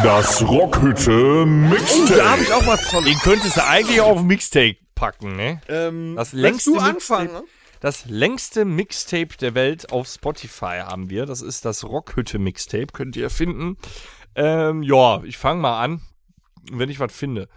Das 0.03 0.43
Rockhütte 0.43 1.45
Mixtape. 1.47 2.17
Da 2.17 2.31
habe 2.31 2.43
ich 2.43 2.53
auch 2.53 2.67
was 2.67 2.81
von. 2.89 3.05
Den 3.05 3.19
könntest 3.19 3.57
du 3.57 3.65
eigentlich 3.65 4.01
auf 4.01 4.23
Mixtape 4.23 4.77
packen, 4.95 5.37
ne? 5.37 5.61
Ähm, 5.69 6.15
Das 6.17 6.33
längste 6.33 6.71
du 6.71 6.77
Mixtape- 6.77 6.89
anfangen? 6.91 7.43
Das 7.83 8.05
längste 8.05 8.65
Mixtape 8.65 9.37
der 9.41 9.57
Welt 9.57 9.91
auf 9.91 10.07
Spotify 10.07 10.83
haben 10.85 11.11
wir. 11.11 11.27
Das 11.27 11.43
ist 11.43 11.65
das 11.65 11.83
Rockhütte 11.83 12.39
Mixtape. 12.39 12.87
Könnt 12.93 13.17
ihr 13.17 13.29
finden. 13.29 13.77
Ähm, 14.37 14.85
ja, 14.85 15.21
ich 15.25 15.37
fange 15.37 15.61
mal 15.61 15.83
an, 15.83 16.01
wenn 16.71 16.89
ich 16.89 17.01
was 17.01 17.13
finde. 17.13 17.49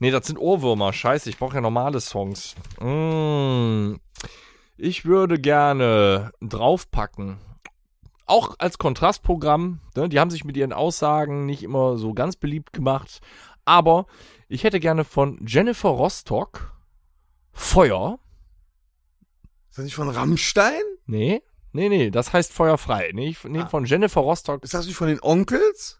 Nee, 0.00 0.10
das 0.10 0.26
sind 0.26 0.40
Ohrwürmer. 0.40 0.92
Scheiße, 0.92 1.30
ich 1.30 1.38
brauche 1.38 1.54
ja 1.54 1.60
normale 1.60 2.00
Songs. 2.00 2.56
Mm. 2.80 3.94
Ich 4.76 5.04
würde 5.04 5.38
gerne 5.38 6.32
draufpacken. 6.40 7.38
auch 8.26 8.56
als 8.58 8.76
Kontrastprogramm. 8.76 9.78
Ne? 9.94 10.08
Die 10.08 10.18
haben 10.18 10.30
sich 10.30 10.44
mit 10.44 10.56
ihren 10.56 10.72
Aussagen 10.72 11.46
nicht 11.46 11.62
immer 11.62 11.96
so 11.96 12.12
ganz 12.12 12.34
beliebt 12.34 12.72
gemacht. 12.72 13.20
Aber 13.64 14.06
ich 14.48 14.64
hätte 14.64 14.80
gerne 14.80 15.04
von 15.04 15.38
Jennifer 15.46 15.90
Rostock 15.90 16.72
Feuer. 17.52 18.18
Ist 19.70 19.78
das 19.78 19.84
nicht 19.84 19.94
von 19.94 20.08
Rammstein? 20.08 20.82
Nee, 21.06 21.42
nee, 21.72 21.88
nee, 21.88 22.10
das 22.10 22.32
heißt 22.32 22.52
Feuerfrei. 22.52 23.10
Nee, 23.14 23.28
ich 23.28 23.44
nehme 23.44 23.64
Ah. 23.64 23.68
von 23.68 23.84
Jennifer 23.84 24.20
Rostock. 24.20 24.62
Ist 24.64 24.74
das 24.74 24.86
nicht 24.86 24.96
von 24.96 25.08
den 25.08 25.20
Onkels? 25.22 25.98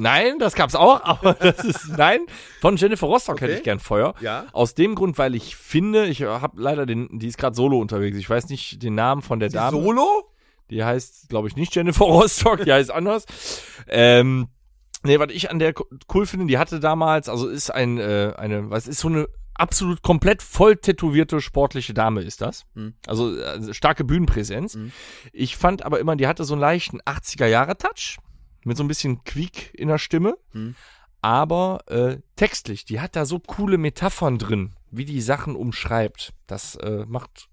Nein, 0.00 0.38
das 0.38 0.54
gab's 0.54 0.76
auch, 0.76 1.02
aber 1.02 1.34
das 1.40 1.64
ist, 1.64 1.88
nein, 1.96 2.20
von 2.60 2.76
Jennifer 2.76 3.06
Rostock 3.08 3.40
hätte 3.40 3.52
Okay. 3.52 3.58
ich 3.58 3.64
gern 3.64 3.80
Feuer. 3.80 4.14
Ja. 4.20 4.46
Aus 4.52 4.74
dem 4.74 4.94
Grund, 4.94 5.18
weil 5.18 5.34
ich 5.34 5.56
finde, 5.56 6.06
ich 6.06 6.22
habe 6.22 6.60
leider 6.60 6.86
den, 6.86 7.18
die 7.18 7.26
ist 7.26 7.36
gerade 7.36 7.56
solo 7.56 7.78
unterwegs. 7.80 8.16
Ich 8.16 8.30
weiß 8.30 8.48
nicht 8.48 8.82
den 8.82 8.94
Namen 8.94 9.22
von 9.22 9.40
der 9.40 9.48
Die 9.48 9.54
Dame. 9.56 9.76
Solo? 9.82 10.30
Die 10.70 10.84
heißt, 10.84 11.28
glaube 11.28 11.48
ich, 11.48 11.56
nicht 11.56 11.74
Jennifer 11.74 12.04
Rostock, 12.04 12.64
die 12.64 12.72
heißt 12.72 12.92
anders. 12.92 13.24
Ähm, 13.88 14.48
nee, 15.02 15.18
was 15.18 15.30
ich 15.32 15.50
an 15.50 15.58
der 15.58 15.72
co- 15.72 15.86
cool 16.14 16.26
finde, 16.26 16.46
die 16.46 16.58
hatte 16.58 16.78
damals, 16.78 17.28
also 17.28 17.48
ist 17.48 17.70
ein, 17.70 17.98
äh, 17.98 18.34
eine, 18.36 18.70
was 18.70 18.86
ist 18.86 19.00
so 19.00 19.08
eine 19.08 19.26
absolut 19.58 20.02
komplett 20.02 20.42
voll 20.42 20.76
tätowierte 20.76 21.40
sportliche 21.40 21.94
Dame 21.94 22.22
ist 22.22 22.40
das. 22.40 22.64
Mhm. 22.74 22.94
Also 23.06 23.36
äh, 23.36 23.74
starke 23.74 24.04
Bühnenpräsenz. 24.04 24.76
Mhm. 24.76 24.92
Ich 25.32 25.56
fand 25.56 25.84
aber 25.84 26.00
immer, 26.00 26.16
die 26.16 26.26
hatte 26.26 26.44
so 26.44 26.54
einen 26.54 26.60
leichten 26.60 27.00
80er-Jahre-Touch 27.02 28.18
mit 28.64 28.76
so 28.76 28.84
ein 28.84 28.88
bisschen 28.88 29.24
Quiek 29.24 29.72
in 29.74 29.88
der 29.88 29.98
Stimme. 29.98 30.36
Mhm. 30.52 30.74
Aber 31.20 31.80
äh, 31.86 32.18
textlich, 32.36 32.84
die 32.84 33.00
hat 33.00 33.16
da 33.16 33.26
so 33.26 33.40
coole 33.40 33.76
Metaphern 33.76 34.38
drin, 34.38 34.74
wie 34.90 35.04
die 35.04 35.20
Sachen 35.20 35.56
umschreibt. 35.56 36.32
Das 36.46 36.76
äh, 36.76 37.04
macht 37.06 37.48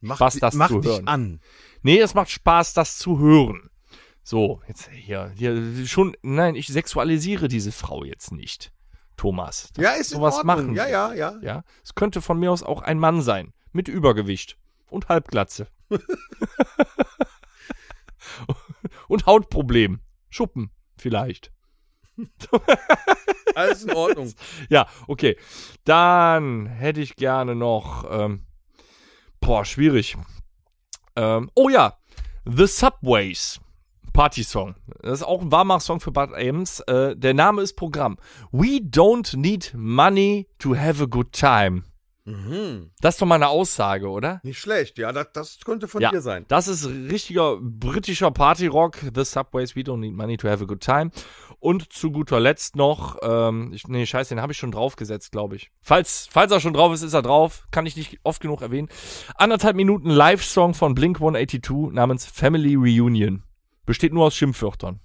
Mach, 0.00 0.16
Spaß, 0.16 0.38
das 0.40 0.54
mach 0.54 0.68
zu 0.68 0.80
dich 0.80 0.92
hören. 0.92 1.08
an. 1.08 1.40
Nee, 1.82 1.98
es 1.98 2.14
macht 2.14 2.30
Spaß, 2.30 2.74
das 2.74 2.98
zu 2.98 3.18
hören. 3.18 3.70
So, 4.22 4.60
jetzt 4.66 4.90
hier, 4.90 5.32
hier 5.36 5.86
schon, 5.86 6.16
nein, 6.22 6.56
ich 6.56 6.66
sexualisiere 6.66 7.46
diese 7.46 7.70
Frau 7.70 8.04
jetzt 8.04 8.32
nicht, 8.32 8.72
Thomas. 9.16 9.70
Das- 9.74 9.82
Ja, 9.84 9.90
ist 9.92 10.12
in 10.12 10.18
sowas 10.18 10.36
Ordnung. 10.36 10.56
machen 10.66 10.74
Ja, 10.74 10.86
ja, 10.86 11.12
ja. 11.14 11.34
Ja, 11.42 11.64
es 11.84 11.94
könnte 11.94 12.20
von 12.22 12.38
mir 12.38 12.50
aus 12.52 12.62
auch 12.62 12.82
ein 12.82 12.98
Mann 12.98 13.22
sein, 13.22 13.52
mit 13.72 13.88
Übergewicht 13.88 14.56
und 14.90 15.08
Halbglatze. 15.08 15.68
und 19.08 19.26
Hautproblem, 19.26 20.00
Schuppen 20.28 20.70
vielleicht. 20.96 21.52
Alles 23.54 23.84
in 23.84 23.92
Ordnung. 23.94 24.32
Ja, 24.68 24.86
okay. 25.06 25.36
Dann 25.84 26.66
hätte 26.66 27.00
ich 27.00 27.16
gerne 27.16 27.54
noch, 27.54 28.06
ähm, 28.10 28.46
boah, 29.40 29.64
schwierig. 29.64 30.16
Ähm, 31.14 31.50
oh 31.54 31.68
ja, 31.68 31.98
The 32.44 32.66
Subways. 32.66 33.60
Party-Song. 34.16 34.74
Das 35.02 35.20
ist 35.20 35.26
auch 35.26 35.42
ein 35.42 35.52
Warmach-Song 35.52 36.00
für 36.00 36.10
Bad 36.10 36.32
Ames. 36.34 36.80
Äh, 36.80 37.14
der 37.16 37.34
Name 37.34 37.62
ist 37.62 37.74
Programm. 37.74 38.16
We 38.50 38.78
don't 38.82 39.36
need 39.36 39.72
money 39.76 40.48
to 40.58 40.74
have 40.76 41.02
a 41.02 41.06
good 41.06 41.32
time. 41.32 41.82
mhm. 42.24 42.90
Das 43.00 43.14
ist 43.14 43.20
doch 43.22 43.26
mal 43.26 43.36
eine 43.36 43.48
Aussage, 43.48 44.08
oder? 44.08 44.40
Nicht 44.42 44.58
schlecht, 44.58 44.98
ja, 44.98 45.12
das, 45.12 45.28
das 45.32 45.58
könnte 45.64 45.86
von 45.86 46.00
Ja. 46.02 46.10
dir 46.10 46.20
sein. 46.22 46.44
Das 46.48 46.66
ist 46.66 46.86
richtiger 46.88 47.58
britischer 47.60 48.30
Party-Rock. 48.32 48.96
The 49.14 49.24
Subways, 49.24 49.76
we 49.76 49.82
don't 49.82 49.98
need 49.98 50.14
money 50.16 50.36
to 50.38 50.48
have 50.48 50.64
a 50.64 50.66
good 50.66 50.80
time. 50.80 51.10
Und 51.60 51.92
zu 51.92 52.10
guter 52.10 52.40
Letzt 52.40 52.74
noch, 52.74 53.16
ähm, 53.22 53.70
ich, 53.72 53.86
nee, 53.86 54.04
scheiße, 54.06 54.34
den 54.34 54.42
habe 54.42 54.52
ich 54.52 54.58
schon 54.58 54.72
draufgesetzt, 54.72 55.30
glaube 55.30 55.56
ich. 55.56 55.70
Falls, 55.82 56.26
falls 56.30 56.50
er 56.52 56.60
schon 56.60 56.72
drauf 56.74 56.92
ist, 56.92 57.02
ist 57.02 57.14
er 57.14 57.22
drauf. 57.22 57.66
Kann 57.70 57.86
ich 57.86 57.96
nicht 57.96 58.18
oft 58.24 58.40
genug 58.42 58.60
erwähnen. 58.62 58.88
Anderthalb 59.36 59.76
Minuten 59.76 60.10
Live-Song 60.10 60.74
von 60.74 60.94
Blink 60.94 61.18
182 61.18 61.92
namens 61.92 62.26
Family 62.26 62.74
Reunion. 62.74 63.42
Besteht 63.86 64.12
nur 64.12 64.26
aus 64.26 64.34
Schimpfwörtern. 64.36 65.00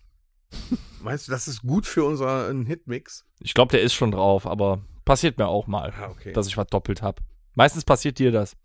Meinst 1.01 1.27
du, 1.27 1.31
das 1.31 1.47
ist 1.47 1.61
gut 1.61 1.85
für 1.85 2.03
unseren 2.03 2.65
Hitmix? 2.65 3.25
Ich 3.39 3.53
glaube, 3.53 3.71
der 3.71 3.81
ist 3.81 3.93
schon 3.93 4.11
drauf, 4.11 4.45
aber 4.45 4.81
passiert 5.05 5.37
mir 5.37 5.47
auch 5.47 5.67
mal, 5.67 5.93
Ah, 5.99 6.09
okay. 6.09 6.33
dass 6.33 6.47
ich 6.47 6.57
was 6.57 6.67
doppelt 6.67 7.01
habe. 7.01 7.21
Meistens 7.55 7.85
passiert 7.85 8.19
dir 8.19 8.31
das. 8.31 8.55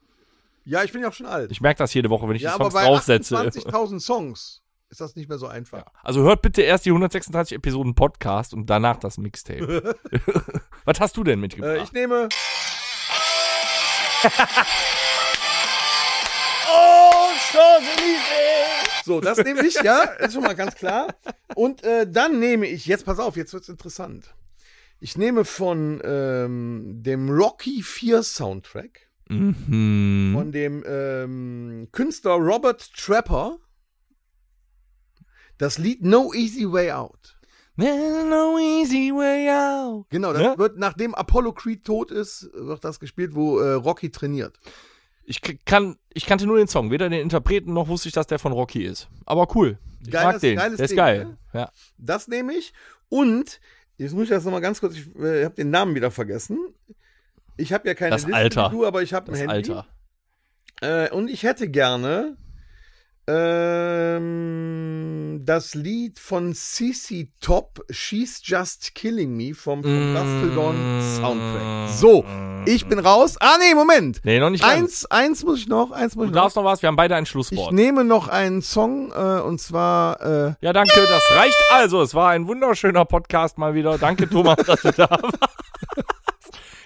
Ja, 0.64 0.82
ich 0.82 0.92
bin 0.92 1.02
ja 1.02 1.08
auch 1.08 1.12
schon 1.12 1.26
alt. 1.26 1.50
Ich 1.52 1.60
merke 1.60 1.78
das 1.78 1.94
jede 1.94 2.10
Woche, 2.10 2.28
wenn 2.28 2.34
ich 2.36 2.42
ja, 2.42 2.50
die 2.50 2.54
aber 2.56 2.64
Songs 2.70 2.74
bei 2.74 2.84
draufsetze. 2.84 3.36
28.000 3.36 4.00
Songs 4.00 4.62
ist 4.88 5.00
das 5.00 5.14
nicht 5.16 5.28
mehr 5.28 5.38
so 5.38 5.46
einfach. 5.46 5.84
Also 6.02 6.22
hört 6.22 6.42
bitte 6.42 6.62
erst 6.62 6.86
die 6.86 6.90
136 6.90 7.56
Episoden 7.56 7.94
Podcast 7.94 8.52
und 8.54 8.68
danach 8.68 8.96
das 8.98 9.18
Mixtape. 9.18 9.94
Was 10.84 10.98
hast 11.00 11.16
du 11.16 11.24
denn 11.24 11.38
Äh, 11.38 11.42
mitgebracht? 11.42 11.80
ich 11.84 11.92
nehme. 11.92 12.28
oh, 16.68 17.28
So, 19.07 19.20
das 19.20 19.38
nehme 19.38 19.64
ich, 19.64 19.74
ja, 19.82 20.02
ist 20.02 20.34
schon 20.34 20.42
mal 20.42 20.54
ganz 20.57 20.74
klar. 20.74 21.14
Und 21.54 21.84
äh, 21.84 22.11
dann 22.11 22.40
nehme 22.40 22.66
ich, 22.66 22.86
jetzt 22.86 23.07
pass 23.07 23.18
auf, 23.20 23.36
jetzt 23.36 23.52
wird's 23.54 23.68
interessant. 23.68 24.34
Ich 24.98 25.16
nehme 25.16 25.44
von 25.44 26.00
ähm, 26.04 27.02
dem 27.04 27.30
Rocky 27.30 27.82
4 27.82 28.22
Soundtrack, 28.22 29.09
Mhm. 29.28 30.32
von 30.34 30.52
dem 30.52 30.84
ähm, 30.86 31.88
Künstler 31.92 32.34
Robert 32.34 32.92
Trapper, 32.94 33.59
das 35.59 35.78
Lied 35.78 36.02
No 36.04 36.32
Easy 36.34 36.64
Way 36.70 36.92
Out. 36.92 37.36
There's 37.78 38.24
no 38.24 38.59
easy 38.59 39.12
way 39.12 39.50
out. 39.50 40.07
Genau, 40.09 40.32
das 40.32 40.40
Ne? 40.42 40.54
wird, 40.57 40.78
nachdem 40.78 41.14
Apollo 41.14 41.52
Creed 41.52 41.84
tot 41.84 42.11
ist, 42.11 42.48
wird 42.54 42.82
das 42.84 42.98
gespielt, 43.00 43.34
wo 43.34 43.59
äh, 43.59 43.74
Rocky 43.74 44.11
trainiert. 44.11 44.57
Ich 45.29 45.41
kann, 45.64 45.97
ich 46.14 46.24
kannte 46.27 46.47
nur 46.47 46.57
den 46.57 46.68
Song, 46.68 46.91
weder 46.91 47.09
den 47.09 47.20
Interpreten 47.20 47.72
noch 47.72 47.89
wusste 47.89 48.09
ich, 48.09 48.14
dass 48.14 48.27
der 48.29 48.39
von 48.39 48.53
Rocky 48.53 48.85
ist. 48.85 49.09
Aber 49.24 49.49
cool. 49.57 49.79
Ich 50.05 50.11
Geiles- 50.12 50.33
mag 50.35 50.41
den. 50.41 50.57
geiles 50.57 50.77
der 50.77 50.85
ist 50.85 50.91
Ding, 50.91 50.97
geil. 50.97 51.24
ne? 51.24 51.39
Ja. 51.53 51.70
Das 51.99 52.29
nehme 52.29 52.53
ich. 52.55 52.72
Und, 53.09 53.61
jetzt 53.99 54.12
muss 54.14 54.24
ich 54.24 54.29
das 54.31 54.45
nochmal 54.45 54.61
ganz 54.61 54.81
kurz, 54.81 54.95
ich 54.95 55.14
äh, 55.16 55.45
habe 55.45 55.55
den 55.55 55.70
Namen 55.70 55.95
wieder 55.97 56.11
vergessen. 56.11 56.59
Ich 57.57 57.72
habe 57.72 57.89
ja 57.89 57.95
keine 57.95 58.11
Das 58.11 58.22
Liste 58.22 58.37
Alter. 58.37 58.68
du, 58.70 58.87
aber 58.87 59.03
ich 59.03 59.14
habe 59.14 59.27
ein 59.27 59.33
Das 59.33 59.41
Handy. 59.41 59.72
Alter. 59.72 59.87
Äh, 60.81 61.11
und 61.11 61.29
ich 61.29 61.43
hätte 61.43 61.68
gerne 61.68 62.37
ähm, 63.27 65.41
das 65.45 65.74
Lied 65.74 66.18
von 66.18 66.55
CC 66.55 67.29
Top, 67.41 67.85
She's 67.91 68.41
Just 68.45 68.95
Killing 68.95 69.37
Me 69.37 69.55
vom, 69.55 69.83
vom 69.83 70.14
Gastildon 70.14 70.77
Soundtrack. 71.16 71.91
So, 71.91 72.24
ich 72.66 72.87
bin 72.87 72.99
raus. 72.99 73.37
Ah, 73.41 73.57
nee, 73.59 73.74
Moment. 73.74 74.20
Nee, 74.24 74.41
noch 74.41 74.51
nicht 74.51 74.62
ganz. 74.62 74.74
Eins, 74.74 75.07
eins 75.07 75.45
muss 75.45 75.61
ich 75.61 75.68
noch, 75.68 75.93
eins 75.93 76.16
muss 76.16 76.24
Du 76.24 76.31
ich 76.31 76.35
noch. 76.35 76.43
darfst 76.43 76.57
noch 76.57 76.64
was, 76.64 76.83
wir 76.83 76.89
haben 76.89 76.97
beide 76.97 77.16
ein 77.16 77.24
Ich 77.24 77.31
Schlusswort. 77.31 77.72
nehme 77.72 78.05
noch 78.05 78.29
einen 78.29 78.62
Song, 78.62 79.12
äh, 79.12 79.41
und 79.41 79.61
zwar, 79.61 80.20
äh, 80.20 80.55
Ja, 80.61 80.72
danke, 80.72 81.01
das 81.07 81.31
reicht 81.31 81.57
also. 81.72 82.03
Es 82.03 82.14
war 82.14 82.31
ein 82.31 82.47
wunderschöner 82.49 83.05
Podcast 83.05 83.59
mal 83.59 83.74
wieder. 83.74 83.99
Danke, 83.99 84.29
Thomas, 84.29 84.57
dass 84.66 84.83
du 84.83 84.93
da 84.93 85.09
warst. 85.11 85.39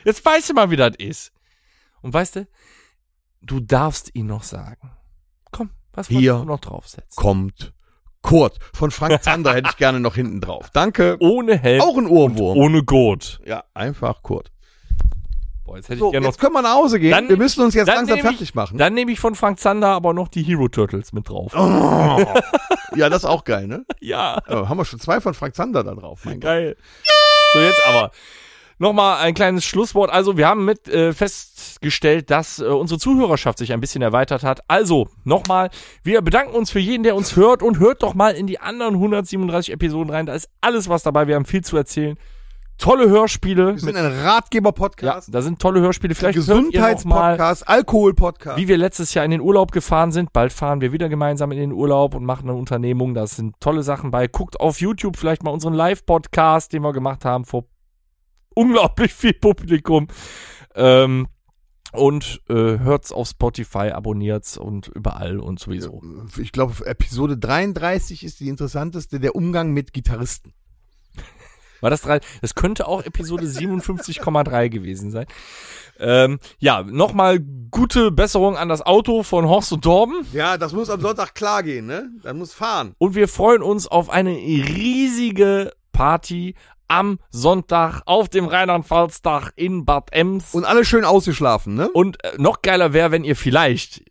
Jetzt 0.05 0.24
weißt 0.24 0.51
du 0.51 0.55
mal, 0.55 0.70
wie 0.70 0.76
das 0.76 0.97
ist. 0.97 1.32
Und 2.03 2.14
weißt 2.14 2.36
du, 2.36 2.47
du 3.43 3.61
darfst 3.61 4.11
ihn 4.14 4.26
noch 4.26 4.43
sagen. 4.43 4.91
Was 6.01 6.09
Hier. 6.09 6.34
du 6.34 6.44
noch 6.44 6.61
draufsetzen? 6.61 7.16
kommt 7.16 7.72
Kurt. 8.22 8.59
Von 8.74 8.90
Frank 8.90 9.22
Zander 9.22 9.55
hätte 9.55 9.70
ich 9.70 9.76
gerne 9.78 9.98
noch 10.01 10.14
hinten 10.14 10.40
drauf. 10.40 10.68
Danke. 10.72 11.16
Ohne 11.20 11.57
Helm 11.57 11.80
Auch 11.80 11.96
ein 11.96 12.07
Ohrwurm. 12.07 12.57
ohne 12.59 12.82
Gurt. 12.84 13.40
Ja, 13.46 13.64
einfach 13.74 14.22
Kurt. 14.22 14.51
Boah, 15.64 15.76
jetzt 15.76 15.88
hätte 15.88 16.01
So, 16.01 16.07
ich 16.09 16.12
gerne 16.12 16.26
noch. 16.26 16.32
jetzt 16.32 16.40
können 16.40 16.53
wir 16.53 16.62
nach 16.62 16.74
Hause 16.74 16.98
gehen. 17.01 17.12
Dann 17.12 17.28
wir 17.28 17.36
müssen 17.36 17.62
uns 17.62 17.74
jetzt 17.74 17.86
langsam 17.86 18.16
ich- 18.16 18.22
fertig 18.22 18.55
machen. 18.55 18.76
Dann 18.76 18.92
nehme 18.92 19.11
ich 19.12 19.20
von 19.20 19.34
Frank 19.34 19.59
Zander 19.61 19.88
aber 19.88 20.12
noch 20.12 20.28
die 20.28 20.42
Hero 20.42 20.68
Turtles 20.68 21.12
mit 21.12 21.28
drauf. 21.28 21.53
Oh. 21.55 22.24
ja, 22.96 23.09
das 23.09 23.18
ist 23.22 23.24
auch 23.24 23.44
geil, 23.44 23.66
ne? 23.66 23.84
Ja. 24.01 24.42
Oh, 24.48 24.68
haben 24.68 24.76
wir 24.78 24.84
schon 24.84 25.01
zwei 25.01 25.20
von 25.20 25.32
Frank 25.34 25.55
Zander 25.55 25.82
da 25.84 25.94
drauf. 25.94 26.20
Mein 26.24 26.40
Gott. 26.40 26.42
Geil. 26.42 26.76
So, 27.55 27.61
jetzt 27.61 27.80
aber. 27.86 28.11
Nochmal 28.80 29.18
ein 29.18 29.34
kleines 29.34 29.66
Schlusswort. 29.66 30.10
Also, 30.10 30.38
wir 30.38 30.48
haben 30.48 30.64
mit 30.64 30.88
äh, 30.88 31.12
festgestellt, 31.12 32.30
dass 32.30 32.60
äh, 32.60 32.64
unsere 32.64 32.98
Zuhörerschaft 32.98 33.58
sich 33.58 33.74
ein 33.74 33.80
bisschen 33.80 34.00
erweitert 34.00 34.42
hat. 34.42 34.60
Also, 34.68 35.06
nochmal, 35.22 35.68
wir 36.02 36.22
bedanken 36.22 36.54
uns 36.54 36.70
für 36.70 36.78
jeden, 36.78 37.02
der 37.02 37.14
uns 37.14 37.36
hört 37.36 37.62
und 37.62 37.78
hört 37.78 38.02
doch 38.02 38.14
mal 38.14 38.30
in 38.30 38.46
die 38.46 38.58
anderen 38.58 38.94
137 38.94 39.74
Episoden 39.74 40.10
rein. 40.10 40.24
Da 40.24 40.32
ist 40.32 40.48
alles 40.62 40.88
was 40.88 41.02
dabei. 41.02 41.26
Wir 41.26 41.34
haben 41.34 41.44
viel 41.44 41.62
zu 41.62 41.76
erzählen. 41.76 42.16
Tolle 42.78 43.10
Hörspiele. 43.10 43.74
Wir 43.74 43.78
sind 43.78 43.96
ein 43.96 44.04
ja, 44.10 44.32
Ratgeber-Podcast, 44.32 45.28
da 45.30 45.42
sind 45.42 45.58
tolle 45.58 45.82
Hörspiele. 45.82 46.14
Vielleicht 46.14 46.36
Gesundheitspodcast, 46.36 47.68
Alkohol-Podcast. 47.68 48.56
wie 48.56 48.66
wir 48.66 48.78
letztes 48.78 49.12
Jahr 49.12 49.26
in 49.26 49.30
den 49.30 49.42
Urlaub 49.42 49.72
gefahren 49.72 50.10
sind. 50.10 50.32
Bald 50.32 50.54
fahren 50.54 50.80
wir 50.80 50.90
wieder 50.90 51.10
gemeinsam 51.10 51.52
in 51.52 51.58
den 51.58 51.72
Urlaub 51.72 52.14
und 52.14 52.24
machen 52.24 52.48
eine 52.48 52.58
Unternehmung. 52.58 53.12
Da 53.12 53.26
sind 53.26 53.60
tolle 53.60 53.82
Sachen 53.82 54.10
bei. 54.10 54.26
Guckt 54.26 54.58
auf 54.58 54.80
YouTube 54.80 55.18
vielleicht 55.18 55.42
mal 55.42 55.50
unseren 55.50 55.74
Live-Podcast, 55.74 56.72
den 56.72 56.80
wir 56.80 56.94
gemacht 56.94 57.26
haben 57.26 57.44
vor 57.44 57.66
unglaublich 58.55 59.12
viel 59.12 59.34
Publikum. 59.34 60.09
Ähm, 60.74 61.28
und 61.92 62.40
äh, 62.48 62.55
hört's 62.55 63.11
auf 63.11 63.28
Spotify, 63.28 63.90
abonniert's 63.90 64.57
und 64.57 64.88
überall 64.88 65.40
und 65.40 65.59
sowieso. 65.59 66.03
Ich 66.38 66.53
glaube, 66.53 66.86
Episode 66.86 67.36
33 67.36 68.22
ist 68.22 68.38
die 68.40 68.48
interessanteste, 68.48 69.18
der 69.18 69.34
Umgang 69.34 69.72
mit 69.72 69.92
Gitarristen. 69.92 70.55
War 71.80 71.90
das 71.90 72.03
drei? 72.03 72.20
Das 72.42 72.55
könnte 72.55 72.86
auch 72.86 73.03
Episode 73.05 73.46
57,3 73.46 74.68
gewesen 74.68 75.11
sein. 75.11 75.26
Ähm, 75.98 76.38
ja, 76.59 76.82
nochmal 76.82 77.40
gute 77.70 78.11
Besserung 78.11 78.57
an 78.57 78.68
das 78.68 78.82
Auto 78.82 79.22
von 79.22 79.46
Horst 79.46 79.72
und 79.72 79.82
Torben. 79.82 80.26
Ja, 80.32 80.59
das 80.59 80.72
muss 80.72 80.90
am 80.90 81.01
Sonntag 81.01 81.34
klar 81.34 81.62
gehen, 81.62 81.86
ne? 81.86 82.11
Dann 82.22 82.38
muss 82.38 82.53
fahren. 82.53 82.94
Und 82.98 83.14
wir 83.14 83.28
freuen 83.28 83.62
uns 83.62 83.86
auf 83.86 84.11
eine 84.11 84.30
riesige 84.30 85.72
Party 85.92 86.55
am 86.91 87.20
Sonntag 87.30 88.03
auf 88.07 88.28
dem 88.28 88.47
Rheinland-Pfalz-Tag 88.47 89.53
in 89.55 89.84
Bad 89.84 90.12
Ems. 90.12 90.55
Und 90.55 90.64
alle 90.64 90.84
schön 90.84 91.05
ausgeschlafen, 91.05 91.74
ne? 91.74 91.88
Und 91.88 92.22
äh, 92.24 92.32
noch 92.36 92.62
geiler 92.62 92.93
wäre, 92.93 93.12
wenn 93.12 93.22
ihr 93.24 93.36
vielleicht, 93.36 94.03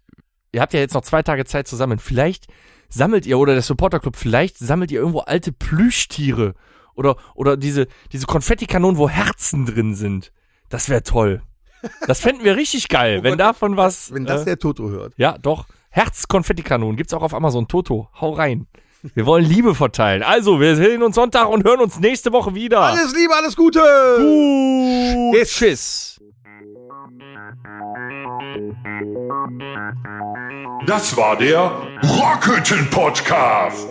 ihr 0.54 0.62
habt 0.62 0.74
ja 0.74 0.80
jetzt 0.80 0.94
noch 0.94 1.02
zwei 1.02 1.22
Tage 1.22 1.44
Zeit 1.46 1.68
zusammen, 1.68 2.00
vielleicht 2.00 2.48
sammelt 2.88 3.26
ihr 3.26 3.38
oder 3.38 3.54
der 3.54 3.62
Supporterclub, 3.62 4.16
vielleicht 4.16 4.58
sammelt 4.58 4.92
ihr 4.92 5.00
irgendwo 5.00 5.20
alte 5.20 5.52
Plüschtiere 5.52 6.56
oder, 6.96 7.18
oder 7.36 7.58
diese, 7.58 7.88
diese 8.14 8.26
Konfettikanonen, 8.26 8.98
wo 8.98 9.10
Herzen 9.10 9.66
drin 9.66 9.94
sind. 9.94 10.32
Das 10.70 10.88
wäre 10.88 11.04
toll. 11.04 11.42
Das 12.08 12.22
fänden 12.22 12.46
wir 12.46 12.56
richtig 12.56 12.88
geil, 12.88 13.18
Oh 13.20 13.24
wenn 13.24 13.32
Gott, 13.34 13.40
davon 13.42 13.78
was. 13.78 14.14
Wenn 14.14 14.26
das 14.26 14.42
äh, 14.44 14.46
der 14.46 14.60
Toto 14.60 14.90
hört. 14.90 15.14
ja, 15.18 15.38
doch. 15.38 15.66
Herz-Konfettikanonen 15.92 16.96
gibt's 16.96 17.14
auch 17.14 17.24
auf 17.24 17.34
Amazon. 17.34 17.68
Toto, 17.68 18.10
hau 18.22 18.32
rein. 18.32 18.68
Wir 19.02 19.26
wollen 19.26 19.46
Liebe 19.46 19.76
verteilen. 19.76 20.24
Also, 20.24 20.60
wir 20.60 20.76
sehen 20.76 21.04
uns 21.04 21.16
Sonntag 21.16 21.50
und 21.50 21.64
hören 21.64 21.80
uns 21.80 22.00
nächste 22.00 22.34
Woche 22.34 22.54
wieder. 22.54 22.82
Alles 22.82 23.16
Liebe, 23.16 23.34
alles 23.34 23.56
Gute! 23.56 23.80
Gut. 24.18 25.36
Yes. 25.36 25.52
Tschüss. 25.52 26.20
Das 30.86 31.16
war 31.16 31.38
der 31.38 31.72
Rockhütten 32.04 32.90
Podcast. 32.90 33.88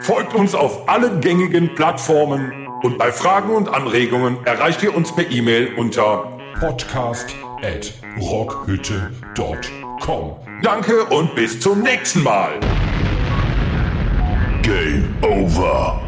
Folgt 0.00 0.34
uns 0.34 0.54
auf 0.54 0.88
allen 0.88 1.20
gängigen 1.20 1.74
Plattformen 1.74 2.68
und 2.82 2.98
bei 2.98 3.10
Fragen 3.10 3.54
und 3.54 3.68
Anregungen 3.68 4.38
erreicht 4.44 4.82
ihr 4.82 4.94
uns 4.94 5.14
per 5.14 5.30
E-Mail 5.30 5.74
unter 5.76 6.38
podcast 6.60 7.34
at 7.62 7.92
rockhütte.com. 8.20 10.36
Danke 10.62 11.04
und 11.06 11.34
bis 11.34 11.58
zum 11.60 11.82
nächsten 11.82 12.22
Mal. 12.22 12.50
Game 14.68 15.24
over. 15.24 16.07